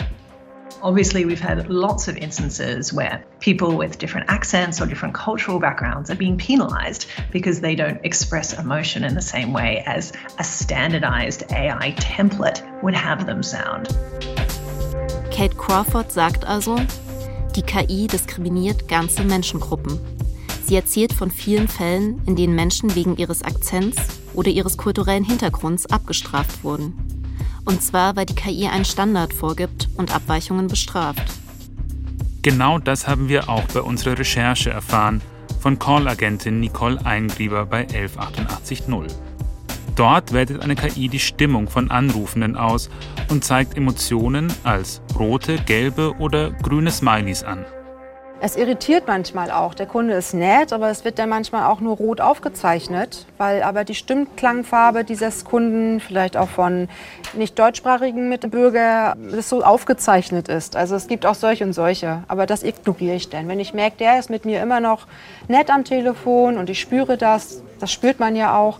Obviously, 0.82 1.26
we've 1.26 1.40
had 1.40 1.70
lots 1.70 2.08
of 2.08 2.18
instances 2.18 2.92
where 2.92 3.24
people 3.40 3.78
with 3.78 3.98
different 3.98 4.30
accents 4.30 4.82
or 4.82 4.86
different 4.86 5.14
cultural 5.14 5.60
backgrounds 5.60 6.10
are 6.10 6.16
being 6.16 6.38
penalized 6.38 7.08
because 7.32 7.62
they 7.62 7.76
don't 7.76 8.04
express 8.04 8.54
emotion 8.54 9.04
in 9.04 9.16
the 9.16 9.22
same 9.22 9.54
way 9.54 9.84
as 9.86 10.12
a 10.38 10.44
standardized 10.44 11.44
AI 11.52 11.94
template 11.98 12.62
would 12.84 12.94
have 12.94 13.26
them 13.26 13.42
sound. 13.42 13.88
Kate 15.32 15.58
Crawford 15.58 16.12
sagt 16.12 16.46
also, 16.46 16.78
die 17.56 17.62
KI 17.62 18.08
diskriminiert 18.08 18.88
ganze 18.88 19.24
Menschengruppen. 19.24 20.00
Sie 20.66 20.76
erzählt 20.76 21.14
von 21.14 21.32
vielen 21.32 21.68
Fällen, 21.68 22.22
in 22.26 22.36
denen 22.36 22.56
Menschen 22.56 22.96
wegen 22.96 23.18
ihres 23.18 23.44
Akzents 23.44 23.98
oder 24.34 24.50
ihres 24.50 24.78
kulturellen 24.78 25.24
Hintergrunds 25.24 25.86
abgestraft 25.86 26.64
wurden. 26.64 26.94
Und 27.66 27.82
zwar, 27.82 28.16
weil 28.16 28.26
die 28.26 28.36
KI 28.36 28.68
einen 28.68 28.86
Standard 28.86 29.34
vorgibt 29.34 29.90
und 29.98 30.16
Abweichungen 30.16 30.68
bestraft. 30.68 31.24
Genau 32.44 32.78
das 32.78 33.08
haben 33.08 33.28
wir 33.28 33.50
auch 33.50 33.64
bei 33.74 33.82
unserer 33.82 34.20
Recherche 34.20 34.70
erfahren 34.70 35.22
von 35.60 35.80
Call-Agentin 35.80 36.60
Nicole 36.60 37.04
Eingrieber 37.04 37.66
bei 37.66 37.88
11880. 37.88 38.84
Dort 39.96 40.32
wertet 40.32 40.62
eine 40.62 40.76
KI 40.76 41.10
die 41.10 41.20
Stimmung 41.20 41.68
von 41.68 41.90
Anrufenden 41.90 42.56
aus 42.56 42.90
und 43.30 43.44
zeigt 43.44 43.78
Emotionen 43.78 44.54
als 44.64 45.02
rote, 45.18 45.58
gelbe 45.58 46.14
oder 46.20 46.52
grüne 46.52 46.92
Smileys 46.92 47.44
an. 47.44 47.66
Es 48.46 48.56
irritiert 48.58 49.06
manchmal 49.08 49.50
auch. 49.50 49.74
Der 49.74 49.88
Kunde 49.88 50.14
ist 50.14 50.36
nett, 50.36 50.72
aber 50.72 50.92
es 50.92 51.04
wird 51.04 51.18
dann 51.18 51.30
manchmal 51.30 51.66
auch 51.66 51.80
nur 51.80 51.98
rot 51.98 52.22
aufgezeichnet, 52.22 53.26
weil 53.40 53.64
aber 53.64 53.86
die 53.86 53.96
Stimmklangfarbe 53.96 55.04
dieses 55.04 55.46
Kunden, 55.46 56.00
vielleicht 56.00 56.38
auch 56.38 56.50
von 56.50 56.88
nicht 57.34 57.58
deutschsprachigen 57.58 58.30
Mitbürger, 58.30 59.16
das 59.32 59.50
so 59.50 59.64
aufgezeichnet 59.64 60.48
ist. 60.48 60.76
Also 60.76 60.96
es 60.96 61.08
gibt 61.08 61.26
auch 61.26 61.34
solche 61.34 61.64
und 61.64 61.74
solche, 61.74 62.22
aber 62.28 62.46
das 62.46 62.62
ignoriere 62.62 63.16
ich 63.16 63.30
dann. 63.30 63.48
Wenn 63.48 63.60
ich 63.60 63.74
merke, 63.74 63.98
der 63.98 64.20
ist 64.20 64.30
mit 64.30 64.46
mir 64.46 64.62
immer 64.62 64.80
noch 64.80 65.08
nett 65.48 65.72
am 65.72 65.84
Telefon 65.84 66.60
und 66.60 66.70
ich 66.70 66.80
spüre 66.80 67.18
das, 67.18 67.64
das 67.80 67.92
spürt 67.92 68.20
man 68.20 68.36
ja 68.36 68.56
auch, 68.56 68.78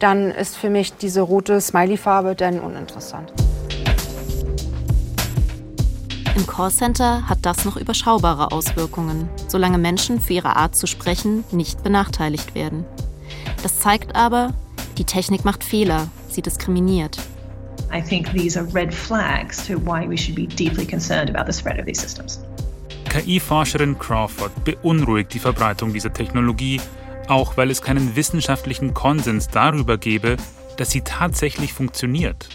dann 0.00 0.32
ist 0.32 0.56
für 0.56 0.68
mich 0.68 0.96
diese 0.96 1.20
rote 1.20 1.60
Smiley-Farbe 1.60 2.34
dann 2.34 2.58
uninteressant. 2.58 3.32
Im 6.36 6.46
Callcenter 6.46 7.26
hat 7.26 7.38
das 7.46 7.64
noch 7.64 7.78
überschaubare 7.78 8.52
Auswirkungen, 8.52 9.26
solange 9.48 9.78
Menschen 9.78 10.20
für 10.20 10.34
ihre 10.34 10.54
Art 10.54 10.76
zu 10.76 10.86
sprechen 10.86 11.44
nicht 11.50 11.82
benachteiligt 11.82 12.54
werden. 12.54 12.84
Das 13.62 13.80
zeigt 13.80 14.14
aber, 14.14 14.52
die 14.98 15.04
Technik 15.04 15.46
macht 15.46 15.64
Fehler, 15.64 16.08
sie 16.28 16.42
diskriminiert. 16.42 17.16
I 17.90 18.02
think 18.02 18.30
these 18.34 18.60
are 18.60 18.68
red 18.74 18.92
flags 18.92 19.66
to 19.66 19.78
why 19.78 20.06
we 20.06 20.18
should 20.18 20.34
be 20.34 20.46
deeply 20.46 20.84
concerned 20.84 21.34
about 21.34 21.50
the 21.50 21.58
spread 21.58 21.78
of 21.78 21.86
these 21.86 22.02
systems. 22.02 22.38
KI-Forscherin 23.08 23.98
Crawford 23.98 24.52
beunruhigt 24.62 25.32
die 25.32 25.38
Verbreitung 25.38 25.94
dieser 25.94 26.12
Technologie, 26.12 26.82
auch 27.28 27.56
weil 27.56 27.70
es 27.70 27.80
keinen 27.80 28.14
wissenschaftlichen 28.14 28.92
Konsens 28.92 29.48
darüber 29.48 29.96
gebe, 29.96 30.36
dass 30.76 30.90
sie 30.90 31.00
tatsächlich 31.00 31.72
funktioniert. 31.72 32.50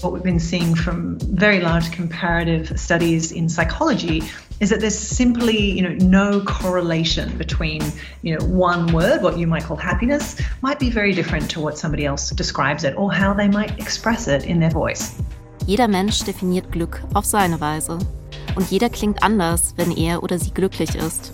What 0.00 0.12
we've 0.12 0.22
been 0.22 0.38
seeing 0.38 0.76
from 0.76 1.18
very 1.18 1.60
large 1.60 1.90
comparative 1.90 2.78
studies 2.78 3.32
in 3.32 3.48
psychology 3.48 4.22
is 4.60 4.70
that 4.70 4.78
there's 4.78 4.96
simply, 4.96 5.72
you 5.72 5.82
know, 5.82 5.94
no 6.06 6.40
correlation 6.40 7.36
between, 7.36 7.82
you 8.22 8.38
know, 8.38 8.44
one 8.46 8.92
word, 8.92 9.22
what 9.22 9.38
you 9.38 9.48
might 9.48 9.64
call 9.64 9.76
happiness, 9.76 10.36
might 10.62 10.78
be 10.78 10.88
very 10.88 11.12
different 11.12 11.50
to 11.50 11.60
what 11.60 11.76
somebody 11.76 12.04
else 12.06 12.30
describes 12.30 12.84
it 12.84 12.96
or 12.96 13.12
how 13.12 13.34
they 13.34 13.48
might 13.48 13.76
express 13.80 14.28
it 14.28 14.44
in 14.44 14.60
their 14.60 14.70
voice. 14.70 15.12
Jeder 15.66 15.88
Mensch 15.88 16.22
definiert 16.22 16.70
Glück 16.70 17.02
auf 17.14 17.24
seine 17.24 17.60
Weise. 17.60 17.98
Und 18.54 18.70
jeder 18.70 18.90
klingt 18.90 19.24
anders, 19.24 19.74
wenn 19.76 19.90
er 19.90 20.22
oder 20.22 20.38
sie 20.38 20.52
glücklich 20.52 20.94
ist. 20.94 21.32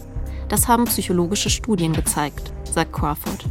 Das 0.49 0.69
haben 0.69 0.87
psychologische 0.87 1.51
Studien 1.51 1.93
gezeigt, 1.93 2.51
sagt 2.65 2.95
Crawford. 2.95 3.45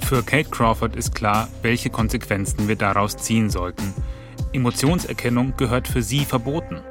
Für 0.00 0.22
Kate 0.22 0.48
Crawford 0.48 0.96
ist 0.96 1.14
klar, 1.14 1.48
welche 1.60 1.90
Konsequenzen 1.90 2.66
wir 2.66 2.76
daraus 2.76 3.16
ziehen 3.18 3.50
sollten. 3.50 3.94
Emotionserkennung 4.54 5.54
gehört 5.56 5.88
für 5.88 6.02
sie 6.02 6.24
verboten. 6.24 6.82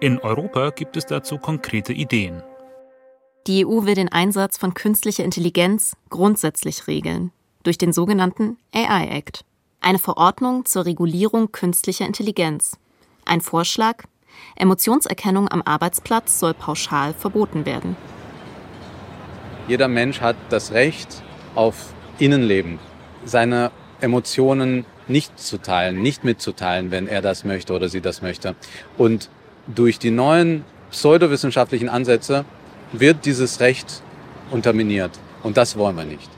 In 0.00 0.18
Europa 0.18 0.70
gibt 0.70 0.96
es 0.96 1.04
dazu 1.04 1.36
konkrete 1.36 1.92
Ideen. 1.92 2.42
Die 3.46 3.66
EU 3.66 3.84
will 3.84 3.94
den 3.94 4.10
Einsatz 4.10 4.56
von 4.56 4.72
künstlicher 4.72 5.24
Intelligenz 5.24 5.96
grundsätzlich 6.08 6.86
regeln, 6.86 7.30
durch 7.62 7.76
den 7.76 7.92
sogenannten 7.92 8.56
AI 8.72 9.08
Act. 9.08 9.44
Eine 9.80 9.98
Verordnung 9.98 10.64
zur 10.64 10.86
Regulierung 10.86 11.52
künstlicher 11.52 12.06
Intelligenz. 12.06 12.78
Ein 13.26 13.42
Vorschlag, 13.42 14.04
Emotionserkennung 14.56 15.48
am 15.48 15.60
Arbeitsplatz 15.62 16.38
soll 16.38 16.54
pauschal 16.54 17.12
verboten 17.12 17.66
werden. 17.66 17.96
Jeder 19.68 19.88
Mensch 19.88 20.20
hat 20.20 20.36
das 20.48 20.72
Recht 20.72 21.22
auf 21.54 21.92
Innenleben, 22.18 22.78
seine 23.24 23.72
Emotionen 24.00 24.86
nicht 25.12 25.38
zu 25.38 25.58
teilen, 25.58 26.02
nicht 26.02 26.24
mitzuteilen, 26.24 26.90
wenn 26.90 27.06
er 27.06 27.22
das 27.22 27.44
möchte 27.44 27.72
oder 27.72 27.88
sie 27.88 28.00
das 28.00 28.22
möchte. 28.22 28.54
Und 28.98 29.30
durch 29.66 29.98
die 29.98 30.10
neuen 30.10 30.64
pseudowissenschaftlichen 30.90 31.88
Ansätze 31.88 32.44
wird 32.92 33.24
dieses 33.24 33.60
Recht 33.60 34.02
unterminiert. 34.50 35.12
Und 35.42 35.56
das 35.56 35.76
wollen 35.76 35.96
wir 35.96 36.04
nicht. 36.04 36.28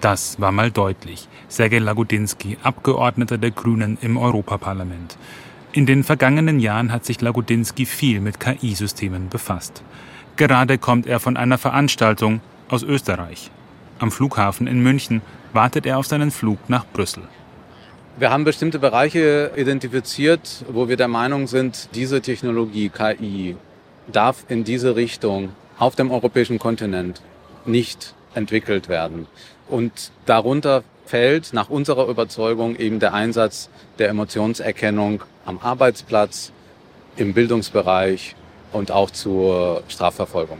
Das 0.00 0.40
war 0.40 0.52
mal 0.52 0.70
deutlich. 0.70 1.28
Sergej 1.48 1.80
Lagodinsky, 1.80 2.58
Abgeordneter 2.62 3.38
der 3.38 3.50
Grünen 3.50 3.98
im 4.00 4.16
Europaparlament. 4.16 5.16
In 5.72 5.86
den 5.86 6.04
vergangenen 6.04 6.60
Jahren 6.60 6.92
hat 6.92 7.04
sich 7.04 7.20
Lagodinsky 7.20 7.84
viel 7.84 8.20
mit 8.20 8.40
KI-Systemen 8.40 9.28
befasst. 9.28 9.82
Gerade 10.36 10.78
kommt 10.78 11.06
er 11.06 11.20
von 11.20 11.36
einer 11.36 11.58
Veranstaltung 11.58 12.40
aus 12.68 12.82
Österreich. 12.82 13.50
Am 13.98 14.12
Flughafen 14.12 14.66
in 14.66 14.82
München 14.82 15.20
wartet 15.52 15.84
er 15.84 15.98
auf 15.98 16.06
seinen 16.06 16.30
Flug 16.30 16.58
nach 16.68 16.86
Brüssel. 16.86 17.24
Wir 18.18 18.30
haben 18.30 18.42
bestimmte 18.42 18.80
Bereiche 18.80 19.52
identifiziert, 19.54 20.64
wo 20.68 20.88
wir 20.88 20.96
der 20.96 21.06
Meinung 21.06 21.46
sind, 21.46 21.88
diese 21.94 22.20
Technologie 22.20 22.88
KI 22.88 23.56
darf 24.10 24.44
in 24.48 24.64
diese 24.64 24.96
Richtung 24.96 25.50
auf 25.78 25.94
dem 25.94 26.10
europäischen 26.10 26.58
Kontinent 26.58 27.22
nicht 27.64 28.14
entwickelt 28.34 28.88
werden. 28.88 29.28
Und 29.68 30.10
darunter 30.26 30.82
fällt 31.06 31.52
nach 31.52 31.70
unserer 31.70 32.08
Überzeugung 32.08 32.74
eben 32.74 32.98
der 32.98 33.14
Einsatz 33.14 33.70
der 34.00 34.08
Emotionserkennung 34.08 35.22
am 35.46 35.60
Arbeitsplatz, 35.60 36.50
im 37.14 37.34
Bildungsbereich 37.34 38.34
und 38.72 38.90
auch 38.90 39.12
zur 39.12 39.84
Strafverfolgung. 39.86 40.58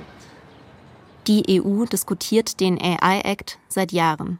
Die 1.26 1.60
EU 1.60 1.86
diskutiert 1.86 2.60
den 2.60 2.80
AI 2.80 3.20
Act 3.24 3.58
seit 3.66 3.90
Jahren. 3.90 4.38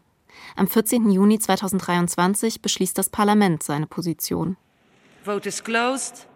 Am 0.58 0.66
14. 0.66 1.08
Juni 1.12 1.38
2023 1.38 2.60
beschließt 2.60 2.98
das 2.98 3.10
Parlament 3.10 3.62
seine 3.62 3.86
Position. 3.86 4.56
Vote 5.22 5.48
is 5.48 5.62
closed 5.62 6.26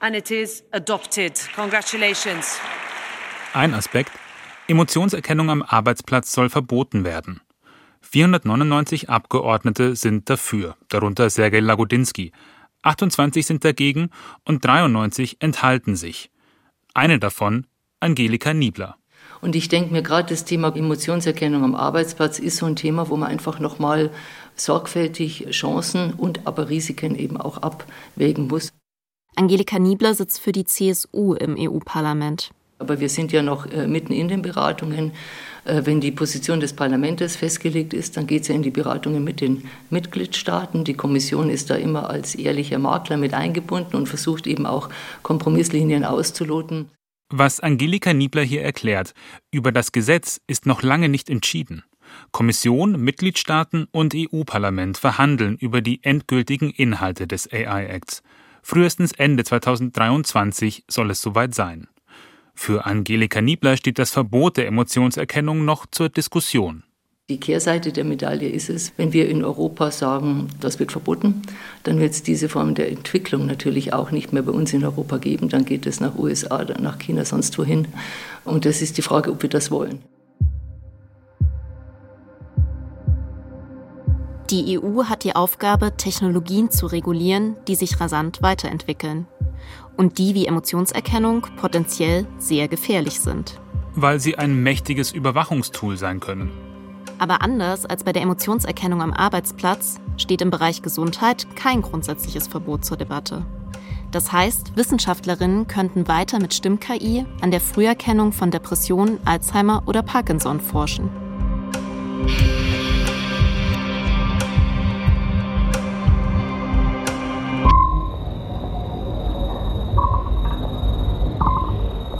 and 0.00 0.16
it 0.16 0.28
is 0.32 0.64
adopted. 0.72 1.48
Congratulations. 1.54 2.58
Ein 3.52 3.72
Aspekt, 3.74 4.10
Emotionserkennung 4.66 5.50
am 5.50 5.62
Arbeitsplatz 5.62 6.32
soll 6.32 6.50
verboten 6.50 7.04
werden. 7.04 7.42
499 8.00 9.08
Abgeordnete 9.08 9.94
sind 9.94 10.28
dafür, 10.28 10.76
darunter 10.88 11.30
Sergej 11.30 11.60
Lagodinsky. 11.60 12.32
28 12.82 13.46
sind 13.46 13.64
dagegen 13.64 14.10
und 14.44 14.64
93 14.64 15.36
enthalten 15.38 15.94
sich. 15.94 16.32
Eine 16.92 17.20
davon 17.20 17.68
Angelika 18.00 18.52
Niebler. 18.52 18.98
Und 19.44 19.54
ich 19.54 19.68
denke 19.68 19.92
mir 19.92 20.00
gerade 20.00 20.30
das 20.30 20.46
Thema 20.46 20.74
Emotionserkennung 20.74 21.64
am 21.64 21.74
Arbeitsplatz 21.74 22.38
ist 22.38 22.56
so 22.56 22.64
ein 22.64 22.76
Thema, 22.76 23.10
wo 23.10 23.16
man 23.18 23.28
einfach 23.28 23.60
nochmal 23.60 24.08
sorgfältig 24.56 25.48
Chancen 25.50 26.14
und 26.14 26.46
aber 26.46 26.70
Risiken 26.70 27.14
eben 27.14 27.36
auch 27.36 27.58
abwägen 27.58 28.48
muss. 28.48 28.72
Angelika 29.36 29.78
Niebler 29.78 30.14
sitzt 30.14 30.40
für 30.40 30.52
die 30.52 30.64
CSU 30.64 31.34
im 31.34 31.56
EU-Parlament. 31.58 32.52
Aber 32.78 33.00
wir 33.00 33.10
sind 33.10 33.32
ja 33.32 33.42
noch 33.42 33.66
äh, 33.66 33.86
mitten 33.86 34.14
in 34.14 34.28
den 34.28 34.40
Beratungen. 34.40 35.12
Äh, 35.66 35.82
wenn 35.84 36.00
die 36.00 36.10
Position 36.10 36.60
des 36.60 36.72
Parlaments 36.72 37.36
festgelegt 37.36 37.92
ist, 37.92 38.16
dann 38.16 38.26
geht 38.26 38.42
es 38.42 38.48
ja 38.48 38.54
in 38.54 38.62
die 38.62 38.70
Beratungen 38.70 39.24
mit 39.24 39.42
den 39.42 39.64
Mitgliedstaaten. 39.90 40.84
Die 40.84 40.94
Kommission 40.94 41.50
ist 41.50 41.68
da 41.68 41.74
immer 41.74 42.08
als 42.08 42.34
ehrlicher 42.34 42.78
Makler 42.78 43.18
mit 43.18 43.34
eingebunden 43.34 43.94
und 43.96 44.08
versucht 44.08 44.46
eben 44.46 44.64
auch 44.64 44.88
Kompromisslinien 45.22 46.06
auszuloten. 46.06 46.88
Was 47.36 47.58
Angelika 47.58 48.14
Niebler 48.14 48.44
hier 48.44 48.62
erklärt, 48.62 49.12
über 49.50 49.72
das 49.72 49.90
Gesetz 49.90 50.40
ist 50.46 50.66
noch 50.66 50.84
lange 50.84 51.08
nicht 51.08 51.28
entschieden. 51.28 51.82
Kommission, 52.30 52.92
Mitgliedstaaten 53.02 53.88
und 53.90 54.14
EU-Parlament 54.14 54.98
verhandeln 54.98 55.56
über 55.56 55.80
die 55.80 56.04
endgültigen 56.04 56.70
Inhalte 56.70 57.26
des 57.26 57.52
AI-Acts. 57.52 58.22
Frühestens 58.62 59.10
Ende 59.10 59.42
2023 59.42 60.84
soll 60.86 61.10
es 61.10 61.22
soweit 61.22 61.56
sein. 61.56 61.88
Für 62.54 62.86
Angelika 62.86 63.40
Niebler 63.40 63.76
steht 63.76 63.98
das 63.98 64.12
Verbot 64.12 64.56
der 64.56 64.68
Emotionserkennung 64.68 65.64
noch 65.64 65.86
zur 65.90 66.10
Diskussion. 66.10 66.84
Die 67.30 67.40
Kehrseite 67.40 67.90
der 67.90 68.04
Medaille 68.04 68.50
ist 68.50 68.68
es, 68.68 68.92
wenn 68.98 69.14
wir 69.14 69.30
in 69.30 69.42
Europa 69.42 69.90
sagen, 69.90 70.48
das 70.60 70.78
wird 70.78 70.92
verboten, 70.92 71.40
dann 71.82 71.98
wird 71.98 72.12
es 72.12 72.22
diese 72.22 72.50
Form 72.50 72.74
der 72.74 72.92
Entwicklung 72.92 73.46
natürlich 73.46 73.94
auch 73.94 74.10
nicht 74.10 74.34
mehr 74.34 74.42
bei 74.42 74.52
uns 74.52 74.74
in 74.74 74.84
Europa 74.84 75.16
geben. 75.16 75.48
Dann 75.48 75.64
geht 75.64 75.86
es 75.86 76.00
nach 76.00 76.18
USA, 76.18 76.62
nach 76.78 76.98
China, 76.98 77.24
sonst 77.24 77.56
wohin. 77.56 77.88
Und 78.44 78.66
das 78.66 78.82
ist 78.82 78.98
die 78.98 79.02
Frage, 79.02 79.30
ob 79.30 79.40
wir 79.40 79.48
das 79.48 79.70
wollen. 79.70 80.00
Die 84.50 84.78
EU 84.78 85.04
hat 85.04 85.24
die 85.24 85.34
Aufgabe, 85.34 85.96
Technologien 85.96 86.70
zu 86.70 86.84
regulieren, 86.84 87.56
die 87.66 87.74
sich 87.74 88.02
rasant 88.02 88.42
weiterentwickeln 88.42 89.26
und 89.96 90.18
die 90.18 90.34
wie 90.34 90.44
Emotionserkennung 90.44 91.46
potenziell 91.56 92.26
sehr 92.36 92.68
gefährlich 92.68 93.20
sind. 93.20 93.58
Weil 93.94 94.20
sie 94.20 94.36
ein 94.36 94.62
mächtiges 94.62 95.10
Überwachungstool 95.10 95.96
sein 95.96 96.20
können. 96.20 96.73
Aber 97.18 97.42
anders 97.42 97.86
als 97.86 98.04
bei 98.04 98.12
der 98.12 98.22
Emotionserkennung 98.22 99.00
am 99.00 99.12
Arbeitsplatz 99.12 100.00
steht 100.16 100.42
im 100.42 100.50
Bereich 100.50 100.82
Gesundheit 100.82 101.46
kein 101.56 101.82
grundsätzliches 101.82 102.48
Verbot 102.48 102.84
zur 102.84 102.96
Debatte. 102.96 103.44
Das 104.10 104.30
heißt, 104.30 104.76
Wissenschaftlerinnen 104.76 105.66
könnten 105.66 106.06
weiter 106.06 106.38
mit 106.38 106.54
Stimm-KI 106.54 107.26
an 107.40 107.50
der 107.50 107.60
Früherkennung 107.60 108.32
von 108.32 108.50
Depressionen, 108.50 109.18
Alzheimer 109.24 109.82
oder 109.86 110.02
Parkinson 110.02 110.60
forschen. 110.60 111.10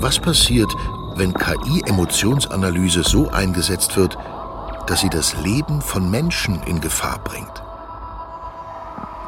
Was 0.01 0.18
passiert, 0.18 0.70
wenn 1.16 1.32
KI-Emotionsanalyse 1.32 3.05
so 3.05 3.30
eingesetzt 3.30 3.97
wird, 3.97 4.18
dass 4.87 5.01
sie 5.01 5.11
das 5.11 5.35
Leben 5.43 5.80
von 5.80 6.11
Menschen 6.11 6.62
in 6.64 6.80
Gefahr 6.80 7.18
bringt? 7.24 7.62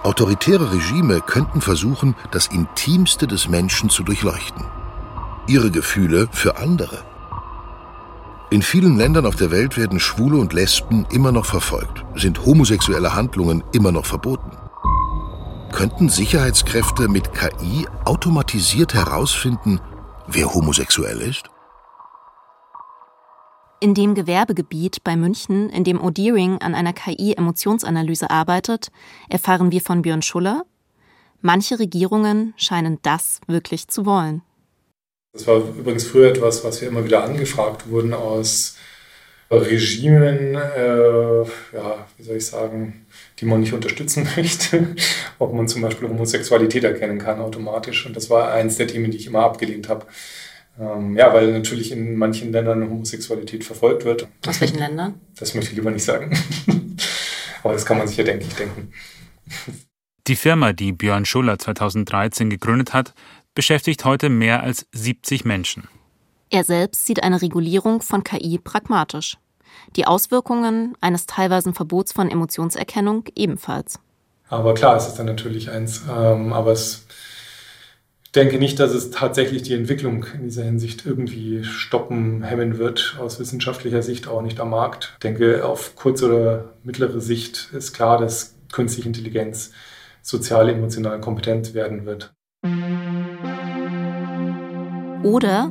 Autoritäre 0.02 0.72
Regime 0.72 1.20
könnten 1.20 1.60
versuchen, 1.60 2.14
das 2.30 2.46
Intimste 2.46 3.26
des 3.26 3.48
Menschen 3.48 3.90
zu 3.90 4.04
durchleuchten. 4.04 4.64
Ihre 5.48 5.70
Gefühle 5.70 6.28
für 6.30 6.58
andere. 6.58 7.02
In 8.50 8.62
vielen 8.62 8.96
Ländern 8.96 9.26
auf 9.26 9.34
der 9.34 9.50
Welt 9.50 9.76
werden 9.76 9.98
Schwule 9.98 10.36
und 10.36 10.52
Lesben 10.52 11.04
immer 11.10 11.32
noch 11.32 11.46
verfolgt, 11.46 12.04
sind 12.14 12.46
homosexuelle 12.46 13.16
Handlungen 13.16 13.64
immer 13.72 13.90
noch 13.90 14.06
verboten. 14.06 14.56
Könnten 15.72 16.08
Sicherheitskräfte 16.08 17.08
mit 17.08 17.32
KI 17.34 17.88
automatisiert 18.04 18.94
herausfinden, 18.94 19.80
wer 20.28 20.54
homosexuell 20.54 21.20
ist? 21.20 21.50
In 23.78 23.92
dem 23.92 24.14
Gewerbegebiet 24.14 25.04
bei 25.04 25.16
München, 25.16 25.68
in 25.68 25.84
dem 25.84 26.00
O'Dearing 26.00 26.62
an 26.62 26.74
einer 26.74 26.94
KI-Emotionsanalyse 26.94 28.30
arbeitet, 28.30 28.88
erfahren 29.28 29.70
wir 29.70 29.82
von 29.82 30.00
Björn 30.00 30.22
Schuller, 30.22 30.64
manche 31.42 31.78
Regierungen 31.78 32.54
scheinen 32.56 32.98
das 33.02 33.40
wirklich 33.46 33.88
zu 33.88 34.06
wollen. 34.06 34.40
Das 35.34 35.46
war 35.46 35.58
übrigens 35.58 36.04
früher 36.04 36.30
etwas, 36.30 36.64
was 36.64 36.80
wir 36.80 36.88
immer 36.88 37.04
wieder 37.04 37.22
angefragt 37.22 37.90
wurden 37.90 38.14
aus 38.14 38.76
Regimen, 39.50 40.54
äh, 40.54 41.42
ja, 41.42 42.06
wie 42.16 42.22
soll 42.22 42.36
ich 42.36 42.46
sagen, 42.46 43.06
die 43.38 43.44
man 43.44 43.60
nicht 43.60 43.74
unterstützen 43.74 44.26
möchte, 44.36 44.96
ob 45.38 45.52
man 45.52 45.68
zum 45.68 45.82
Beispiel 45.82 46.08
Homosexualität 46.08 46.82
erkennen 46.82 47.18
kann 47.18 47.40
automatisch. 47.40 48.06
Und 48.06 48.16
das 48.16 48.30
war 48.30 48.50
eins 48.52 48.76
der 48.76 48.86
Themen, 48.88 49.10
die 49.10 49.18
ich 49.18 49.26
immer 49.26 49.40
abgelehnt 49.40 49.90
habe. 49.90 50.06
Ähm, 50.78 51.16
ja, 51.16 51.32
weil 51.32 51.52
natürlich 51.52 51.90
in 51.92 52.16
manchen 52.16 52.52
Ländern 52.52 52.88
Homosexualität 52.88 53.64
verfolgt 53.64 54.04
wird. 54.04 54.28
Aus 54.46 54.60
welchen 54.60 54.78
Ländern? 54.78 55.14
Das 55.38 55.54
möchte 55.54 55.70
ich 55.70 55.76
lieber 55.76 55.90
nicht 55.90 56.04
sagen. 56.04 56.36
Aber 57.62 57.72
das 57.72 57.86
kann 57.86 57.98
man 57.98 58.06
sich 58.06 58.16
ja, 58.16 58.24
denke 58.24 58.44
ich, 58.46 58.54
denken. 58.54 58.92
Die 60.26 60.36
Firma, 60.36 60.72
die 60.72 60.92
Björn 60.92 61.24
Schuller 61.24 61.58
2013 61.58 62.50
gegründet 62.50 62.92
hat, 62.92 63.14
beschäftigt 63.54 64.04
heute 64.04 64.28
mehr 64.28 64.62
als 64.62 64.86
70 64.92 65.44
Menschen. 65.44 65.88
Er 66.50 66.64
selbst 66.64 67.06
sieht 67.06 67.22
eine 67.22 67.42
Regulierung 67.42 68.02
von 68.02 68.22
KI 68.22 68.58
pragmatisch. 68.58 69.38
Die 69.96 70.06
Auswirkungen 70.06 70.94
eines 71.00 71.26
teilweisen 71.26 71.74
Verbots 71.74 72.12
von 72.12 72.30
Emotionserkennung 72.30 73.24
ebenfalls. 73.34 73.98
Aber 74.48 74.74
klar, 74.74 74.96
es 74.96 75.08
ist 75.08 75.16
dann 75.16 75.26
natürlich 75.26 75.70
eins, 75.70 76.02
ähm, 76.08 76.52
aber 76.52 76.72
es 76.72 77.06
denke 78.36 78.58
nicht, 78.58 78.78
dass 78.78 78.92
es 78.92 79.10
tatsächlich 79.10 79.62
die 79.62 79.72
Entwicklung 79.72 80.26
in 80.34 80.44
dieser 80.44 80.62
Hinsicht 80.62 81.06
irgendwie 81.06 81.64
stoppen, 81.64 82.42
hemmen 82.42 82.76
wird, 82.76 83.16
aus 83.18 83.40
wissenschaftlicher 83.40 84.02
Sicht 84.02 84.28
auch 84.28 84.42
nicht 84.42 84.60
am 84.60 84.70
Markt. 84.70 85.12
Ich 85.14 85.20
denke, 85.20 85.64
auf 85.64 85.96
kurze 85.96 86.26
oder 86.26 86.74
mittlere 86.84 87.20
Sicht 87.20 87.70
ist 87.72 87.94
klar, 87.94 88.18
dass 88.18 88.54
künstliche 88.72 89.08
Intelligenz 89.08 89.72
sozial, 90.20 90.68
emotional 90.68 91.18
kompetent 91.20 91.72
werden 91.72 92.04
wird. 92.04 92.34
Oder, 95.24 95.70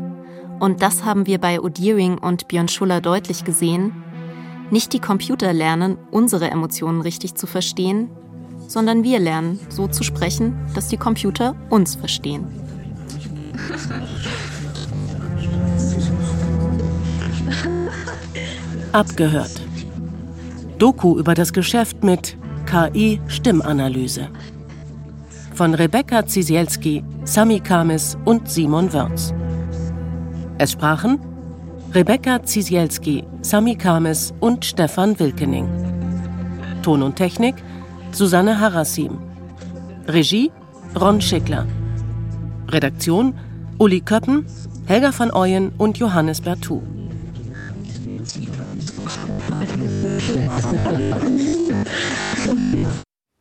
und 0.60 0.82
das 0.82 1.06
haben 1.06 1.28
wir 1.28 1.38
bei 1.38 1.62
Odiering 1.62 2.18
und 2.18 2.48
Björn 2.48 2.68
Schuller 2.68 3.00
deutlich 3.00 3.44
gesehen, 3.44 3.94
nicht 4.72 4.94
die 4.94 5.00
Computer 5.00 5.54
lernen, 5.54 5.98
unsere 6.10 6.50
Emotionen 6.50 7.02
richtig 7.02 7.36
zu 7.36 7.46
verstehen, 7.46 8.10
sondern 8.68 9.04
wir 9.04 9.20
lernen, 9.20 9.60
so 9.70 9.88
zu 9.88 10.04
sprechen, 10.04 10.58
dass 10.74 10.88
die 10.88 10.98
Computer 10.98 11.56
uns 11.70 11.96
verstehen. 11.96 12.48
Abgehört. 18.92 19.62
Doku 20.78 21.18
über 21.18 21.34
das 21.34 21.54
Geschäft 21.54 22.04
mit 22.04 22.38
KI-Stimmanalyse. 22.66 24.28
Von 25.54 25.74
Rebecca 25.74 26.26
Zisielski, 26.26 27.04
Sami 27.24 27.60
Kamis 27.60 28.18
und 28.26 28.50
Simon 28.50 28.92
Wörz. 28.92 29.34
Es 30.58 30.74
sprachen 30.74 31.20
Rebecca 31.94 32.44
Zisielski, 32.44 33.24
Sami 33.42 33.76
Kamis 33.76 34.34
und 34.42 34.66
Stefan 34.66 35.18
Wilkening. 35.20 35.68
Ton 36.82 37.04
und 37.04 37.16
Technik 37.16 37.56
Susanne 38.16 38.62
Harassim. 38.62 39.20
Regie 40.08 40.50
Ron 40.96 41.20
Schickler. 41.20 41.68
Redaktion 42.70 43.34
Uli 43.78 44.00
Köppen, 44.00 44.46
Helga 44.86 45.12
van 45.18 45.34
Ooyen 45.34 45.74
und 45.78 45.98
Johannes 45.98 46.40
Bertou. 46.40 46.82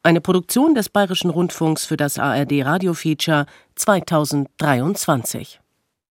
Eine 0.03 0.21
Produktion 0.21 0.75
des 0.75 0.89
Bayerischen 0.89 1.31
Rundfunks 1.31 1.87
für 1.87 1.97
das 1.97 2.19
ARD 2.19 2.65
Radio 2.65 2.95
Feature 2.95 3.47
2023. 3.77 5.61